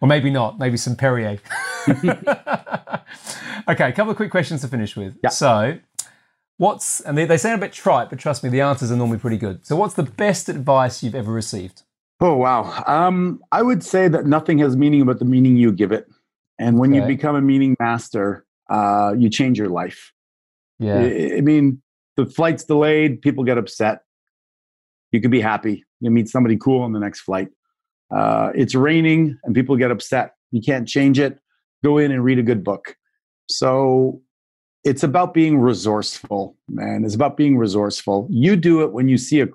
or 0.01 0.07
maybe 0.07 0.31
not. 0.31 0.59
Maybe 0.59 0.77
some 0.77 0.95
Perrier. 0.95 1.39
okay, 1.87 2.29
a 3.67 3.91
couple 3.91 4.11
of 4.11 4.17
quick 4.17 4.31
questions 4.31 4.61
to 4.61 4.67
finish 4.67 4.95
with. 4.95 5.15
Yeah. 5.23 5.29
So, 5.29 5.79
What's 6.59 6.99
and 6.99 7.17
they, 7.17 7.23
they 7.23 7.37
sound 7.37 7.55
a 7.55 7.65
bit 7.65 7.71
trite, 7.71 8.09
but 8.09 8.19
trust 8.19 8.43
me, 8.43 8.49
the 8.49 8.59
answers 8.59 8.91
are 8.91 8.97
normally 8.97 9.17
pretty 9.17 9.37
good. 9.37 9.65
So, 9.65 9.77
what's 9.77 9.93
the 9.93 10.03
best 10.03 10.49
advice 10.49 11.01
you've 11.01 11.15
ever 11.15 11.31
received? 11.31 11.83
Oh 12.19 12.35
wow, 12.35 12.83
um, 12.85 13.39
I 13.53 13.61
would 13.61 13.81
say 13.81 14.09
that 14.09 14.25
nothing 14.25 14.57
has 14.57 14.75
meaning 14.75 15.05
but 15.05 15.19
the 15.19 15.25
meaning 15.25 15.55
you 15.55 15.71
give 15.71 15.93
it, 15.93 16.05
and 16.59 16.77
when 16.77 16.91
okay. 16.91 16.99
you 16.99 17.07
become 17.07 17.37
a 17.37 17.41
meaning 17.41 17.77
master, 17.79 18.45
uh, 18.69 19.13
you 19.17 19.29
change 19.29 19.57
your 19.57 19.69
life. 19.69 20.11
Yeah, 20.79 20.99
I, 20.99 21.37
I 21.37 21.41
mean, 21.41 21.81
the 22.17 22.25
flight's 22.25 22.65
delayed, 22.65 23.21
people 23.21 23.45
get 23.45 23.57
upset. 23.57 24.01
You 25.13 25.21
could 25.21 25.31
be 25.31 25.39
happy. 25.39 25.85
You 26.01 26.11
meet 26.11 26.27
somebody 26.27 26.57
cool 26.57 26.81
on 26.81 26.91
the 26.91 26.99
next 26.99 27.21
flight. 27.21 27.47
Uh, 28.13 28.51
it's 28.53 28.75
raining 28.75 29.37
and 29.45 29.55
people 29.55 29.77
get 29.77 29.91
upset. 29.91 30.33
You 30.51 30.61
can't 30.61 30.85
change 30.85 31.19
it. 31.19 31.39
Go 31.85 31.97
in 31.97 32.11
and 32.11 32.21
read 32.21 32.37
a 32.37 32.43
good 32.43 32.65
book. 32.65 32.97
So 33.49 34.21
it's 34.83 35.03
about 35.03 35.33
being 35.33 35.59
resourceful, 35.59 36.55
man. 36.69 37.03
It's 37.03 37.15
about 37.15 37.37
being 37.37 37.57
resourceful. 37.57 38.27
You 38.29 38.55
do 38.55 38.81
it 38.81 38.91
when 38.91 39.07
you 39.07 39.17
see 39.17 39.41
a. 39.41 39.47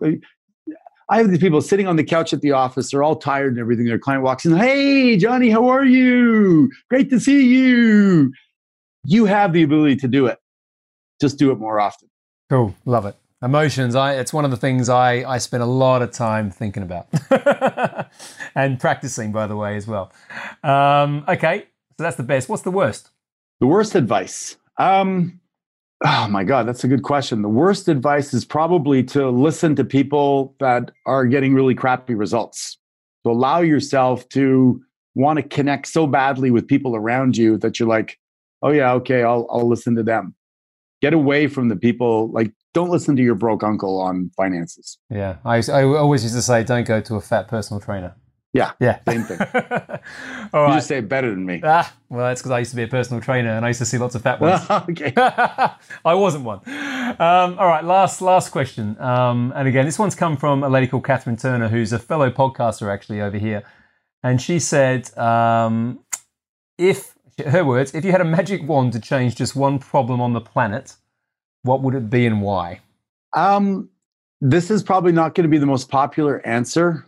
I 1.09 1.19
have 1.19 1.29
these 1.29 1.39
people 1.39 1.61
sitting 1.61 1.87
on 1.87 1.97
the 1.97 2.05
couch 2.05 2.33
at 2.33 2.41
the 2.41 2.53
office. 2.53 2.91
They're 2.91 3.03
all 3.03 3.17
tired 3.17 3.53
and 3.53 3.61
everything. 3.61 3.87
Their 3.87 3.99
client 3.99 4.23
walks 4.23 4.45
in. 4.47 4.57
Hey, 4.57 5.17
Johnny, 5.17 5.51
how 5.51 5.69
are 5.69 5.85
you? 5.85 6.71
Great 6.89 7.11
to 7.11 7.21
see 7.21 7.45
you. 7.45 8.33
You 9.05 9.27
have 9.27 9.53
the 9.53 9.63
ability 9.63 9.97
to 9.97 10.09
do 10.09 10.27
it. 10.27 10.39
Just 11.21 11.39
do 11.39 11.53
it 11.53 11.59
more 11.59 11.79
often. 11.79 12.09
Cool. 12.49 12.75
Love 12.85 13.07
it. 13.07 13.17
Emotions. 13.43 13.95
I. 13.95 14.15
It's 14.15 14.33
one 14.33 14.45
of 14.45 14.51
the 14.51 14.57
things 14.57 14.89
I 14.89 15.31
I 15.31 15.39
spend 15.39 15.63
a 15.63 15.67
lot 15.67 16.03
of 16.03 16.11
time 16.11 16.51
thinking 16.51 16.83
about 16.83 17.09
and 18.55 18.81
practicing, 18.81 19.33
by 19.33 19.47
the 19.47 19.57
way, 19.57 19.77
as 19.77 19.87
well. 19.87 20.13
Um, 20.63 21.25
okay, 21.29 21.67
so 21.97 22.05
that's 22.05 22.17
the 22.17 22.23
best. 22.23 22.49
What's 22.49 22.63
the 22.63 22.71
worst? 22.71 23.11
The 23.61 23.67
worst 23.67 23.95
advice. 23.95 24.57
Um, 24.79 25.41
oh 26.05 26.29
my 26.29 26.45
God, 26.45 26.67
that's 26.67 26.85
a 26.85 26.89
good 26.89 27.03
question. 27.03 27.43
The 27.43 27.49
worst 27.49 27.89
advice 27.89 28.35
is 28.35 28.45
probably 28.45 29.03
to 29.05 29.31
listen 29.31 29.77
to 29.77 29.85
people 29.85 30.55
that 30.61 30.91
are 31.07 31.27
getting 31.27 31.55
really 31.55 31.75
crappy 31.75 32.15
results. 32.15 32.79
To 33.25 33.31
allow 33.31 33.61
yourself 33.61 34.29
to 34.31 34.83
want 35.15 35.39
to 35.39 35.43
connect 35.43 35.87
so 35.87 36.07
badly 36.07 36.51
with 36.51 36.67
people 36.67 36.95
around 36.97 37.37
you 37.37 37.57
that 37.59 37.79
you're 37.79 37.89
like, 37.89 38.19
oh 38.63 38.71
yeah, 38.71 38.93
okay, 38.95 39.23
I'll 39.23 39.47
I'll 39.51 39.69
listen 39.69 39.95
to 39.97 40.03
them. 40.03 40.35
get 41.01 41.13
away 41.13 41.47
from 41.47 41.69
the 41.69 41.77
people 41.77 42.31
like 42.33 42.51
don't 42.73 42.91
listen 42.91 43.15
to 43.15 43.23
your 43.23 43.35
broke 43.35 43.63
uncle 43.63 44.01
on 44.01 44.31
finances. 44.37 44.99
Yeah, 45.11 45.37
I, 45.45 45.63
I 45.71 45.85
always 45.85 46.23
used 46.25 46.35
to 46.35 46.43
say, 46.43 46.65
don't 46.65 46.87
go 46.87 47.01
to 47.01 47.15
a 47.15 47.21
fat 47.21 47.47
personal 47.47 47.81
trainer. 47.81 48.17
Yeah, 48.55 48.71
yeah, 48.79 49.01
same 49.07 49.25
thing. 49.25 49.39
All 50.53 50.63
right. 50.63 50.69
You 50.69 50.75
just 50.77 50.87
say 50.87 50.99
it 50.99 51.09
better 51.09 51.29
than 51.29 51.45
me. 51.45 51.61
Ah, 51.65 51.93
well, 52.09 52.25
that's 52.25 52.41
because 52.41 52.53
I 52.53 52.61
used 52.61 52.71
to 52.71 52.77
be 52.77 52.85
a 52.85 52.89
personal 52.89 53.21
trainer 53.21 53.51
and 53.51 53.65
I 53.65 53.69
used 53.69 53.81
to 53.81 53.85
see 53.85 53.99
lots 53.99 54.15
of 54.15 54.23
fat 54.23 54.41
ones. 54.41 54.65
okay. 54.71 55.13
I 55.17 56.15
wasn't 56.15 56.45
one. 56.45 56.61
Um, 56.69 57.59
all 57.59 57.67
right, 57.67 57.83
last 57.85 58.23
last 58.23 58.51
question. 58.51 58.97
Um, 59.01 59.53
and 59.57 59.67
again, 59.67 59.85
this 59.85 59.99
one's 59.99 60.15
come 60.15 60.37
from 60.37 60.63
a 60.63 60.69
lady 60.69 60.87
called 60.87 61.05
Catherine 61.05 61.37
Turner, 61.37 61.69
who's 61.69 61.93
a 61.93 61.99
fellow 61.99 62.31
podcaster 62.31 62.93
actually 62.93 63.21
over 63.21 63.39
here, 63.39 63.65
and 64.23 64.41
she 64.41 64.61
said, 64.61 65.17
um, 65.19 65.99
if 66.79 67.17
her 67.45 67.65
words, 67.65 67.93
if 67.93 68.05
you 68.05 68.13
had 68.13 68.21
a 68.21 68.25
magic 68.25 68.63
wand 68.69 68.93
to 68.93 69.01
change 69.01 69.35
just 69.35 69.57
one 69.57 69.81
problem 69.81 70.21
on 70.21 70.33
the 70.33 70.41
planet, 70.41 70.95
what 71.63 71.83
would 71.83 71.97
it 71.97 72.09
be 72.09 72.25
and 72.25 72.41
why? 72.41 72.81
Um, 73.33 73.89
this 74.41 74.71
is 74.71 74.85
probably 74.85 75.11
not 75.11 75.35
going 75.35 75.43
to 75.43 75.49
be 75.49 75.59
the 75.59 75.67
most 75.67 75.89
popular 75.89 76.47
answer, 76.47 77.05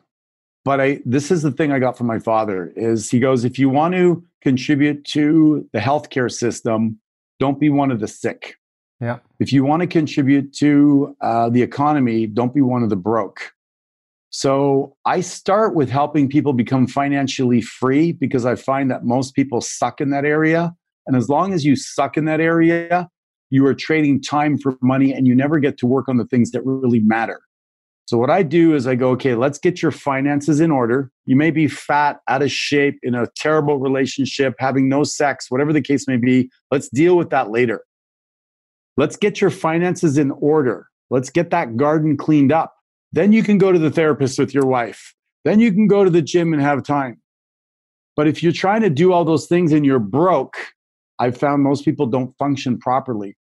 but 0.66 0.80
I 0.80 1.00
this 1.06 1.30
is 1.30 1.42
the 1.42 1.52
thing 1.52 1.70
I 1.70 1.78
got 1.78 1.96
from 1.96 2.08
my 2.08 2.18
father 2.18 2.72
is 2.74 3.08
he 3.08 3.20
goes, 3.20 3.44
if 3.44 3.56
you 3.56 3.70
want 3.70 3.94
to 3.94 4.22
contribute 4.42 5.04
to 5.04 5.64
the 5.72 5.78
healthcare 5.78 6.30
system, 6.30 6.98
don't 7.38 7.60
be 7.60 7.70
one 7.70 7.92
of 7.92 8.00
the 8.00 8.08
sick. 8.08 8.56
Yeah. 9.00 9.18
If 9.38 9.52
you 9.52 9.62
want 9.62 9.82
to 9.82 9.86
contribute 9.86 10.52
to 10.54 11.14
uh, 11.20 11.50
the 11.50 11.62
economy, 11.62 12.26
don't 12.26 12.52
be 12.52 12.62
one 12.62 12.82
of 12.82 12.90
the 12.90 12.96
broke. 12.96 13.52
So 14.30 14.96
I 15.04 15.20
start 15.20 15.76
with 15.76 15.88
helping 15.88 16.28
people 16.28 16.52
become 16.52 16.88
financially 16.88 17.62
free 17.62 18.10
because 18.10 18.44
I 18.44 18.56
find 18.56 18.90
that 18.90 19.04
most 19.04 19.36
people 19.36 19.60
suck 19.60 20.00
in 20.00 20.10
that 20.10 20.24
area. 20.24 20.74
And 21.06 21.16
as 21.16 21.28
long 21.28 21.52
as 21.54 21.64
you 21.64 21.76
suck 21.76 22.16
in 22.16 22.24
that 22.24 22.40
area, 22.40 23.08
you 23.50 23.64
are 23.66 23.74
trading 23.74 24.20
time 24.20 24.58
for 24.58 24.76
money 24.82 25.12
and 25.12 25.28
you 25.28 25.34
never 25.36 25.60
get 25.60 25.78
to 25.78 25.86
work 25.86 26.08
on 26.08 26.16
the 26.16 26.26
things 26.26 26.50
that 26.50 26.62
really 26.64 27.00
matter. 27.00 27.40
So 28.06 28.16
what 28.18 28.30
I 28.30 28.44
do 28.44 28.74
is 28.74 28.86
I 28.86 28.94
go, 28.94 29.10
okay, 29.10 29.34
let's 29.34 29.58
get 29.58 29.82
your 29.82 29.90
finances 29.90 30.60
in 30.60 30.70
order. 30.70 31.10
You 31.24 31.34
may 31.34 31.50
be 31.50 31.66
fat, 31.66 32.20
out 32.28 32.40
of 32.40 32.52
shape, 32.52 32.98
in 33.02 33.16
a 33.16 33.26
terrible 33.34 33.78
relationship, 33.78 34.54
having 34.60 34.88
no 34.88 35.02
sex, 35.02 35.50
whatever 35.50 35.72
the 35.72 35.82
case 35.82 36.06
may 36.06 36.16
be. 36.16 36.48
Let's 36.70 36.88
deal 36.88 37.16
with 37.16 37.30
that 37.30 37.50
later. 37.50 37.82
Let's 38.96 39.16
get 39.16 39.40
your 39.40 39.50
finances 39.50 40.18
in 40.18 40.30
order. 40.30 40.86
Let's 41.10 41.30
get 41.30 41.50
that 41.50 41.76
garden 41.76 42.16
cleaned 42.16 42.52
up. 42.52 42.74
Then 43.12 43.32
you 43.32 43.42
can 43.42 43.58
go 43.58 43.72
to 43.72 43.78
the 43.78 43.90
therapist 43.90 44.38
with 44.38 44.54
your 44.54 44.66
wife. 44.66 45.12
Then 45.44 45.58
you 45.58 45.72
can 45.72 45.88
go 45.88 46.04
to 46.04 46.10
the 46.10 46.22
gym 46.22 46.52
and 46.52 46.62
have 46.62 46.84
time. 46.84 47.20
But 48.14 48.28
if 48.28 48.40
you're 48.42 48.52
trying 48.52 48.82
to 48.82 48.90
do 48.90 49.12
all 49.12 49.24
those 49.24 49.46
things 49.46 49.72
and 49.72 49.84
you're 49.84 49.98
broke, 49.98 50.56
I've 51.18 51.36
found 51.36 51.62
most 51.62 51.84
people 51.84 52.06
don't 52.06 52.36
function 52.38 52.78
properly. 52.78 53.36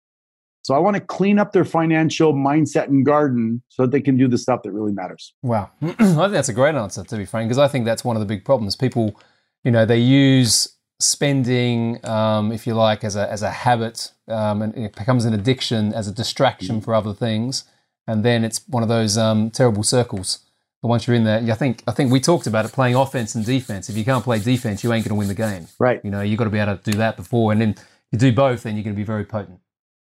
So 0.71 0.77
I 0.77 0.79
want 0.79 0.95
to 0.95 1.01
clean 1.01 1.41
up 1.41 1.51
their 1.51 1.65
financial 1.65 2.33
mindset 2.33 2.85
and 2.85 3.05
garden 3.05 3.61
so 3.71 3.83
that 3.83 3.91
they 3.91 4.01
can 4.01 4.17
do 4.17 4.29
the 4.29 4.39
stuff 4.39 4.63
that 4.63 4.71
really 4.71 4.93
matters. 4.93 5.35
Wow. 5.43 5.69
I 5.83 5.89
think 5.89 6.31
that's 6.31 6.49
a 6.49 6.53
great 6.53 6.77
answer, 6.77 7.03
to 7.03 7.17
be 7.17 7.25
frank, 7.25 7.49
because 7.49 7.59
I 7.59 7.67
think 7.67 7.87
that's 7.87 8.05
one 8.05 8.15
of 8.15 8.21
the 8.21 8.27
big 8.27 8.45
problems. 8.45 8.77
People, 8.77 9.21
you 9.65 9.73
know, 9.73 9.85
they 9.85 9.99
use 9.99 10.77
spending, 11.01 11.99
um, 12.07 12.53
if 12.53 12.69
you 12.69 12.75
like, 12.75 13.03
as 13.03 13.17
a, 13.17 13.29
as 13.29 13.43
a 13.43 13.51
habit, 13.51 14.13
um, 14.29 14.63
and 14.63 14.77
it 14.77 14.95
becomes 14.95 15.25
an 15.25 15.35
addiction 15.35 15.93
as 15.93 16.07
a 16.07 16.13
distraction 16.13 16.77
mm-hmm. 16.77 16.85
for 16.85 16.95
other 16.95 17.15
things. 17.15 17.65
And 18.07 18.25
then 18.25 18.45
it's 18.45 18.61
one 18.69 18.85
of 18.85 18.89
those 18.89 19.19
um, 19.19 19.51
terrible 19.51 19.83
circles. 19.83 20.39
But 20.83 20.87
once 20.87 21.09
you're 21.09 21.17
in 21.17 21.25
there, 21.25 21.41
I 21.51 21.57
think 21.57 21.83
I 21.89 21.91
think 21.91 22.13
we 22.13 22.21
talked 22.21 22.47
about 22.47 22.65
it 22.65 22.71
playing 22.71 22.95
offense 22.95 23.35
and 23.35 23.45
defense. 23.45 23.89
If 23.89 23.97
you 23.97 24.05
can't 24.05 24.23
play 24.23 24.39
defense, 24.39 24.85
you 24.85 24.93
ain't 24.93 25.05
going 25.05 25.17
to 25.17 25.19
win 25.19 25.27
the 25.27 25.35
game. 25.35 25.67
Right. 25.81 26.01
You 26.05 26.13
know, 26.13 26.21
you've 26.21 26.39
got 26.39 26.45
to 26.45 26.51
be 26.51 26.61
able 26.61 26.77
to 26.77 26.91
do 26.93 26.97
that 26.99 27.17
before, 27.17 27.51
and 27.51 27.61
then 27.61 27.75
you 28.13 28.21
do 28.21 28.33
both, 28.33 28.63
then 28.63 28.77
you're 28.77 28.85
going 28.85 28.95
to 28.95 29.01
be 29.01 29.05
very 29.05 29.25
potent. 29.25 29.59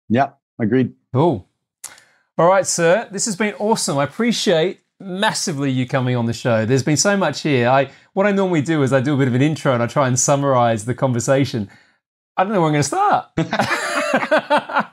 Yeah, 0.09 0.31
agreed. 0.63 0.93
Cool. 1.13 1.47
All 2.37 2.47
right, 2.47 2.65
sir. 2.65 3.07
This 3.11 3.25
has 3.25 3.35
been 3.35 3.53
awesome. 3.55 3.97
I 3.97 4.03
appreciate 4.03 4.81
massively 4.99 5.71
you 5.71 5.87
coming 5.87 6.15
on 6.15 6.25
the 6.25 6.33
show. 6.33 6.65
There's 6.65 6.83
been 6.83 6.97
so 6.97 7.17
much 7.17 7.41
here. 7.41 7.69
I 7.69 7.91
what 8.13 8.25
I 8.25 8.31
normally 8.31 8.61
do 8.61 8.83
is 8.83 8.93
I 8.93 9.01
do 9.01 9.13
a 9.13 9.17
bit 9.17 9.27
of 9.27 9.35
an 9.35 9.41
intro 9.41 9.73
and 9.73 9.83
I 9.83 9.87
try 9.87 10.07
and 10.07 10.19
summarize 10.19 10.85
the 10.85 10.95
conversation. 10.95 11.69
I 12.37 12.43
don't 12.43 12.53
know 12.53 12.59
where 12.59 12.67
I'm 12.67 12.73
going 12.73 12.83
to 12.83 12.87
start. 12.87 13.29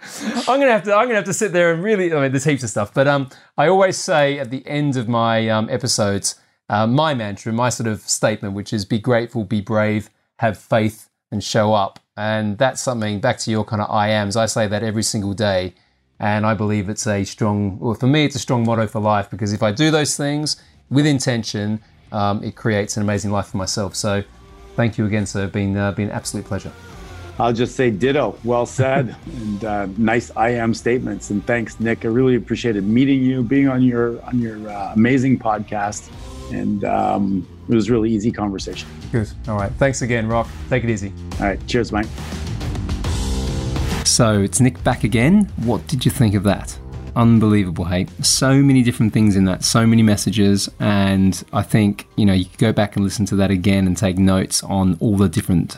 I'm 0.49 0.61
gonna 0.61 0.73
have 0.73 0.85
to. 0.85 0.95
I'm 0.95 1.07
gonna 1.07 1.17
have 1.17 1.25
to 1.25 1.35
sit 1.35 1.53
there 1.53 1.73
and 1.73 1.83
really. 1.83 2.13
I 2.13 2.21
mean, 2.21 2.33
there's 2.33 2.45
heaps 2.45 2.63
of 2.63 2.71
stuff, 2.71 2.93
but 2.93 3.07
um, 3.07 3.29
I 3.57 3.69
always 3.69 3.97
say 3.97 4.39
at 4.39 4.51
the 4.51 4.67
end 4.67 4.97
of 4.97 5.09
my 5.09 5.49
um, 5.49 5.69
episodes, 5.71 6.37
uh, 6.69 6.87
my 6.87 7.15
mantra, 7.15 7.53
my 7.53 7.69
sort 7.69 7.87
of 7.87 8.01
statement, 8.01 8.55
which 8.55 8.73
is 8.73 8.85
be 8.85 8.99
grateful, 8.99 9.45
be 9.45 9.61
brave, 9.61 10.11
have 10.39 10.59
faith, 10.59 11.09
and 11.33 11.43
show 11.43 11.75
up. 11.75 11.99
And 12.17 12.59
that's 12.59 12.81
something 12.81 13.21
back 13.21 13.39
to 13.39 13.51
your 13.51 13.65
kind 13.65 13.83
of 13.83 13.91
I 13.91 14.11
ams. 14.11 14.37
I 14.37 14.47
say 14.47 14.69
that 14.69 14.83
every 14.83 15.03
single 15.03 15.33
day, 15.33 15.75
and 16.21 16.47
I 16.47 16.55
believe 16.55 16.89
it's 16.89 17.07
a 17.07 17.25
strong. 17.25 17.79
Well, 17.81 17.95
for 17.95 18.07
me, 18.07 18.25
it's 18.25 18.37
a 18.37 18.39
strong 18.39 18.65
motto 18.65 18.87
for 18.87 19.01
life 19.01 19.31
because 19.31 19.53
if 19.53 19.63
I 19.63 19.73
do 19.73 19.91
those 19.91 20.17
things 20.17 20.63
with 20.91 21.07
intention, 21.07 21.81
um, 22.13 22.45
it 22.45 22.55
creates 22.55 22.97
an 22.97 23.03
amazing 23.03 23.33
life 23.33 23.47
for 23.47 23.57
myself. 23.57 23.97
So, 23.97 24.23
thank 24.77 24.99
you 24.99 25.07
again, 25.07 25.27
sir. 25.27 25.49
Been 25.49 25.77
uh, 25.77 25.93
been 25.93 26.11
an 26.11 26.15
absolute 26.15 26.45
pleasure. 26.45 26.73
I'll 27.39 27.55
just 27.55 27.77
say 27.77 27.91
ditto. 27.91 28.39
Well 28.45 28.67
said, 28.67 29.17
and 29.27 29.65
uh, 29.65 29.87
nice 29.97 30.31
I 30.37 30.51
am 30.51 30.75
statements. 30.75 31.31
And 31.31 31.45
thanks, 31.47 31.81
Nick. 31.81 32.05
I 32.05 32.09
really 32.09 32.37
appreciated 32.37 32.85
meeting 32.85 33.23
you, 33.23 33.43
being 33.43 33.69
on 33.69 33.83
your 33.83 34.23
on 34.27 34.39
your 34.39 34.69
uh, 34.69 34.93
amazing 34.95 35.39
podcast, 35.39 36.11
and 36.51 36.85
um, 36.85 37.47
it 37.69 37.75
was 37.75 37.91
really 37.91 38.11
easy 38.11 38.33
conversation. 38.33 38.89
Good. 39.11 39.31
All 39.49 39.57
right. 39.57 39.73
Thanks 39.73 40.03
again, 40.03 40.27
Rock. 40.27 40.49
Take 40.69 40.85
it 40.85 40.91
easy. 40.91 41.13
All 41.41 41.47
right. 41.47 41.67
Cheers, 41.67 41.93
mate. 41.93 42.07
So 44.05 44.41
it's 44.41 44.61
Nick 44.61 44.83
back 44.85 45.05
again. 45.05 45.51
What 45.65 45.87
did 45.87 46.05
you 46.05 46.11
think 46.11 46.35
of 46.35 46.43
that? 46.45 46.79
Unbelievable, 47.15 47.85
hey? 47.85 48.07
So 48.23 48.55
many 48.55 48.83
different 48.83 49.13
things 49.13 49.37
in 49.37 49.45
that, 49.45 49.65
so 49.65 49.87
many 49.87 50.03
messages, 50.03 50.71
and 50.81 51.43
I 51.53 51.63
think 51.63 52.07
you 52.17 52.25
know 52.25 52.33
you 52.33 52.47
could 52.47 52.59
go 52.59 52.73
back 52.73 52.97
and 52.97 53.05
listen 53.05 53.27
to 53.27 53.37
that 53.37 53.51
again 53.51 53.87
and 53.87 53.97
take 53.97 54.19
notes 54.19 54.63
on 54.63 54.97
all 55.01 55.17
the 55.17 55.29
different 55.29 55.77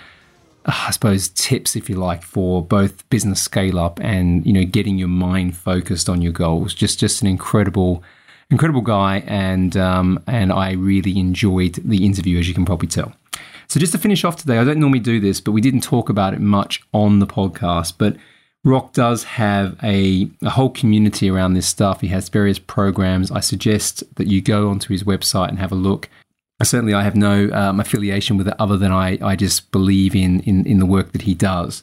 I 0.67 0.93
suppose 0.93 1.29
tips, 1.29 1.77
if 1.77 1.91
you 1.91 1.97
like, 1.97 2.23
for 2.23 2.65
both 2.65 3.09
business 3.11 3.43
scale 3.43 3.79
up 3.79 4.01
and 4.01 4.47
you 4.47 4.53
know 4.53 4.65
getting 4.65 4.97
your 4.97 5.09
mind 5.09 5.57
focused 5.57 6.09
on 6.09 6.23
your 6.23 6.33
goals. 6.33 6.73
Just 6.73 6.99
just 6.99 7.21
an 7.21 7.29
incredible, 7.29 8.03
incredible 8.51 8.81
guy, 8.81 9.19
and 9.27 9.77
um, 9.77 10.23
and 10.27 10.53
I 10.53 10.73
really 10.73 11.19
enjoyed 11.19 11.75
the 11.85 12.05
interview, 12.05 12.39
as 12.39 12.49
you 12.49 12.55
can 12.55 12.65
probably 12.65 12.89
tell. 12.89 13.13
So 13.69 13.81
just 13.81 13.93
to 13.93 13.99
finish 13.99 14.25
off 14.25 14.37
today, 14.37 14.59
I 14.59 14.65
don't 14.65 14.79
normally 14.79 15.01
do 15.01 15.21
this, 15.21 15.41
but 15.41 15.53
we 15.53 15.61
didn't 15.61 15.83
talk 15.83 16.09
about 16.09 16.35
it 16.35 16.41
much 16.41 16.83
on 16.93 17.19
the 17.19 17.27
podcast, 17.27 17.95
but. 17.99 18.17
Rock 18.67 18.95
does 18.95 19.25
have 19.25 19.77
a, 19.83 20.27
a 20.41 20.49
whole 20.49 20.71
community 20.71 21.29
around 21.29 21.53
this 21.53 21.67
stuff. 21.67 22.01
He 22.01 22.09
has 22.09 22.31
various 22.31 22.59
programs. 22.59 23.31
I 23.31 23.41
suggest 23.41 24.03
that 24.15 24.27
you 24.27 24.41
go 24.41 24.71
onto 24.71 24.91
his 24.91 25.05
website 25.05 25.51
and 25.51 25.59
have 25.59 25.71
a 25.71 25.75
look 25.75 26.09
certainly 26.65 26.95
I 26.95 27.03
have 27.03 27.17
no 27.17 27.51
um, 27.53 27.81
affiliation 27.81 28.37
with 28.37 28.49
it 28.49 28.55
other 28.59 28.77
than 28.77 28.93
I, 28.93 29.19
I 29.23 29.37
just 29.37 29.71
believe 29.71 30.15
in, 30.15 30.41
in, 30.41 30.67
in 30.67 30.79
the 30.79 30.87
work 30.87 31.13
that 31.13 31.23
he 31.23 31.35
does. 31.35 31.83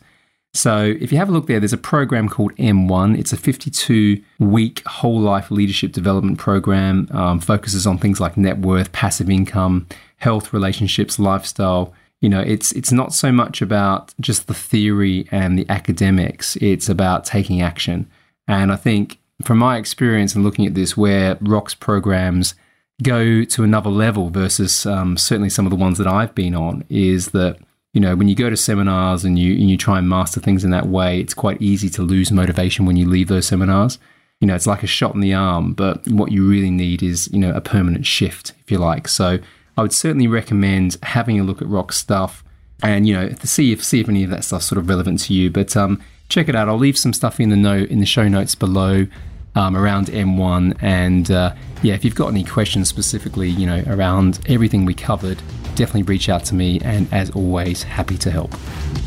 So 0.54 0.96
if 1.00 1.12
you 1.12 1.18
have 1.18 1.30
a 1.30 1.32
look 1.32 1.48
there, 1.48 1.60
there's 1.60 1.74
a 1.74 1.78
program 1.78 2.28
called 2.28 2.56
M1. 2.58 3.18
It's 3.18 3.32
a 3.32 3.38
52 3.38 4.22
week 4.40 4.86
whole 4.86 5.20
life 5.20 5.50
leadership 5.50 5.94
development 5.94 6.40
program. 6.40 7.08
Um, 7.12 7.40
focuses 7.40 7.88
on 7.88 7.98
things 7.98 8.20
like 8.20 8.36
net 8.36 8.60
worth, 8.60 8.92
passive 8.92 9.30
income, 9.30 9.88
health, 10.18 10.52
relationships, 10.54 11.18
lifestyle. 11.18 11.94
You 12.20 12.30
know, 12.30 12.42
it's 12.42 12.72
it's 12.74 12.92
not 12.92 13.14
so 13.14 13.32
much 13.32 13.62
about 13.62 14.14
just 14.20 14.48
the 14.48 14.54
theory 14.54 15.28
and 15.32 15.58
the 15.58 15.68
academics. 15.70 16.58
It's 16.58 16.90
about 16.90 17.24
taking 17.24 17.62
action. 17.62 18.10
And 18.48 18.72
I 18.72 18.76
think 18.76 19.20
from 19.44 19.58
my 19.58 19.78
experience 19.78 20.36
and 20.36 20.44
looking 20.44 20.66
at 20.66 20.76
this, 20.76 20.98
where 20.98 21.38
Rock's 21.42 21.74
programs 21.74 22.56
go 23.02 23.44
to 23.44 23.64
another 23.64 23.90
level 23.90 24.30
versus 24.30 24.86
um, 24.86 25.18
certainly 25.18 25.50
some 25.50 25.66
of 25.66 25.72
the 25.72 25.76
ones 25.76 25.98
that 25.98 26.08
I've 26.08 26.36
been 26.36 26.54
on 26.54 26.84
is 26.90 27.30
that 27.30 27.58
you 27.94 28.02
know 28.02 28.16
when 28.16 28.28
you 28.28 28.36
go 28.36 28.50
to 28.50 28.58
seminars 28.58 29.26
and 29.26 29.38
you 29.38 29.54
and 29.54 29.70
you 29.70 29.78
try 29.78 30.00
and 30.00 30.08
master 30.08 30.40
things 30.40 30.64
in 30.64 30.72
that 30.72 30.88
way, 30.88 31.20
it's 31.20 31.34
quite 31.34 31.62
easy 31.62 31.90
to 31.90 32.02
lose 32.02 32.32
motivation 32.32 32.86
when 32.86 32.96
you 32.96 33.08
leave 33.08 33.28
those 33.28 33.48
seminars. 33.48 34.00
You 34.40 34.48
know, 34.48 34.56
it's 34.56 34.68
like 34.68 34.82
a 34.82 34.88
shot 34.88 35.14
in 35.14 35.22
the 35.22 35.34
arm, 35.34 35.74
but 35.74 36.08
what 36.08 36.32
you 36.32 36.48
really 36.48 36.72
need 36.72 37.04
is 37.04 37.30
you 37.32 37.40
know 37.40 37.54
a 37.54 37.62
permanent 37.62 38.06
shift, 38.06 38.54
if 38.64 38.72
you 38.72 38.78
like. 38.78 39.08
So 39.08 39.40
I 39.78 39.82
would 39.82 39.94
certainly 39.94 40.28
recommend 40.28 40.98
having 41.04 41.40
a 41.40 41.44
look 41.44 41.62
at 41.62 41.68
rock 41.68 41.92
stuff 41.92 42.44
and 42.84 43.08
you 43.08 43.14
know 43.14 43.30
to 43.30 43.48
see 43.48 43.72
if 43.72 43.84
see 43.84 44.00
if 44.00 44.10
any 44.10 44.24
of 44.24 44.30
that 44.32 44.44
stuff's 44.44 44.66
sort 44.66 44.80
of 44.80 44.90
relevant 44.90 45.20
to 45.22 45.34
you. 45.34 45.50
But 45.50 45.76
um, 45.78 46.02
check 46.30 46.50
it 46.50 46.56
out. 46.56 46.70
I'll 46.70 46.78
leave 46.78 46.98
some 46.98 47.14
stuff 47.14 47.40
in 47.40 47.50
the 47.50 47.56
note 47.56 47.90
in 47.90 48.00
the 48.00 48.06
show 48.06 48.28
notes 48.28 48.56
below 48.56 49.08
um, 49.56 49.76
around 49.76 50.08
M1. 50.08 50.78
And 50.82 51.30
uh, 51.30 51.54
yeah, 51.84 51.94
if 51.94 52.06
you've 52.06 52.16
got 52.16 52.28
any 52.30 52.44
questions 52.44 52.90
specifically, 52.90 53.50
you 53.50 53.66
know, 53.66 53.84
around 53.88 54.40
everything 54.48 54.86
we 54.86 54.94
covered, 54.94 55.42
definitely 55.82 56.04
reach 56.04 56.30
out 56.30 56.46
to 56.46 56.56
me. 56.56 56.80
And 56.82 57.12
as 57.12 57.32
always, 57.32 57.84
happy 57.84 58.18
to 58.20 58.30
help. 58.30 58.52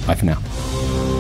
Bye 0.06 0.16
for 0.16 0.24
now. 0.26 1.13